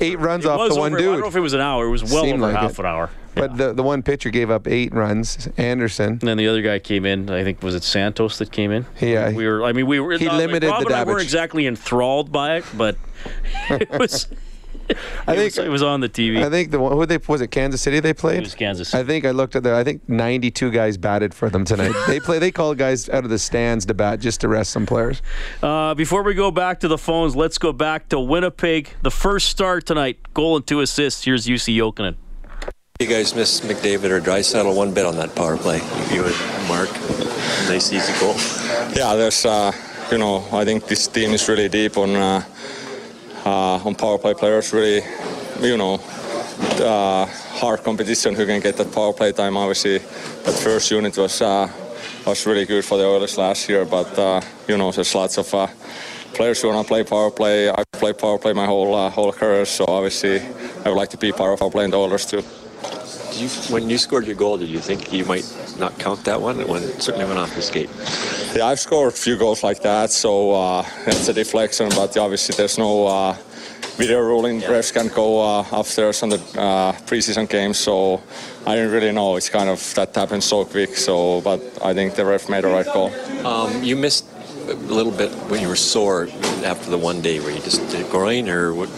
Eight 0.02 0.20
runs 0.20 0.44
it 0.44 0.50
off 0.50 0.70
the 0.70 0.76
one 0.76 0.92
over, 0.92 0.98
dude. 0.98 1.08
I 1.08 1.12
don't 1.12 1.22
know 1.22 1.28
if 1.28 1.36
it 1.38 1.40
was 1.40 1.54
an 1.54 1.62
hour. 1.62 1.86
It 1.86 1.92
was 1.92 2.04
well 2.04 2.24
Seemed 2.24 2.42
over 2.42 2.52
like 2.52 2.62
half 2.62 2.72
it. 2.72 2.80
an 2.80 2.86
hour. 2.88 3.10
But 3.36 3.52
yeah. 3.52 3.68
the 3.68 3.74
the 3.76 3.84
one 3.84 4.04
pitcher 4.04 4.32
gave 4.32 4.52
up 4.52 4.68
eight 4.68 4.94
runs, 4.94 5.48
Anderson. 5.56 6.10
And 6.10 6.22
then 6.22 6.36
the 6.36 6.50
other 6.50 6.62
guy 6.62 6.80
came 6.80 7.06
in. 7.06 7.30
I 7.30 7.46
think 7.46 7.64
was 7.64 7.74
it 7.74 7.84
Santos 7.84 8.38
that 8.40 8.52
came 8.52 8.72
in. 8.72 8.86
Yeah, 9.00 9.32
we 9.32 9.48
were. 9.48 9.64
I 9.64 9.72
mean, 9.72 9.88
we 9.88 10.02
were. 10.02 10.18
He 10.18 10.26
not, 10.26 10.36
limited 10.36 10.68
like, 10.68 10.80
Rob 10.80 10.88
the 10.90 10.94
and 10.94 10.96
I 10.96 11.04
weren't 11.06 11.24
exactly 11.24 11.66
enthralled 11.66 12.30
by 12.30 12.58
it, 12.58 12.66
but 12.76 12.98
it 13.70 13.90
was. 13.92 14.28
I 15.28 15.34
it 15.34 15.38
think 15.38 15.56
was, 15.56 15.58
it 15.58 15.70
was 15.70 15.84
on 15.84 16.02
the 16.02 16.10
TV. 16.10 16.44
I 16.44 16.50
think 16.50 16.72
the 16.72 16.80
one 16.80 16.92
who 16.92 17.06
they 17.06 17.18
was 17.18 17.42
it 17.42 17.48
Kansas 17.48 17.82
City 17.82 18.00
they 18.00 18.14
played. 18.14 18.40
It 18.40 18.44
was 18.44 18.56
Kansas. 18.56 18.94
I 18.94 19.04
think 19.04 19.26
I 19.26 19.32
looked 19.32 19.56
at 19.56 19.64
there. 19.64 19.76
I 19.76 19.84
think 19.84 20.08
92 20.10 20.72
guys 20.72 20.98
batted 20.98 21.34
for 21.34 21.50
them 21.50 21.66
tonight. 21.66 21.94
they 22.08 22.20
play. 22.20 22.40
They 22.40 22.52
call 22.52 22.76
guys 22.76 23.10
out 23.10 23.24
of 23.24 23.30
the 23.30 23.40
stands 23.40 23.86
to 23.86 23.94
bat 23.94 24.20
just 24.20 24.42
to 24.42 24.48
rest 24.48 24.72
some 24.72 24.86
players. 24.86 25.22
Uh, 25.62 25.94
before 25.94 26.24
we 26.24 26.34
go 26.34 26.52
back 26.52 26.80
to 26.82 26.88
the 26.88 26.98
phones, 26.98 27.36
let's 27.36 27.58
go 27.58 27.72
back 27.72 28.10
to 28.10 28.20
Winnipeg. 28.20 28.90
The 29.02 29.12
first 29.12 29.48
start 29.48 29.86
tonight, 29.86 30.34
goal 30.34 30.58
and 30.58 30.68
two 30.68 30.82
assists. 30.82 31.24
Here's 31.24 31.46
Jussi 31.46 31.76
Jokinen. 31.76 32.16
You 33.00 33.08
guys 33.08 33.34
miss 33.36 33.62
McDavid 33.62 34.12
or 34.12 34.22
Draisaitl 34.22 34.76
one 34.76 34.94
bit 34.94 35.06
on 35.06 35.16
that 35.18 35.36
power 35.36 35.58
play. 35.58 35.78
You 36.12 36.26
and 36.26 36.68
Mark, 36.68 36.92
nice 37.68 37.92
easy 37.92 38.14
goal. 38.20 38.36
Yeah, 38.96 39.16
there's 39.16 39.46
uh, 39.46 39.72
you 40.12 40.20
know 40.20 40.46
I 40.52 40.64
think 40.64 40.86
this 40.88 41.08
team 41.08 41.32
is 41.32 41.50
really 41.50 41.70
deep 41.70 41.98
on 41.98 42.16
uh, 42.16 42.44
on 43.50 43.96
power 43.96 44.18
play 44.18 44.34
players. 44.34 44.74
Really, 44.74 45.02
you 45.62 45.78
know, 45.78 45.96
uh, 46.80 47.26
hard 47.60 47.84
competition 47.84 48.36
who 48.36 48.46
can 48.46 48.60
get 48.62 48.78
that 48.78 48.92
power 48.94 49.14
play 49.14 49.32
time. 49.32 49.58
Obviously, 49.58 49.98
that 49.98 50.60
first 50.64 50.92
unit 50.92 51.18
was 51.18 51.42
uh, 51.42 51.70
was 52.26 52.46
really 52.46 52.66
good 52.66 52.86
for 52.86 52.98
the 52.98 53.06
Oilers 53.06 53.38
last 53.38 53.70
year, 53.70 53.86
but 53.86 54.18
uh, 54.18 54.42
you 54.68 54.78
know 54.78 54.92
there's 54.92 55.16
lots 55.16 55.38
of. 55.38 55.54
Uh, 55.54 55.68
Players 56.34 56.64
who 56.64 56.70
want 56.70 56.88
to 56.88 56.92
play 56.92 57.04
power 57.04 57.30
play. 57.30 57.70
I 57.70 57.84
played 57.92 58.18
power 58.18 58.40
play 58.40 58.54
my 58.54 58.66
whole 58.66 58.96
uh, 58.96 59.08
whole 59.12 59.32
career, 59.32 59.66
so 59.66 59.86
obviously 59.88 60.42
I 60.84 60.90
would 60.90 60.98
like 60.98 61.12
to 61.12 61.18
be 61.18 61.32
part 61.32 61.62
of 61.62 61.72
play 61.72 61.86
in 61.86 61.92
the 61.92 61.98
Oilers 62.00 62.26
too. 62.26 62.44
You, 63.36 63.50
when 63.74 63.90
you 63.90 63.98
scored 63.98 64.26
your 64.28 64.36
goal, 64.36 64.58
did 64.58 64.70
you 64.70 64.80
think 64.80 65.12
you 65.12 65.26
might 65.26 65.46
not 65.80 65.98
count 65.98 66.24
that 66.26 66.40
one? 66.40 66.60
It 66.60 66.68
went, 66.70 67.02
certainly 67.02 67.26
went 67.26 67.40
off 67.40 67.56
the 67.56 67.62
skate. 67.62 67.90
yeah, 68.56 68.68
I've 68.68 68.80
scored 68.80 69.12
a 69.12 69.16
few 69.16 69.38
goals 69.38 69.64
like 69.64 69.82
that, 69.82 70.12
so 70.12 70.52
uh, 70.52 70.86
it's 71.08 71.28
a 71.28 71.34
deflection. 71.34 71.90
But 71.90 72.16
obviously, 72.18 72.56
there's 72.56 72.78
no 72.78 73.08
uh, 73.08 73.36
video 73.98 74.20
ruling. 74.20 74.62
Yeah. 74.62 74.70
Refs 74.70 74.94
can 74.94 75.08
go 75.08 75.42
uh, 75.42 75.66
upstairs 75.72 76.22
on 76.22 76.30
the 76.30 76.38
uh, 76.60 76.94
preseason 77.08 77.50
games, 77.50 77.80
so 77.80 78.22
I 78.68 78.76
didn't 78.76 78.92
really 78.92 79.12
know. 79.12 79.36
It's 79.36 79.50
kind 79.50 79.70
of 79.70 79.94
that 79.96 80.14
happened 80.14 80.44
so 80.44 80.64
quick. 80.66 80.96
So, 80.96 81.42
but 81.42 81.60
I 81.84 81.94
think 81.94 82.14
the 82.14 82.26
ref 82.26 82.50
made 82.50 82.64
the 82.64 82.70
right 82.70 82.86
call. 82.86 83.12
Um, 83.46 83.82
you 83.82 83.96
missed 83.96 84.26
a 84.68 84.74
little 84.74 85.12
bit 85.12 85.32
when 85.50 85.60
you 85.60 85.68
were 85.68 85.76
sore 85.76 86.28
after 86.64 86.92
the 86.92 86.98
one 87.00 87.22
day. 87.22 87.40
where 87.40 87.52
you 87.52 87.62
just 87.62 87.82
did 87.90 88.10
groin 88.12 88.48
or 88.48 88.76
what? 88.76 88.90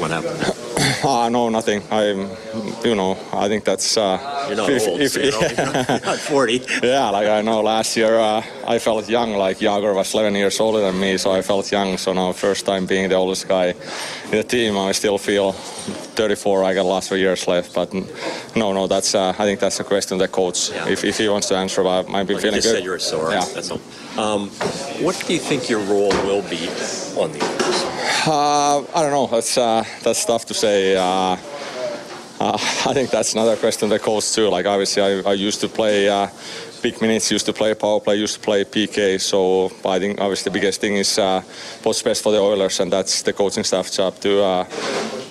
What 0.00 0.10
happened? 0.10 0.63
Uh, 0.76 1.28
no, 1.32 1.48
nothing. 1.48 1.82
I'm, 1.90 2.28
you 2.84 2.94
know, 2.94 3.18
I 3.32 3.48
think 3.48 3.64
that's. 3.64 3.96
Uh, 3.96 4.46
you're 4.48 4.56
not 4.56 4.70
if, 4.70 4.88
old. 4.88 5.00
If, 5.00 5.12
so 5.12 5.20
you're, 5.20 5.32
yeah. 5.32 5.84
you're 5.98 6.06
not 6.06 6.18
40. 6.18 6.66
yeah, 6.82 7.10
like 7.10 7.28
I 7.28 7.40
know 7.42 7.60
last 7.62 7.96
year 7.96 8.18
uh, 8.18 8.42
I 8.66 8.78
felt 8.78 9.08
young. 9.08 9.32
Like 9.34 9.58
Jagr 9.58 9.94
was 9.94 10.12
11 10.14 10.34
years 10.34 10.60
older 10.60 10.80
than 10.80 10.98
me, 10.98 11.16
so 11.18 11.32
I 11.32 11.42
felt 11.42 11.70
young. 11.70 11.96
So 11.98 12.12
now, 12.12 12.32
first 12.32 12.66
time 12.66 12.86
being 12.86 13.08
the 13.08 13.14
oldest 13.14 13.48
guy 13.48 13.74
in 14.24 14.30
the 14.30 14.44
team, 14.44 14.76
I 14.76 14.92
still 14.92 15.18
feel 15.18 15.52
34. 15.52 16.64
I 16.64 16.74
got 16.74 16.86
lots 16.86 17.10
of 17.10 17.18
years 17.18 17.46
left, 17.46 17.74
but 17.74 17.92
no, 18.56 18.72
no, 18.72 18.86
that's. 18.86 19.14
Uh, 19.14 19.30
I 19.30 19.44
think 19.44 19.60
that's 19.60 19.80
a 19.80 19.84
question 19.84 20.18
the 20.18 20.28
coach. 20.28 20.70
Yeah. 20.70 20.88
If, 20.88 21.04
if 21.04 21.18
he 21.18 21.28
wants 21.28 21.48
to 21.48 21.56
answer, 21.56 21.86
I 21.86 22.02
might 22.02 22.24
be 22.24 22.34
well, 22.34 22.42
feeling 22.42 22.56
you 22.56 22.62
good. 22.62 22.76
Said 22.76 22.84
you're 22.84 22.98
sore. 22.98 23.30
Yeah. 23.30 23.44
That's 23.54 23.70
all. 23.70 23.80
Um, 24.16 24.48
what 25.02 25.20
do 25.26 25.32
you 25.32 25.40
think 25.40 25.68
your 25.68 25.80
role 25.80 26.10
will 26.24 26.42
be 26.42 26.68
on 27.18 27.32
the? 27.32 27.40
Uh, 28.26 28.78
I 28.94 29.02
don't 29.02 29.10
know. 29.10 29.26
That's 29.26 29.58
uh, 29.58 29.84
that's 30.02 30.24
tough 30.24 30.46
to 30.46 30.54
say. 30.54 30.63
Uh, 30.64 31.36
uh, 32.40 32.52
I 32.90 32.94
think 32.94 33.10
that's 33.10 33.34
another 33.34 33.56
question 33.56 33.88
that 33.90 34.02
goes 34.02 34.34
too. 34.34 34.48
Like 34.48 34.66
obviously, 34.66 35.02
I, 35.02 35.30
I 35.30 35.34
used 35.34 35.60
to 35.60 35.68
play 35.68 36.08
uh, 36.08 36.28
big 36.82 37.00
minutes, 37.00 37.30
used 37.30 37.46
to 37.46 37.52
play 37.52 37.74
power 37.74 38.00
play, 38.00 38.16
used 38.16 38.34
to 38.34 38.40
play 38.40 38.64
PK. 38.64 39.20
So 39.20 39.66
I 39.88 39.98
think 39.98 40.20
obviously 40.20 40.50
the 40.50 40.58
biggest 40.58 40.80
thing 40.80 40.96
is 40.96 41.18
uh, 41.18 41.42
what's 41.82 42.02
best 42.02 42.22
for 42.22 42.32
the 42.32 42.38
Oilers, 42.38 42.80
and 42.80 42.92
that's 42.92 43.22
the 43.22 43.32
coaching 43.32 43.64
staff 43.64 43.90
job 43.92 44.18
to 44.20 44.42
uh, 44.42 44.64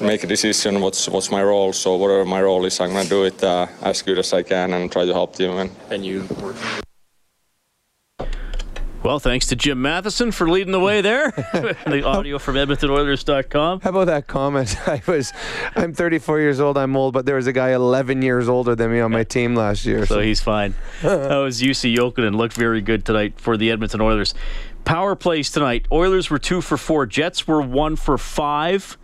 make 0.01 0.23
a 0.23 0.27
decision. 0.27 0.81
What's 0.81 1.09
what's 1.09 1.31
my 1.31 1.43
role? 1.43 1.73
So 1.73 1.95
whatever 1.95 2.25
my 2.25 2.41
role 2.41 2.65
is, 2.65 2.79
I'm 2.79 2.93
gonna 2.93 3.09
do 3.09 3.23
it 3.25 3.43
uh, 3.43 3.67
as 3.81 4.01
good 4.01 4.19
as 4.19 4.33
I 4.33 4.43
can 4.43 4.73
and 4.73 4.91
try 4.91 5.05
to 5.05 5.13
help 5.13 5.35
them. 5.35 5.57
And, 5.57 5.71
and 5.89 6.05
you. 6.05 6.27
Well, 9.03 9.19
thanks 9.19 9.47
to 9.47 9.57
Jim 9.57 9.81
Matheson 9.81 10.31
for 10.31 10.49
leading 10.49 10.71
the 10.71 10.79
way 10.79 11.01
there. 11.01 11.31
the 11.85 12.03
audio 12.05 12.39
from 12.39 12.55
EdmontonOilers.com. 12.55 13.81
How 13.81 13.89
about 13.89 14.05
that 14.05 14.27
comment? 14.27 14.77
I 14.87 15.01
was, 15.05 15.33
I'm 15.75 15.93
34 15.93 16.39
years 16.39 16.61
old. 16.61 16.77
I'm 16.77 16.95
old, 16.95 17.13
but 17.13 17.25
there 17.25 17.35
was 17.35 17.45
a 17.45 17.51
guy 17.51 17.71
11 17.71 18.21
years 18.21 18.47
older 18.47 18.75
than 18.75 18.93
me 18.93 19.01
on 19.01 19.11
my 19.11 19.25
team 19.25 19.55
last 19.55 19.85
year. 19.85 20.05
So, 20.05 20.15
so 20.15 20.21
he's 20.21 20.39
fine. 20.39 20.73
that 21.01 21.35
was 21.35 21.61
Jussi 21.61 21.93
Jokinen. 21.93 22.35
Looked 22.35 22.53
very 22.53 22.79
good 22.79 23.03
tonight 23.03 23.41
for 23.41 23.57
the 23.57 23.71
Edmonton 23.71 23.99
Oilers. 23.99 24.33
Power 24.85 25.15
plays 25.17 25.51
tonight. 25.51 25.85
Oilers 25.91 26.29
were 26.29 26.39
two 26.39 26.61
for 26.61 26.77
four. 26.77 27.05
Jets 27.05 27.45
were 27.45 27.61
one 27.61 27.97
for 27.97 28.17
five 28.17 28.97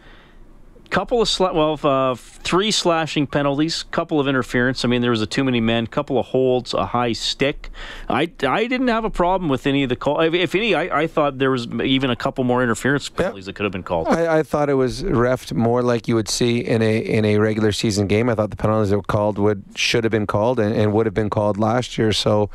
couple 0.90 1.22
of 1.22 1.28
sla- 1.28 1.54
well, 1.54 1.80
uh, 1.84 2.16
three 2.16 2.72
slashing 2.72 3.28
penalties, 3.28 3.84
couple 3.84 4.20
of 4.20 4.28
interference. 4.28 4.84
I 4.84 4.88
mean, 4.88 5.02
there 5.02 5.12
was 5.12 5.22
a 5.22 5.28
too 5.28 5.44
many 5.44 5.62
men, 5.62 5.88
couple 5.88 6.18
of 6.18 6.28
holds, 6.28 6.74
a 6.74 6.88
high 6.88 7.14
stick. 7.14 7.70
I, 8.10 8.32
I 8.42 8.68
didn't 8.68 8.88
have 8.88 9.06
a 9.06 9.10
problem 9.10 9.50
with 9.50 9.68
any 9.68 9.84
of 9.84 9.90
the 9.90 9.96
call. 9.96 10.20
If, 10.22 10.34
if 10.34 10.56
any, 10.56 10.74
I, 10.74 11.02
I 11.02 11.08
thought 11.08 11.38
there 11.38 11.52
was 11.52 11.68
even 11.68 12.10
a 12.10 12.16
couple 12.16 12.44
more 12.44 12.64
interference 12.64 13.08
penalties 13.10 13.46
that 13.46 13.54
could 13.54 13.64
have 13.64 13.72
been 13.72 13.84
called. 13.84 14.08
I, 14.08 14.40
I 14.40 14.44
thought 14.44 14.70
it 14.70 14.76
was 14.76 15.04
refed 15.04 15.54
more 15.54 15.82
like 15.82 16.08
you 16.08 16.16
would 16.16 16.30
see 16.30 16.60
in 16.60 16.82
a 16.82 17.00
in 17.00 17.26
a 17.26 17.38
regular 17.38 17.72
season 17.72 18.08
game. 18.08 18.30
I 18.30 18.36
thought 18.36 18.50
the 18.50 18.58
penalties 18.58 18.90
that 18.90 18.98
were 18.98 19.04
called 19.04 19.38
would 19.38 19.64
should 19.76 20.04
have 20.04 20.12
been 20.12 20.28
called 20.28 20.60
and, 20.60 20.76
and 20.76 20.94
would 20.94 21.06
have 21.06 21.16
been 21.16 21.30
called 21.30 21.58
last 21.58 21.98
year. 21.98 22.12
So 22.12 22.50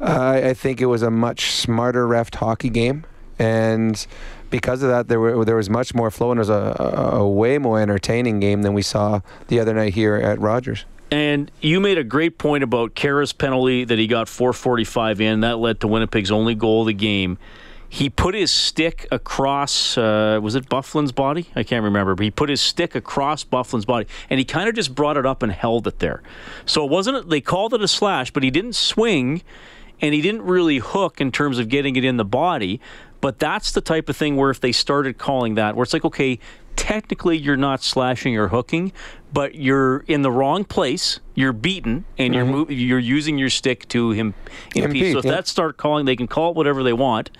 uh, 0.00 0.40
I 0.44 0.54
think 0.54 0.80
it 0.80 0.86
was 0.86 1.02
a 1.02 1.10
much 1.10 1.52
smarter 1.52 2.06
refed 2.06 2.36
hockey 2.36 2.70
game 2.70 3.04
and 3.38 4.06
because 4.50 4.82
of 4.82 4.88
that, 4.88 5.08
there 5.08 5.20
were 5.20 5.44
there 5.44 5.56
was 5.56 5.70
much 5.70 5.94
more 5.94 6.10
flow, 6.10 6.30
and 6.30 6.38
it 6.38 6.42
was 6.42 6.48
a, 6.48 6.76
a, 6.78 7.18
a 7.20 7.28
way 7.28 7.58
more 7.58 7.80
entertaining 7.80 8.40
game 8.40 8.62
than 8.62 8.74
we 8.74 8.82
saw 8.82 9.20
the 9.48 9.60
other 9.60 9.74
night 9.74 9.94
here 9.94 10.16
at 10.16 10.38
Rogers. 10.40 10.84
And 11.10 11.50
you 11.60 11.80
made 11.80 11.96
a 11.96 12.04
great 12.04 12.36
point 12.38 12.62
about 12.62 12.94
Khaira's 12.94 13.32
penalty 13.32 13.84
that 13.84 13.98
he 13.98 14.06
got 14.06 14.28
445 14.28 15.20
in. 15.20 15.40
That 15.40 15.58
led 15.58 15.80
to 15.80 15.88
Winnipeg's 15.88 16.30
only 16.30 16.54
goal 16.54 16.82
of 16.82 16.88
the 16.88 16.92
game. 16.92 17.38
He 17.90 18.10
put 18.10 18.34
his 18.34 18.50
stick 18.50 19.06
across, 19.10 19.96
uh, 19.96 20.38
was 20.42 20.54
it 20.54 20.68
Byfuglien's 20.68 21.12
body? 21.12 21.48
I 21.56 21.62
can't 21.62 21.82
remember, 21.82 22.14
but 22.14 22.24
he 22.24 22.30
put 22.30 22.50
his 22.50 22.60
stick 22.60 22.94
across 22.94 23.44
Byfuglien's 23.44 23.86
body 23.86 24.06
and 24.28 24.38
he 24.38 24.44
kind 24.44 24.68
of 24.68 24.74
just 24.74 24.94
brought 24.94 25.16
it 25.16 25.24
up 25.24 25.42
and 25.42 25.50
held 25.50 25.86
it 25.86 25.98
there. 25.98 26.22
So 26.66 26.84
it 26.84 26.90
wasn't, 26.90 27.30
they 27.30 27.40
called 27.40 27.72
it 27.72 27.80
a 27.80 27.88
slash, 27.88 28.30
but 28.30 28.42
he 28.42 28.50
didn't 28.50 28.74
swing 28.74 29.42
and 30.02 30.14
he 30.14 30.20
didn't 30.20 30.42
really 30.42 30.78
hook 30.78 31.18
in 31.18 31.32
terms 31.32 31.58
of 31.58 31.70
getting 31.70 31.96
it 31.96 32.04
in 32.04 32.18
the 32.18 32.26
body. 32.26 32.78
But 33.20 33.38
that's 33.38 33.72
the 33.72 33.80
type 33.80 34.08
of 34.08 34.16
thing 34.16 34.36
where 34.36 34.50
if 34.50 34.60
they 34.60 34.72
started 34.72 35.18
calling 35.18 35.54
that, 35.56 35.74
where 35.74 35.82
it's 35.82 35.92
like, 35.92 36.04
okay, 36.04 36.38
technically 36.76 37.36
you're 37.36 37.56
not 37.56 37.82
slashing 37.82 38.36
or 38.36 38.48
hooking, 38.48 38.92
but 39.32 39.56
you're 39.56 40.04
in 40.06 40.22
the 40.22 40.30
wrong 40.30 40.64
place. 40.64 41.20
You're 41.34 41.52
beaten, 41.52 42.04
and 42.16 42.34
mm-hmm. 42.34 42.72
you're 42.72 42.78
you're 42.80 42.98
using 42.98 43.38
your 43.38 43.50
stick 43.50 43.88
to 43.88 44.10
him 44.12 44.34
impede. 44.74 45.12
So 45.12 45.18
if 45.18 45.24
yeah. 45.24 45.32
that 45.32 45.48
start 45.48 45.76
calling, 45.76 46.06
they 46.06 46.16
can 46.16 46.28
call 46.28 46.50
it 46.50 46.56
whatever 46.56 46.82
they 46.82 46.92
want 46.92 47.30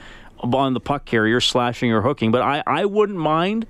on 0.40 0.74
the 0.74 0.80
puck 0.80 1.04
carrier, 1.04 1.40
slashing 1.40 1.92
or 1.92 2.02
hooking. 2.02 2.30
But 2.30 2.42
I, 2.42 2.62
I 2.66 2.84
wouldn't 2.84 3.18
mind 3.18 3.66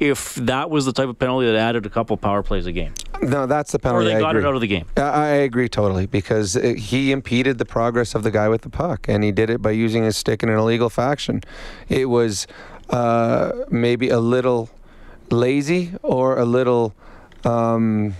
if 0.00 0.34
that 0.36 0.70
was 0.70 0.86
the 0.86 0.92
type 0.92 1.08
of 1.08 1.18
penalty 1.18 1.46
that 1.46 1.54
added 1.54 1.84
a 1.86 1.90
couple 1.90 2.16
power 2.16 2.42
plays 2.42 2.66
a 2.66 2.72
game. 2.72 2.94
No, 3.22 3.46
that's 3.46 3.70
the 3.72 3.78
penalty. 3.78 4.06
Or 4.06 4.08
they 4.08 4.16
I 4.16 4.20
got 4.20 4.30
agree. 4.30 4.42
it 4.42 4.48
out 4.48 4.54
of 4.54 4.60
the 4.62 4.66
game. 4.66 4.86
I 4.96 5.26
agree 5.26 5.68
totally 5.68 6.06
because 6.06 6.56
it, 6.56 6.78
he 6.78 7.12
impeded 7.12 7.58
the 7.58 7.66
progress 7.66 8.14
of 8.14 8.22
the 8.22 8.30
guy 8.30 8.48
with 8.48 8.62
the 8.62 8.70
puck, 8.70 9.06
and 9.08 9.22
he 9.22 9.30
did 9.30 9.50
it 9.50 9.60
by 9.60 9.72
using 9.72 10.02
his 10.02 10.16
stick 10.16 10.42
in 10.42 10.48
an 10.48 10.56
illegal 10.56 10.88
fashion. 10.88 11.42
It 11.88 12.06
was 12.06 12.46
uh, 12.88 13.52
maybe 13.70 14.08
a 14.08 14.20
little 14.20 14.70
lazy 15.30 15.92
or 16.02 16.38
a 16.38 16.44
little. 16.46 16.94
Um, 17.44 18.14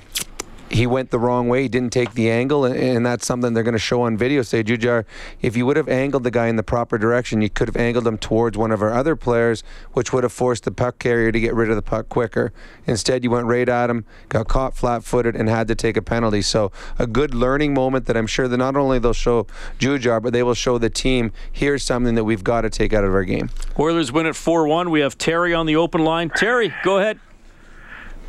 he 0.71 0.87
went 0.87 1.11
the 1.11 1.19
wrong 1.19 1.49
way. 1.49 1.63
He 1.63 1.69
didn't 1.69 1.93
take 1.93 2.15
the 2.15 2.31
angle, 2.31 2.65
and, 2.65 2.77
and 2.77 3.05
that's 3.05 3.27
something 3.27 3.53
they're 3.53 3.65
going 3.65 3.73
to 3.73 3.79
show 3.79 4.03
on 4.03 4.17
video. 4.17 4.43
Say, 4.43 4.63
Jujhar, 4.63 5.05
if 5.43 5.57
you 5.57 5.67
would 5.67 5.77
have 5.77 5.89
angled 5.89 6.23
the 6.23 6.31
guy 6.31 6.47
in 6.47 6.57
the 6.57 6.63
proper 6.63 6.97
direction, 6.97 7.43
you 7.43 7.51
could 7.51 7.69
have 7.69 7.77
angled 7.77 8.07
him 8.07 8.17
towards 8.17 8.57
one 8.57 8.71
of 8.71 8.81
our 8.81 8.93
other 8.93 9.17
players, 9.17 9.63
which 9.93 10.13
would 10.13 10.23
have 10.23 10.33
forced 10.33 10.65
the 10.65 10.71
puck 10.71 10.99
carrier 10.99 11.33
to 11.33 11.41
get 11.41 11.55
rid 11.55 11.71
of 11.71 11.77
the 11.77 11.83
puck 11.83 12.09
quicker. 12.09 12.53
Instead, 12.87 13.25
you 13.25 13.31
went 13.31 13.47
right 13.47 13.69
at 13.69 13.91
him, 13.91 14.05
got 14.29 14.49
caught 14.49 14.77
flat-footed, 14.77 15.35
and 15.35 15.49
had 15.49 15.67
to 15.69 15.75
take 15.75 15.97
a 15.97 16.03
penalty. 16.03 16.43
So, 16.43 16.71
a 16.99 17.07
good 17.07 17.35
learning 17.35 17.75
moment 17.75 18.07
that 18.07 18.17
I'm 18.17 18.29
sure 18.29 18.47
that 18.47 18.57
not 18.57 18.77
only 18.77 18.99
they'll 18.99 19.13
show 19.13 19.47
Jujhar, 19.79 20.23
but 20.23 20.33
they 20.33 20.43
will 20.43 20.55
show 20.55 20.79
the 20.79 20.91
team. 20.91 21.33
Here's 21.51 21.83
something 21.83 22.15
that 22.15 22.25
we've 22.25 22.45
got 22.45 22.61
to 22.63 22.71
take 22.71 22.93
out 22.93 23.05
of 23.05 23.13
our 23.13 23.25
game. 23.25 23.51
Oilers 23.79 24.13
win 24.13 24.27
at 24.27 24.37
four-one. 24.37 24.91
We 24.91 25.01
have 25.01 25.19
Terry 25.19 25.53
on 25.53 25.67
the 25.67 25.77
open 25.77 26.05
line. 26.05 26.31
Terry, 26.31 26.73
go 26.85 26.99
ahead. 26.99 27.19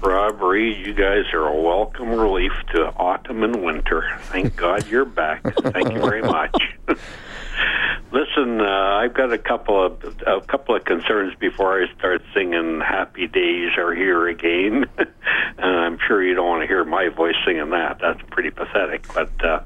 Rob 0.02 0.42
Reid, 0.42 0.86
you 0.86 0.94
guys 0.94 1.26
are 1.32 1.46
a 1.46 1.62
welcome 1.62 2.10
relief 2.10 2.52
to 2.74 2.88
autumn 2.96 3.44
and 3.44 3.64
winter. 3.64 4.18
Thank 4.24 4.56
God 4.56 4.88
you're 4.88 5.06
back. 5.06 5.44
Thank 5.44 5.94
you 5.94 6.00
very 6.00 6.24
much. 6.24 6.56
Listen, 8.12 8.60
uh, 8.62 8.66
I've 8.66 9.14
got 9.14 9.32
a 9.32 9.38
couple 9.38 9.86
of 9.86 10.04
a 10.26 10.42
couple 10.42 10.76
of 10.76 10.84
concerns 10.86 11.36
before 11.36 11.82
I 11.82 11.94
start 11.98 12.24
singing 12.34 12.82
"Happy 12.82 13.28
Days 13.28 13.78
Are 13.78 13.94
Here 13.94 14.28
Again," 14.28 14.86
I'm 15.60 16.00
sure 16.08 16.24
you 16.24 16.34
don't 16.34 16.48
want 16.48 16.62
to 16.62 16.68
hear 16.68 16.84
my 16.84 17.10
voice 17.10 17.36
singing 17.46 17.70
that. 17.70 18.00
That's 18.02 18.22
pretty 18.32 18.50
pathetic. 18.50 19.06
But 19.14 19.32
uh, 19.46 19.62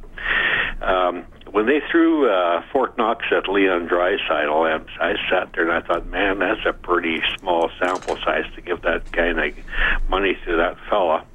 um, 0.86 1.26
when 1.56 1.68
they 1.68 1.80
threw 1.90 2.30
uh, 2.30 2.62
Fort 2.74 2.98
Knox 2.98 3.24
at 3.32 3.48
Leon 3.48 3.88
Draisaitl, 3.88 4.86
I 5.00 5.14
sat 5.30 5.54
there 5.54 5.64
and 5.64 5.72
I 5.72 5.88
thought, 5.88 6.06
man, 6.08 6.40
that's 6.40 6.60
a 6.66 6.74
pretty 6.74 7.22
small 7.40 7.72
sample 7.80 8.18
size 8.18 8.44
to 8.56 8.62
give 8.62 8.82
that 8.82 9.10
kind 9.14 9.40
of 9.40 9.54
money 10.10 10.38
to 10.46 10.58
that 10.58 10.76
fella. 10.90 11.26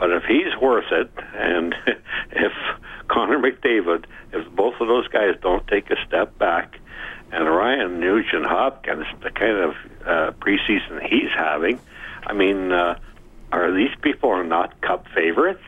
But 0.00 0.10
if 0.10 0.24
he's 0.24 0.56
worth 0.60 0.90
it, 0.90 1.12
and 1.36 1.76
if 2.32 2.52
Connor 3.06 3.38
McDavid, 3.38 4.06
if 4.32 4.50
both 4.50 4.80
of 4.80 4.88
those 4.88 5.06
guys 5.06 5.36
don't 5.40 5.64
take 5.68 5.92
a 5.92 5.96
step 6.08 6.36
back, 6.38 6.80
and 7.30 7.48
Ryan 7.48 8.00
Nugent 8.00 8.44
Hopkins, 8.44 9.06
the 9.22 9.30
kind 9.30 9.58
of 9.58 9.74
uh, 10.04 10.32
preseason 10.40 11.08
he's 11.08 11.30
having, 11.30 11.78
I 12.26 12.32
mean, 12.32 12.72
uh, 12.72 12.98
are 13.52 13.72
these 13.72 13.94
people 14.00 14.42
not 14.42 14.80
Cup 14.80 15.06
favorites? 15.14 15.62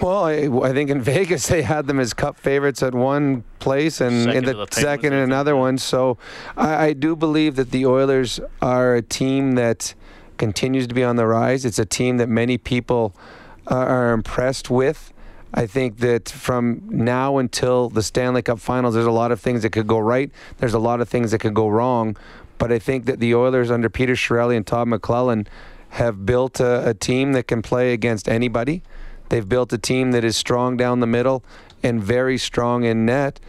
Well, 0.00 0.24
I, 0.24 0.48
I, 0.68 0.72
think 0.72 0.90
in 0.90 1.00
Vegas 1.14 1.46
they 1.48 1.62
had 1.62 1.86
them 1.86 1.98
as 1.98 2.12
Cup 2.12 2.36
favorites 2.36 2.82
at 2.82 2.94
one 2.94 3.44
place 3.58 4.00
and 4.00 4.24
second 4.24 4.36
in 4.36 4.44
the, 4.44 4.66
the 4.66 4.68
second 4.70 5.12
in 5.12 5.20
another 5.20 5.56
one. 5.56 5.78
So 5.78 6.18
I, 6.56 6.86
I, 6.86 6.92
do 6.92 7.16
believe 7.16 7.56
that 7.56 7.70
the 7.70 7.86
Oilers 7.86 8.40
are 8.60 8.94
a 8.94 9.02
team 9.02 9.52
that 9.52 9.94
continues 10.36 10.86
to 10.86 10.94
be 10.94 11.02
on 11.02 11.16
the 11.16 11.26
rise. 11.26 11.64
It's 11.64 11.78
a 11.78 11.86
team 11.86 12.18
that 12.18 12.28
many 12.28 12.58
people 12.58 13.14
are, 13.66 14.12
impressed 14.12 14.70
with. 14.70 15.12
I 15.52 15.66
think 15.66 15.98
that 15.98 16.28
from 16.28 16.82
now 16.88 17.38
until 17.38 17.88
the 17.88 18.02
Stanley 18.02 18.42
Cup 18.42 18.60
Finals, 18.60 18.94
there's 18.94 19.06
a 19.06 19.10
lot 19.10 19.32
of 19.32 19.40
things 19.40 19.62
that 19.62 19.70
could 19.70 19.86
go 19.86 19.98
right. 19.98 20.30
There's 20.58 20.74
a 20.74 20.78
lot 20.78 21.00
of 21.00 21.08
things 21.08 21.30
that 21.30 21.38
could 21.38 21.54
go 21.54 21.68
wrong. 21.68 22.16
But 22.58 22.72
I 22.72 22.78
think 22.78 23.06
that 23.06 23.20
the 23.20 23.34
Oilers 23.34 23.70
under 23.70 23.88
Peter 23.88 24.14
Chiarelli 24.14 24.56
and 24.56 24.66
Todd 24.66 24.88
McLellan 24.88 25.46
have 25.90 26.26
built 26.26 26.60
a, 26.60 26.90
a 26.90 26.94
team 26.94 27.32
that 27.32 27.48
can 27.48 27.62
play 27.62 27.92
against 27.92 28.28
anybody. 28.28 28.82
They've 29.28 29.48
built 29.48 29.72
a 29.72 29.78
team 29.78 30.12
that 30.12 30.24
is 30.24 30.36
strong 30.36 30.76
down 30.76 31.00
the 31.00 31.06
middle 31.06 31.44
and 31.82 32.02
very 32.02 32.38
strong 32.38 32.84
in 32.84 33.06
net. 33.06 33.40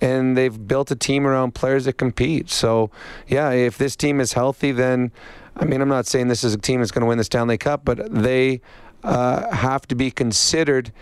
and 0.00 0.36
they've 0.36 0.66
built 0.66 0.90
a 0.90 0.96
team 0.96 1.24
around 1.24 1.54
players 1.54 1.84
that 1.84 1.92
compete. 1.92 2.50
So, 2.50 2.90
yeah, 3.28 3.50
if 3.52 3.78
this 3.78 3.94
team 3.94 4.20
is 4.20 4.32
healthy, 4.32 4.72
then 4.72 5.12
I 5.56 5.64
mean, 5.64 5.80
I'm 5.80 5.88
not 5.88 6.06
saying 6.06 6.28
this 6.28 6.44
is 6.44 6.54
a 6.54 6.58
team 6.58 6.80
that's 6.80 6.90
going 6.90 7.02
to 7.02 7.06
win 7.06 7.18
the 7.18 7.24
Stanley 7.24 7.58
Cup, 7.58 7.84
but 7.84 8.12
they 8.12 8.60
uh, 9.04 9.54
have 9.54 9.86
to 9.88 9.94
be 9.94 10.10
considered 10.10 10.92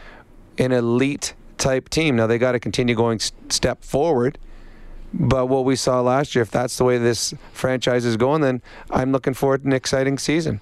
an 0.59 0.73
elite 0.73 1.35
type 1.57 1.89
team. 1.89 2.17
Now 2.17 2.27
they 2.27 2.37
got 2.39 2.53
to 2.53 2.61
continue 2.61 2.95
going 2.95 3.21
step 3.21 3.85
forward. 3.85 4.39
But 5.13 5.47
what 5.47 5.65
we 5.65 5.77
saw 5.77 6.01
last 6.01 6.35
year, 6.35 6.43
if 6.43 6.51
that's 6.51 6.77
the 6.77 6.85
way 6.85 6.99
this 6.99 7.35
franchise 7.53 8.05
is 8.05 8.17
going, 8.17 8.43
then 8.43 8.63
I'm 8.91 9.13
looking 9.13 9.35
forward 9.35 9.63
to 9.63 9.69
an 9.69 9.73
exciting 9.73 10.19
season. 10.19 10.61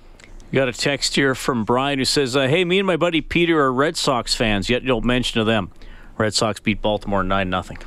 Got 0.53 0.69
a 0.69 0.73
text 0.73 1.15
here 1.15 1.35
from 1.35 1.65
Brian 1.65 1.99
who 1.99 2.05
says, 2.05 2.37
uh, 2.37 2.47
"Hey, 2.47 2.65
me 2.65 2.79
and 2.79 2.87
my 2.87 2.97
buddy 2.97 3.21
Peter 3.21 3.61
are 3.61 3.73
Red 3.73 3.97
Sox 3.97 4.35
fans. 4.35 4.69
Yet 4.71 4.83
you 4.83 4.89
don't 4.89 5.05
mention 5.05 5.41
of 5.41 5.47
them. 5.47 5.71
Red 6.17 6.35
Sox 6.35 6.61
beat 6.61 6.83
Baltimore 6.83 7.23
nine 7.23 7.49
nothing. 7.49 7.79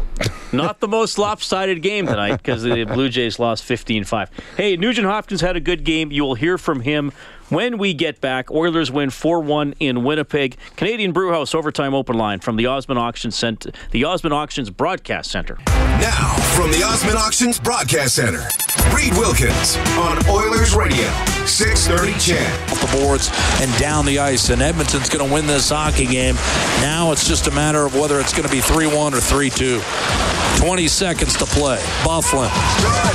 Not 0.52 0.80
the 0.80 0.88
most 0.88 1.18
lopsided 1.18 1.82
game 1.82 2.06
tonight 2.06 2.36
because 2.38 2.62
the 2.62 2.84
Blue 2.84 3.08
Jays 3.08 3.38
lost 3.38 3.64
15-5. 3.64 4.28
Hey, 4.56 4.76
Nugent 4.76 5.06
Hopkins 5.06 5.40
had 5.40 5.56
a 5.56 5.60
good 5.60 5.84
game. 5.84 6.10
You 6.10 6.22
will 6.24 6.34
hear 6.34 6.56
from 6.56 6.80
him 6.80 7.12
when 7.48 7.78
we 7.78 7.94
get 7.94 8.20
back. 8.20 8.50
Oilers 8.50 8.90
win 8.90 9.10
4-1 9.10 9.74
in 9.80 10.04
Winnipeg. 10.04 10.56
Canadian 10.76 11.12
Brewhouse 11.12 11.54
overtime 11.54 11.94
open 11.94 12.16
line 12.16 12.40
from 12.40 12.56
the 12.56 12.66
Osmond 12.66 12.98
Auction 12.98 13.30
Center, 13.30 13.70
the 13.90 14.04
Osmond 14.04 14.34
Auctions 14.34 14.70
Broadcast 14.70 15.30
Center. 15.30 15.58
Now, 15.66 16.34
from 16.54 16.70
the 16.70 16.82
Osmond 16.82 17.16
Auctions 17.16 17.58
Broadcast 17.58 18.16
Center, 18.16 18.46
Reid 18.94 19.12
Wilkins 19.14 19.76
on 19.98 20.18
Oilers 20.28 20.74
Radio, 20.74 21.08
630 21.46 22.12
CHED. 22.18 22.70
Off 22.70 22.80
the 22.80 22.98
boards 22.98 23.30
and 23.60 23.74
down 23.78 24.04
the 24.06 24.18
ice, 24.18 24.50
and 24.50 24.60
Edmonton's 24.62 25.08
going 25.08 25.26
to 25.26 25.32
win 25.32 25.46
this 25.46 25.70
hockey 25.70 26.06
game. 26.06 26.34
Now 26.80 27.12
it's 27.12 27.26
just 27.26 27.46
a 27.46 27.50
matter 27.50 27.84
of 27.84 27.94
whether 27.94 28.20
it's 28.20 28.32
going 28.32 28.48
to 28.48 28.54
be 28.54 28.60
3-1 28.60 29.12
or 29.12 29.16
3-2. 29.16 30.56
20 30.58 30.88
seconds 30.88 31.36
to 31.36 31.44
play. 31.44 31.76
Byfuglien 32.02 32.50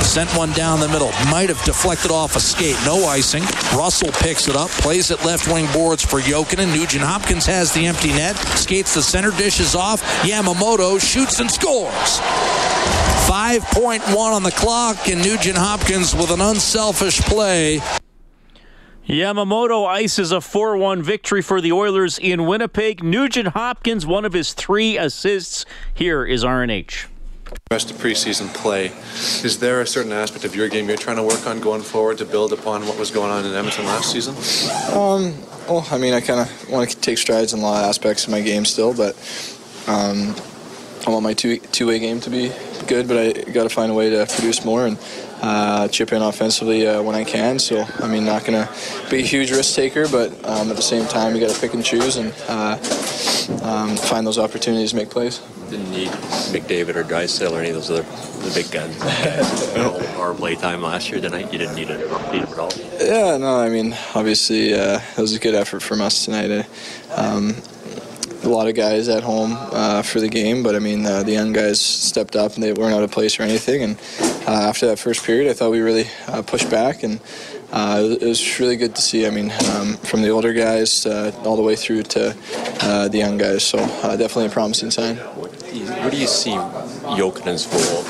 sent 0.02 0.30
one 0.36 0.52
down 0.52 0.78
the 0.78 0.88
middle. 0.88 1.10
Might 1.28 1.48
have 1.48 1.62
deflected 1.64 2.10
off 2.12 2.36
a 2.36 2.40
skate. 2.40 2.76
No 2.86 3.04
icing. 3.06 3.42
Russell 3.76 4.12
picks 4.22 4.46
it 4.46 4.54
up, 4.54 4.70
plays 4.70 5.10
it 5.10 5.24
left 5.24 5.48
wing 5.48 5.66
boards 5.72 6.04
for 6.04 6.20
Jokinen. 6.20 6.68
Nugent 6.68 7.02
Hopkins 7.02 7.44
has 7.46 7.74
the 7.74 7.86
empty 7.86 8.08
net, 8.08 8.36
skates 8.36 8.94
the 8.94 9.02
center, 9.02 9.32
dishes 9.32 9.74
off. 9.74 10.00
Yamamoto 10.22 11.00
shoots 11.00 11.40
and 11.40 11.50
scores. 11.50 12.20
5.1 13.28 14.16
on 14.16 14.42
the 14.44 14.52
clock, 14.52 15.08
and 15.08 15.22
Nugent 15.22 15.58
Hopkins 15.58 16.14
with 16.14 16.30
an 16.30 16.40
unselfish 16.40 17.20
play. 17.20 17.80
Yamamoto 19.08 19.86
ices 19.86 20.30
a 20.30 20.40
4 20.40 20.76
1 20.76 21.02
victory 21.02 21.42
for 21.42 21.60
the 21.60 21.72
Oilers 21.72 22.18
in 22.18 22.46
Winnipeg. 22.46 23.02
Nugent 23.02 23.48
Hopkins, 23.48 24.06
one 24.06 24.24
of 24.24 24.32
his 24.32 24.52
three 24.52 24.96
assists. 24.96 25.66
Here 25.92 26.24
is 26.24 26.44
RNH. 26.44 27.11
Rest 27.70 27.90
of 27.90 27.96
preseason 27.96 28.52
play. 28.54 28.86
Is 29.44 29.58
there 29.58 29.80
a 29.80 29.86
certain 29.86 30.12
aspect 30.12 30.44
of 30.44 30.54
your 30.54 30.68
game 30.68 30.88
you're 30.88 30.98
trying 30.98 31.16
to 31.16 31.22
work 31.22 31.46
on 31.46 31.60
going 31.60 31.82
forward 31.82 32.18
to 32.18 32.24
build 32.24 32.52
upon 32.52 32.86
what 32.86 32.98
was 32.98 33.10
going 33.10 33.30
on 33.30 33.44
in 33.44 33.54
Edmonton 33.54 33.86
last 33.86 34.12
season? 34.12 34.34
Um, 34.94 35.34
well, 35.68 35.86
I 35.90 35.98
mean, 35.98 36.12
I 36.12 36.20
kind 36.20 36.40
of 36.40 36.70
want 36.70 36.90
to 36.90 36.96
take 36.98 37.18
strides 37.18 37.52
in 37.52 37.60
a 37.60 37.62
lot 37.62 37.82
of 37.82 37.88
aspects 37.88 38.24
of 38.24 38.30
my 38.30 38.42
game 38.42 38.64
still, 38.64 38.94
but 38.94 39.14
um, 39.86 40.34
I 41.06 41.10
want 41.10 41.22
my 41.22 41.34
two 41.34 41.58
two 41.58 41.86
way 41.86 41.98
game 41.98 42.20
to 42.20 42.30
be 42.30 42.52
good, 42.86 43.08
but 43.08 43.16
I 43.16 43.32
got 43.52 43.64
to 43.64 43.68
find 43.68 43.90
a 43.90 43.94
way 43.94 44.10
to 44.10 44.26
produce 44.26 44.64
more 44.64 44.86
and 44.86 44.98
uh, 45.42 45.88
chip 45.88 46.12
in 46.12 46.22
offensively 46.22 46.86
uh, 46.86 47.02
when 47.02 47.14
I 47.14 47.24
can. 47.24 47.58
So, 47.58 47.84
I 48.00 48.06
mean, 48.06 48.24
not 48.24 48.44
going 48.44 48.64
to 48.64 48.72
be 49.10 49.18
a 49.18 49.26
huge 49.26 49.50
risk 49.50 49.74
taker, 49.74 50.08
but 50.08 50.32
um, 50.44 50.70
at 50.70 50.76
the 50.76 50.82
same 50.82 51.06
time, 51.06 51.34
you 51.34 51.40
got 51.40 51.52
to 51.52 51.60
pick 51.60 51.74
and 51.74 51.84
choose 51.84 52.16
and 52.16 52.32
uh, 52.48 52.78
um, 53.62 53.96
find 53.96 54.26
those 54.26 54.38
opportunities 54.38 54.90
to 54.90 54.96
make 54.96 55.10
plays. 55.10 55.38
Didn't 55.68 55.90
need 55.90 56.08
McDavid 56.08 56.94
or 56.94 57.02
Draisaitl 57.02 57.52
or 57.52 57.60
any 57.60 57.70
of 57.70 57.74
those 57.74 57.90
other 57.90 58.02
the 58.42 58.54
big 58.54 58.70
guns. 58.70 59.00
our 60.18 60.34
play 60.34 60.54
time 60.54 60.82
last 60.82 61.10
year 61.10 61.20
tonight, 61.20 61.52
you 61.52 61.58
didn't 61.58 61.76
need 61.76 61.90
it, 61.90 62.00
need 62.32 62.42
it 62.42 62.50
at 62.50 62.58
all. 62.58 62.72
Yeah, 63.00 63.36
no, 63.36 63.60
I 63.60 63.68
mean, 63.68 63.96
obviously, 64.14 64.74
uh, 64.74 65.00
it 65.16 65.20
was 65.20 65.34
a 65.34 65.38
good 65.38 65.54
effort 65.54 65.80
from 65.80 66.00
us 66.00 66.24
tonight. 66.24 66.66
Um, 67.14 67.56
a 68.44 68.48
lot 68.48 68.68
of 68.68 68.74
guys 68.74 69.08
at 69.08 69.22
home 69.22 69.56
uh, 69.56 70.02
for 70.02 70.20
the 70.20 70.28
game, 70.28 70.62
but 70.62 70.74
I 70.74 70.78
mean, 70.78 71.06
uh, 71.06 71.22
the 71.22 71.32
young 71.32 71.52
guys 71.52 71.80
stepped 71.80 72.36
up 72.36 72.54
and 72.54 72.62
they 72.62 72.72
weren't 72.72 72.94
out 72.94 73.02
of 73.02 73.10
place 73.10 73.38
or 73.38 73.42
anything. 73.44 73.82
And 73.82 73.98
uh, 74.46 74.68
after 74.68 74.86
that 74.86 74.98
first 74.98 75.24
period, 75.24 75.50
I 75.50 75.54
thought 75.54 75.70
we 75.70 75.80
really 75.80 76.06
uh, 76.26 76.42
pushed 76.42 76.70
back, 76.70 77.02
and 77.02 77.20
uh, 77.72 78.16
it 78.20 78.26
was 78.26 78.60
really 78.60 78.76
good 78.76 78.94
to 78.96 79.02
see. 79.02 79.26
I 79.26 79.30
mean, 79.30 79.52
um, 79.74 79.96
from 79.98 80.22
the 80.22 80.30
older 80.30 80.52
guys 80.52 81.06
uh, 81.06 81.32
all 81.44 81.56
the 81.56 81.62
way 81.62 81.76
through 81.76 82.02
to 82.02 82.36
the 83.10 83.18
young 83.18 83.38
guys. 83.38 83.64
So 83.64 83.78
definitely 83.78 84.46
a 84.46 84.50
promising 84.50 84.90
sign. 84.90 85.16
What 85.16 86.10
do 86.10 86.16
you 86.16 86.26
see 86.26 86.52
Jokinen's 86.52 87.66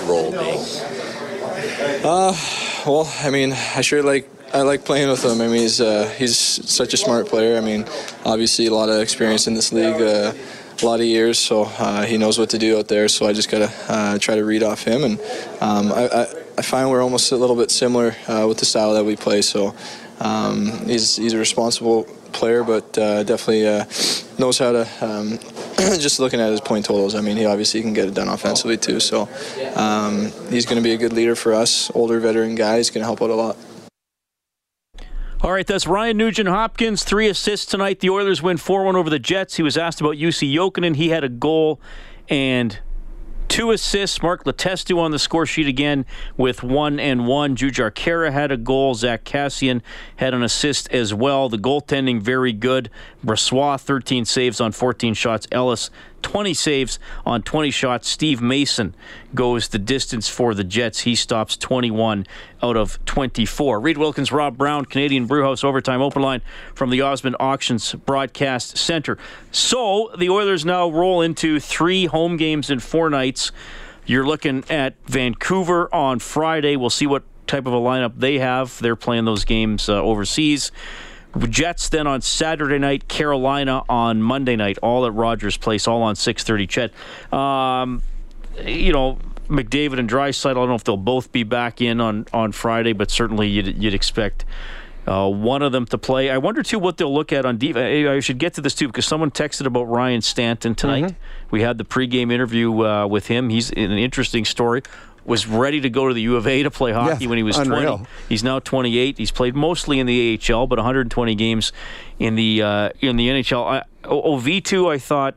role, 0.08 0.30
role 0.30 0.30
being? 0.32 2.02
well, 2.02 3.12
I 3.22 3.30
mean, 3.30 3.52
I 3.52 3.80
sure 3.82 4.02
like 4.02 4.28
I 4.54 4.60
like 4.62 4.84
playing 4.84 5.08
with 5.08 5.24
him. 5.24 5.40
I 5.40 5.46
mean, 5.46 5.62
he's 5.62 5.80
uh, 5.80 6.06
he's 6.18 6.36
such 6.36 6.92
a 6.92 6.98
smart 6.98 7.26
player. 7.26 7.56
I 7.56 7.62
mean, 7.62 7.86
obviously 8.24 8.66
a 8.66 8.74
lot 8.74 8.90
of 8.90 9.00
experience 9.00 9.46
in 9.46 9.54
this 9.54 9.72
league, 9.72 10.00
uh, 10.00 10.34
a 10.82 10.84
lot 10.84 11.00
of 11.00 11.06
years, 11.06 11.38
so 11.38 11.64
uh, 11.78 12.04
he 12.04 12.18
knows 12.18 12.38
what 12.38 12.50
to 12.50 12.58
do 12.58 12.78
out 12.78 12.88
there. 12.88 13.08
So 13.08 13.26
I 13.26 13.32
just 13.32 13.50
gotta 13.50 13.72
uh, 13.88 14.18
try 14.18 14.34
to 14.34 14.44
read 14.44 14.62
off 14.62 14.84
him, 14.84 15.04
and 15.04 15.20
um, 15.62 15.90
I, 15.92 16.06
I, 16.06 16.26
I, 16.58 16.62
find 16.62 16.90
we're 16.90 17.02
almost 17.02 17.32
a 17.32 17.36
little 17.36 17.56
bit 17.56 17.70
similar 17.70 18.14
uh, 18.28 18.44
with 18.46 18.58
the 18.58 18.66
style 18.66 18.92
that 18.92 19.04
we 19.04 19.16
play. 19.16 19.40
So 19.40 19.74
um, 20.20 20.66
he's 20.86 21.16
he's 21.16 21.32
a 21.32 21.38
responsible 21.38 22.04
player, 22.32 22.62
but 22.62 22.98
uh, 22.98 23.22
definitely 23.22 23.62
knows 24.38 24.58
how 24.58 24.72
to. 24.72 24.88
Um, 25.00 25.38
just 25.98 26.20
looking 26.20 26.40
at 26.40 26.50
his 26.50 26.60
point 26.60 26.84
totals, 26.84 27.14
I 27.14 27.22
mean, 27.22 27.38
he 27.38 27.46
obviously 27.46 27.80
can 27.80 27.94
get 27.94 28.06
it 28.06 28.12
done 28.12 28.28
offensively 28.28 28.76
too. 28.76 29.00
So 29.00 29.30
um, 29.76 30.30
he's 30.50 30.66
going 30.66 30.76
to 30.76 30.82
be 30.82 30.92
a 30.92 30.98
good 30.98 31.14
leader 31.14 31.34
for 31.34 31.54
us, 31.54 31.90
older 31.94 32.20
veteran 32.20 32.54
guy. 32.54 32.76
He's 32.76 32.90
going 32.90 33.00
to 33.00 33.06
help 33.06 33.22
out 33.22 33.30
a 33.30 33.34
lot. 33.34 33.56
All 35.42 35.50
right, 35.50 35.66
that's 35.66 35.88
Ryan 35.88 36.18
Nugent 36.18 36.48
Hopkins. 36.48 37.02
Three 37.02 37.28
assists 37.28 37.66
tonight. 37.66 37.98
The 37.98 38.10
Oilers 38.10 38.40
win 38.40 38.58
4 38.58 38.84
1 38.84 38.94
over 38.94 39.10
the 39.10 39.18
Jets. 39.18 39.56
He 39.56 39.64
was 39.64 39.76
asked 39.76 40.00
about 40.00 40.14
Jussi 40.14 40.54
Jokinen. 40.54 40.94
He 40.94 41.08
had 41.08 41.24
a 41.24 41.28
goal 41.28 41.80
and 42.28 42.78
two 43.48 43.72
assists. 43.72 44.22
Mark 44.22 44.44
Letestu 44.44 44.98
on 44.98 45.10
the 45.10 45.18
score 45.18 45.44
sheet 45.44 45.66
again 45.66 46.06
with 46.36 46.62
one 46.62 47.00
and 47.00 47.26
one. 47.26 47.56
Jujhar 47.56 47.90
Khaira 47.90 48.32
had 48.32 48.52
a 48.52 48.56
goal. 48.56 48.94
Zack 48.94 49.24
Kassian 49.24 49.82
had 50.14 50.32
an 50.32 50.44
assist 50.44 50.88
as 50.92 51.12
well. 51.12 51.48
The 51.48 51.58
goaltending 51.58 52.22
very 52.22 52.52
good. 52.52 52.88
Brossoit 53.24 53.80
13 53.80 54.24
saves 54.24 54.60
on 54.60 54.72
14 54.72 55.14
shots. 55.14 55.46
Ellis 55.52 55.90
20 56.22 56.54
saves 56.54 56.98
on 57.26 57.42
20 57.42 57.70
shots. 57.70 58.08
Steve 58.08 58.40
Mason 58.40 58.94
goes 59.34 59.68
the 59.68 59.78
distance 59.78 60.28
for 60.28 60.54
the 60.54 60.64
Jets. 60.64 61.00
He 61.00 61.14
stops 61.14 61.56
21 61.56 62.26
out 62.62 62.76
of 62.76 63.04
24. 63.04 63.80
Reid 63.80 63.98
Wilkins, 63.98 64.32
Rob 64.32 64.56
Brown, 64.56 64.84
Canadian 64.84 65.26
Brewhouse 65.26 65.64
Overtime 65.64 66.00
Open 66.00 66.22
Line 66.22 66.42
from 66.74 66.90
the 66.90 67.00
Osmond 67.00 67.36
Auctions 67.38 67.92
Broadcast 67.94 68.76
Center. 68.76 69.18
So 69.50 70.10
the 70.16 70.30
Oilers 70.30 70.64
now 70.64 70.88
roll 70.88 71.22
into 71.22 71.60
three 71.60 72.06
home 72.06 72.36
games 72.36 72.70
in 72.70 72.80
four 72.80 73.10
nights. 73.10 73.52
You're 74.04 74.26
looking 74.26 74.64
at 74.68 74.94
Vancouver 75.06 75.92
on 75.94 76.18
Friday. 76.18 76.76
We'll 76.76 76.90
see 76.90 77.06
what 77.06 77.22
type 77.46 77.66
of 77.66 77.72
a 77.72 77.78
lineup 77.78 78.14
they 78.16 78.38
have. 78.38 78.78
They're 78.80 78.96
playing 78.96 79.26
those 79.26 79.44
games 79.44 79.88
uh, 79.88 80.02
overseas. 80.02 80.72
Jets 81.48 81.88
then 81.88 82.06
on 82.06 82.20
Saturday 82.20 82.78
night, 82.78 83.08
Carolina 83.08 83.82
on 83.88 84.22
Monday 84.22 84.56
night, 84.56 84.78
all 84.82 85.06
at 85.06 85.14
Rogers 85.14 85.56
Place, 85.56 85.88
all 85.88 86.02
on 86.02 86.14
6:30. 86.14 86.66
CHED, 86.66 86.92
um, 87.32 88.02
you 88.64 88.92
know. 88.92 89.18
McDavid 89.48 89.98
and 89.98 90.08
Draisaitl, 90.08 90.50
I 90.50 90.54
don't 90.54 90.68
know 90.68 90.76
if 90.76 90.84
they'll 90.84 90.96
both 90.96 91.30
be 91.30 91.42
back 91.42 91.82
in 91.82 92.00
on, 92.00 92.26
on 92.32 92.52
Friday, 92.52 92.94
but 92.94 93.10
certainly 93.10 93.48
you'd, 93.48 93.82
you'd 93.82 93.92
expect 93.92 94.46
uh, 95.06 95.28
one 95.28 95.62
of 95.62 95.72
them 95.72 95.84
to 95.86 95.98
play. 95.98 96.30
I 96.30 96.38
wonder 96.38 96.62
too 96.62 96.78
what 96.78 96.96
they'll 96.96 97.12
look 97.12 97.32
at 97.32 97.44
on 97.44 97.58
defense. 97.58 98.08
I 98.08 98.20
should 98.20 98.38
get 98.38 98.54
to 98.54 98.60
this 98.60 98.74
too 98.74 98.86
because 98.86 99.04
someone 99.04 99.30
texted 99.30 99.66
about 99.66 99.84
Ryan 99.84 100.22
Stanton 100.22 100.74
tonight. 100.74 101.04
Mm-hmm. 101.04 101.16
We 101.50 101.62
had 101.62 101.78
the 101.78 101.84
pregame 101.84 102.32
interview 102.32 102.84
uh, 102.84 103.06
with 103.06 103.26
him. 103.26 103.48
He's 103.48 103.70
an 103.70 103.92
interesting 103.92 104.44
story 104.44 104.82
was 105.24 105.46
ready 105.46 105.80
to 105.80 105.90
go 105.90 106.08
to 106.08 106.14
the 106.14 106.22
U 106.22 106.36
of 106.36 106.46
A 106.46 106.62
to 106.62 106.70
play 106.70 106.92
hockey 106.92 107.24
yeah, 107.24 107.28
when 107.28 107.38
he 107.38 107.42
was 107.42 107.58
unreal. 107.58 107.98
20. 107.98 108.10
He's 108.28 108.42
now 108.42 108.58
28. 108.58 109.18
He's 109.18 109.30
played 109.30 109.54
mostly 109.54 109.98
in 109.98 110.06
the 110.06 110.40
AHL, 110.50 110.66
but 110.66 110.78
120 110.78 111.34
games 111.34 111.72
in 112.18 112.34
the 112.34 112.62
uh, 112.62 112.90
in 113.00 113.16
the 113.16 113.28
NHL. 113.28 113.64
I, 113.64 113.82
Auvitu, 114.04 114.90
I 114.90 114.98
thought 114.98 115.36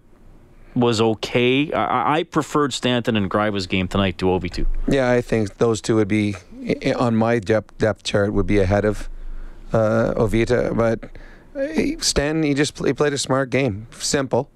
was 0.75 0.99
okay. 0.99 1.71
I, 1.71 2.19
I 2.19 2.23
preferred 2.23 2.73
Stanton 2.73 3.15
and 3.15 3.29
Gryba's 3.29 3.67
game 3.67 3.87
tonight 3.87 4.17
to 4.17 4.25
Auvitu. 4.25 4.65
Yeah, 4.87 5.09
I 5.09 5.21
think 5.21 5.57
those 5.57 5.81
two 5.81 5.95
would 5.95 6.07
be 6.07 6.35
on 6.97 7.15
my 7.15 7.39
depth 7.39 7.77
depth 7.77 8.03
chart 8.03 8.33
would 8.33 8.47
be 8.47 8.59
ahead 8.59 8.85
of 8.85 9.09
uh, 9.73 10.13
Auvitu, 10.15 10.75
but. 10.75 11.09
Stanton, 12.01 12.43
he 12.43 12.53
just 12.53 12.77
he 12.85 12.91
played 12.91 13.13
a 13.13 13.17
smart 13.17 13.49
game, 13.49 13.87
simple 13.91 14.49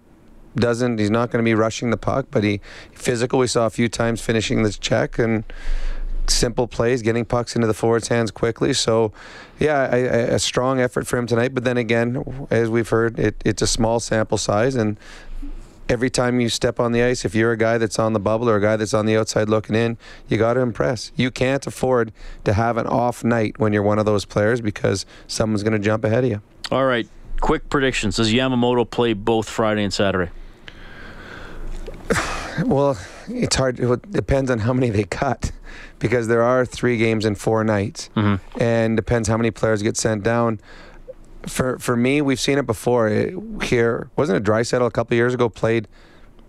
doesn't 0.59 0.99
he's 0.99 1.09
not 1.09 1.31
going 1.31 1.43
to 1.43 1.47
be 1.47 1.55
rushing 1.55 1.89
the 1.89 1.97
puck, 1.97 2.27
but 2.31 2.43
he 2.43 2.61
physical. 2.93 3.39
We 3.39 3.47
saw 3.47 3.65
a 3.65 3.69
few 3.69 3.89
times 3.89 4.21
finishing 4.21 4.63
this 4.63 4.77
check 4.77 5.19
and 5.19 5.43
simple 6.27 6.67
plays, 6.67 7.01
getting 7.01 7.25
pucks 7.25 7.55
into 7.55 7.67
the 7.67 7.73
forwards' 7.73 8.07
hands 8.07 8.31
quickly. 8.31 8.73
So, 8.73 9.11
yeah, 9.59 9.93
a 9.95 10.39
strong 10.39 10.79
effort 10.79 11.07
for 11.07 11.17
him 11.17 11.27
tonight. 11.27 11.53
But 11.53 11.63
then 11.63 11.77
again, 11.77 12.47
as 12.49 12.69
we've 12.69 12.89
heard, 12.89 13.19
it, 13.19 13.41
it's 13.43 13.61
a 13.61 13.67
small 13.67 13.99
sample 13.99 14.37
size, 14.37 14.75
and 14.75 14.97
every 15.89 16.09
time 16.09 16.39
you 16.39 16.49
step 16.49 16.79
on 16.79 16.91
the 16.91 17.01
ice, 17.01 17.25
if 17.25 17.33
you're 17.33 17.51
a 17.51 17.57
guy 17.57 17.77
that's 17.77 17.97
on 17.97 18.13
the 18.13 18.19
bubble 18.19 18.49
or 18.49 18.57
a 18.57 18.61
guy 18.61 18.75
that's 18.75 18.93
on 18.93 19.05
the 19.05 19.17
outside 19.17 19.49
looking 19.49 19.75
in, 19.75 19.97
you 20.27 20.37
got 20.37 20.53
to 20.53 20.59
impress. 20.59 21.11
You 21.15 21.31
can't 21.31 21.65
afford 21.65 22.13
to 22.45 22.53
have 22.53 22.77
an 22.77 22.85
off 22.87 23.23
night 23.23 23.59
when 23.59 23.73
you're 23.73 23.83
one 23.83 23.99
of 23.99 24.05
those 24.05 24.23
players 24.23 24.61
because 24.61 25.05
someone's 25.27 25.63
going 25.63 25.73
to 25.73 25.79
jump 25.79 26.03
ahead 26.03 26.23
of 26.23 26.29
you. 26.29 26.41
All 26.71 26.85
right. 26.85 27.07
Quick 27.41 27.69
predictions. 27.69 28.17
Does 28.17 28.31
Yamamoto 28.31 28.89
play 28.89 29.13
both 29.13 29.49
Friday 29.49 29.83
and 29.83 29.93
Saturday? 29.93 30.31
Well, 32.65 32.97
it's 33.27 33.55
hard. 33.55 33.79
It 33.79 34.11
depends 34.11 34.51
on 34.51 34.59
how 34.59 34.73
many 34.73 34.89
they 34.89 35.03
cut 35.03 35.51
because 35.99 36.27
there 36.27 36.41
are 36.41 36.65
three 36.65 36.97
games 36.97 37.25
in 37.25 37.35
four 37.35 37.63
nights, 37.63 38.09
mm-hmm. 38.15 38.61
and 38.61 38.95
depends 38.95 39.27
how 39.27 39.37
many 39.37 39.51
players 39.51 39.81
get 39.81 39.97
sent 39.97 40.23
down. 40.23 40.59
For 41.47 41.79
for 41.79 41.95
me, 41.95 42.21
we've 42.21 42.39
seen 42.39 42.57
it 42.57 42.65
before. 42.65 43.07
It, 43.07 43.35
here 43.63 44.09
wasn't 44.15 44.47
it 44.47 44.65
settle 44.65 44.87
a 44.87 44.91
couple 44.91 45.15
years 45.15 45.33
ago 45.33 45.49
played 45.49 45.87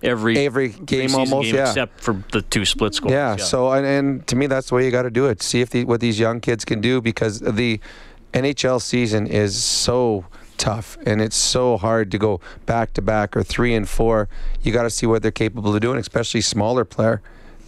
every 0.02 0.38
every 0.38 0.68
game 0.70 1.14
almost, 1.14 1.46
game 1.46 1.56
yeah, 1.56 1.68
except 1.68 2.00
for 2.00 2.22
the 2.32 2.42
two 2.42 2.64
split 2.64 2.94
scores. 2.94 3.12
Yeah. 3.12 3.36
So 3.36 3.70
and, 3.72 3.86
and 3.86 4.26
to 4.28 4.36
me, 4.36 4.46
that's 4.46 4.68
the 4.68 4.74
way 4.74 4.84
you 4.84 4.90
got 4.90 5.02
to 5.02 5.10
do 5.10 5.26
it. 5.26 5.42
See 5.42 5.60
if 5.60 5.70
the, 5.70 5.84
what 5.84 6.00
these 6.00 6.18
young 6.18 6.40
kids 6.40 6.64
can 6.64 6.80
do 6.80 7.00
because 7.00 7.40
the 7.40 7.80
NHL 8.32 8.80
season 8.80 9.26
is 9.26 9.62
so 9.62 10.24
tough 10.60 10.98
and 11.06 11.20
it's 11.22 11.36
so 11.36 11.78
hard 11.78 12.12
to 12.12 12.18
go 12.18 12.40
back 12.66 12.92
to 12.92 13.02
back 13.02 13.36
or 13.36 13.42
three 13.42 13.74
and 13.74 13.88
four. 13.88 14.28
You 14.62 14.72
got 14.72 14.82
to 14.82 14.90
see 14.90 15.06
what 15.06 15.22
they're 15.22 15.30
capable 15.32 15.74
of 15.74 15.80
doing, 15.80 15.98
especially 15.98 16.42
smaller 16.42 16.84
player. 16.84 17.22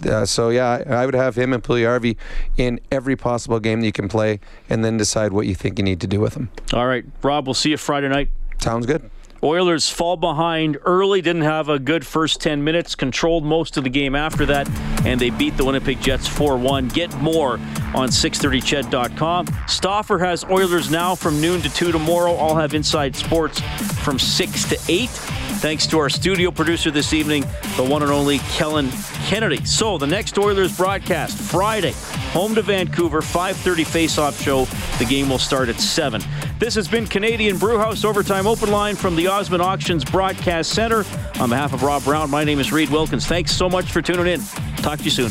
Uh, 0.07 0.27
so 0.27 0.51
yeah, 0.51 0.83
I 0.89 1.07
would 1.07 1.15
have 1.15 1.37
him 1.37 1.53
and 1.53 1.63
Puljujarvi 1.63 2.17
in 2.57 2.81
every 2.91 3.17
possible 3.17 3.61
game 3.61 3.81
that 3.81 3.87
you 3.87 3.93
can 3.93 4.09
play, 4.09 4.41
and 4.69 4.85
then 4.85 4.97
decide 4.97 5.33
what 5.33 5.47
you 5.47 5.55
think 5.55 5.79
you 5.79 5.85
need 5.85 6.01
to 6.01 6.07
do 6.07 6.21
with 6.21 6.35
them. 6.35 6.51
All 6.73 6.87
right, 6.87 7.05
Rob, 7.23 7.47
we'll 7.47 7.55
see 7.55 7.71
you 7.71 7.77
Friday 7.77 8.09
night. 8.09 8.29
Sounds 8.61 8.85
good. 8.85 9.09
Oilers 9.45 9.91
fall 9.91 10.17
behind 10.17 10.79
early, 10.85 11.21
didn't 11.21 11.43
have 11.43 11.69
a 11.69 11.81
good 11.81 12.07
first 12.07 12.41
10 12.41 12.63
minutes, 12.63 12.95
controlled 12.95 13.45
most 13.45 13.77
of 13.77 13.83
the 13.83 13.91
game 13.91 14.15
after 14.15 14.47
that, 14.47 14.71
and 15.05 15.21
they 15.21 15.31
beat 15.31 15.57
the 15.57 15.65
Winnipeg 15.65 16.01
Jets 16.01 16.29
4 16.29 16.57
1. 16.57 16.89
Get 16.89 17.13
more 17.17 17.55
on 17.93 18.09
630ched.com. 18.09 19.47
Stauffer 19.67 20.19
has 20.21 20.45
Oilers 20.45 20.93
now 20.93 21.17
from 21.17 21.41
noon 21.41 21.61
to 21.63 21.75
2 21.75 21.91
tomorrow. 21.91 22.35
I'll 22.35 22.55
have 22.55 22.73
Inside 22.73 23.17
Sports 23.17 23.61
from 24.05 24.21
6 24.21 24.65
to 24.69 24.79
8. 24.89 25.52
Thanks 25.63 25.87
to 25.87 25.99
our 26.01 26.11
studio 26.11 26.51
producer 26.51 26.91
this 26.91 27.13
evening, 27.13 27.43
the 27.77 27.85
one 27.85 28.03
and 28.03 28.11
only 28.11 28.39
Kellen 28.39 28.91
Kennedy. 29.27 29.65
So 29.65 29.97
the 29.97 30.09
next 30.09 30.37
Oilers 30.37 30.77
broadcast 30.77 31.39
Friday, 31.39 31.93
home 32.33 32.57
to 32.57 32.63
Vancouver, 32.63 33.23
5:30 33.23 33.85
face-off 33.85 34.43
show. 34.43 34.65
The 34.99 35.05
game 35.05 35.29
will 35.29 35.39
start 35.39 35.69
at 35.69 35.79
7. 35.81 36.21
This 36.59 36.75
has 36.75 36.89
been 36.89 37.07
Canadian 37.07 37.59
Brewhouse 37.59 38.05
Overtime 38.05 38.49
Open 38.49 38.73
Line 38.73 38.97
from 38.97 39.15
the 39.15 39.29
Osmond 39.29 39.63
Auctions 39.63 40.05
Broadcast 40.05 40.73
Center. 40.73 41.05
On 41.39 41.49
behalf 41.49 41.73
of 41.73 41.85
Rob 41.85 42.03
Brown, 42.03 42.29
my 42.29 42.43
name 42.43 42.59
is 42.59 42.73
Reid 42.73 42.91
Wilkins. 42.91 43.27
Thanks 43.27 43.53
so 43.53 43.69
much 43.69 43.93
for 43.93 44.03
tuning 44.03 44.27
in. 44.27 44.43
Talk 44.79 44.99
to 44.99 45.05
you 45.05 45.11
soon. 45.11 45.31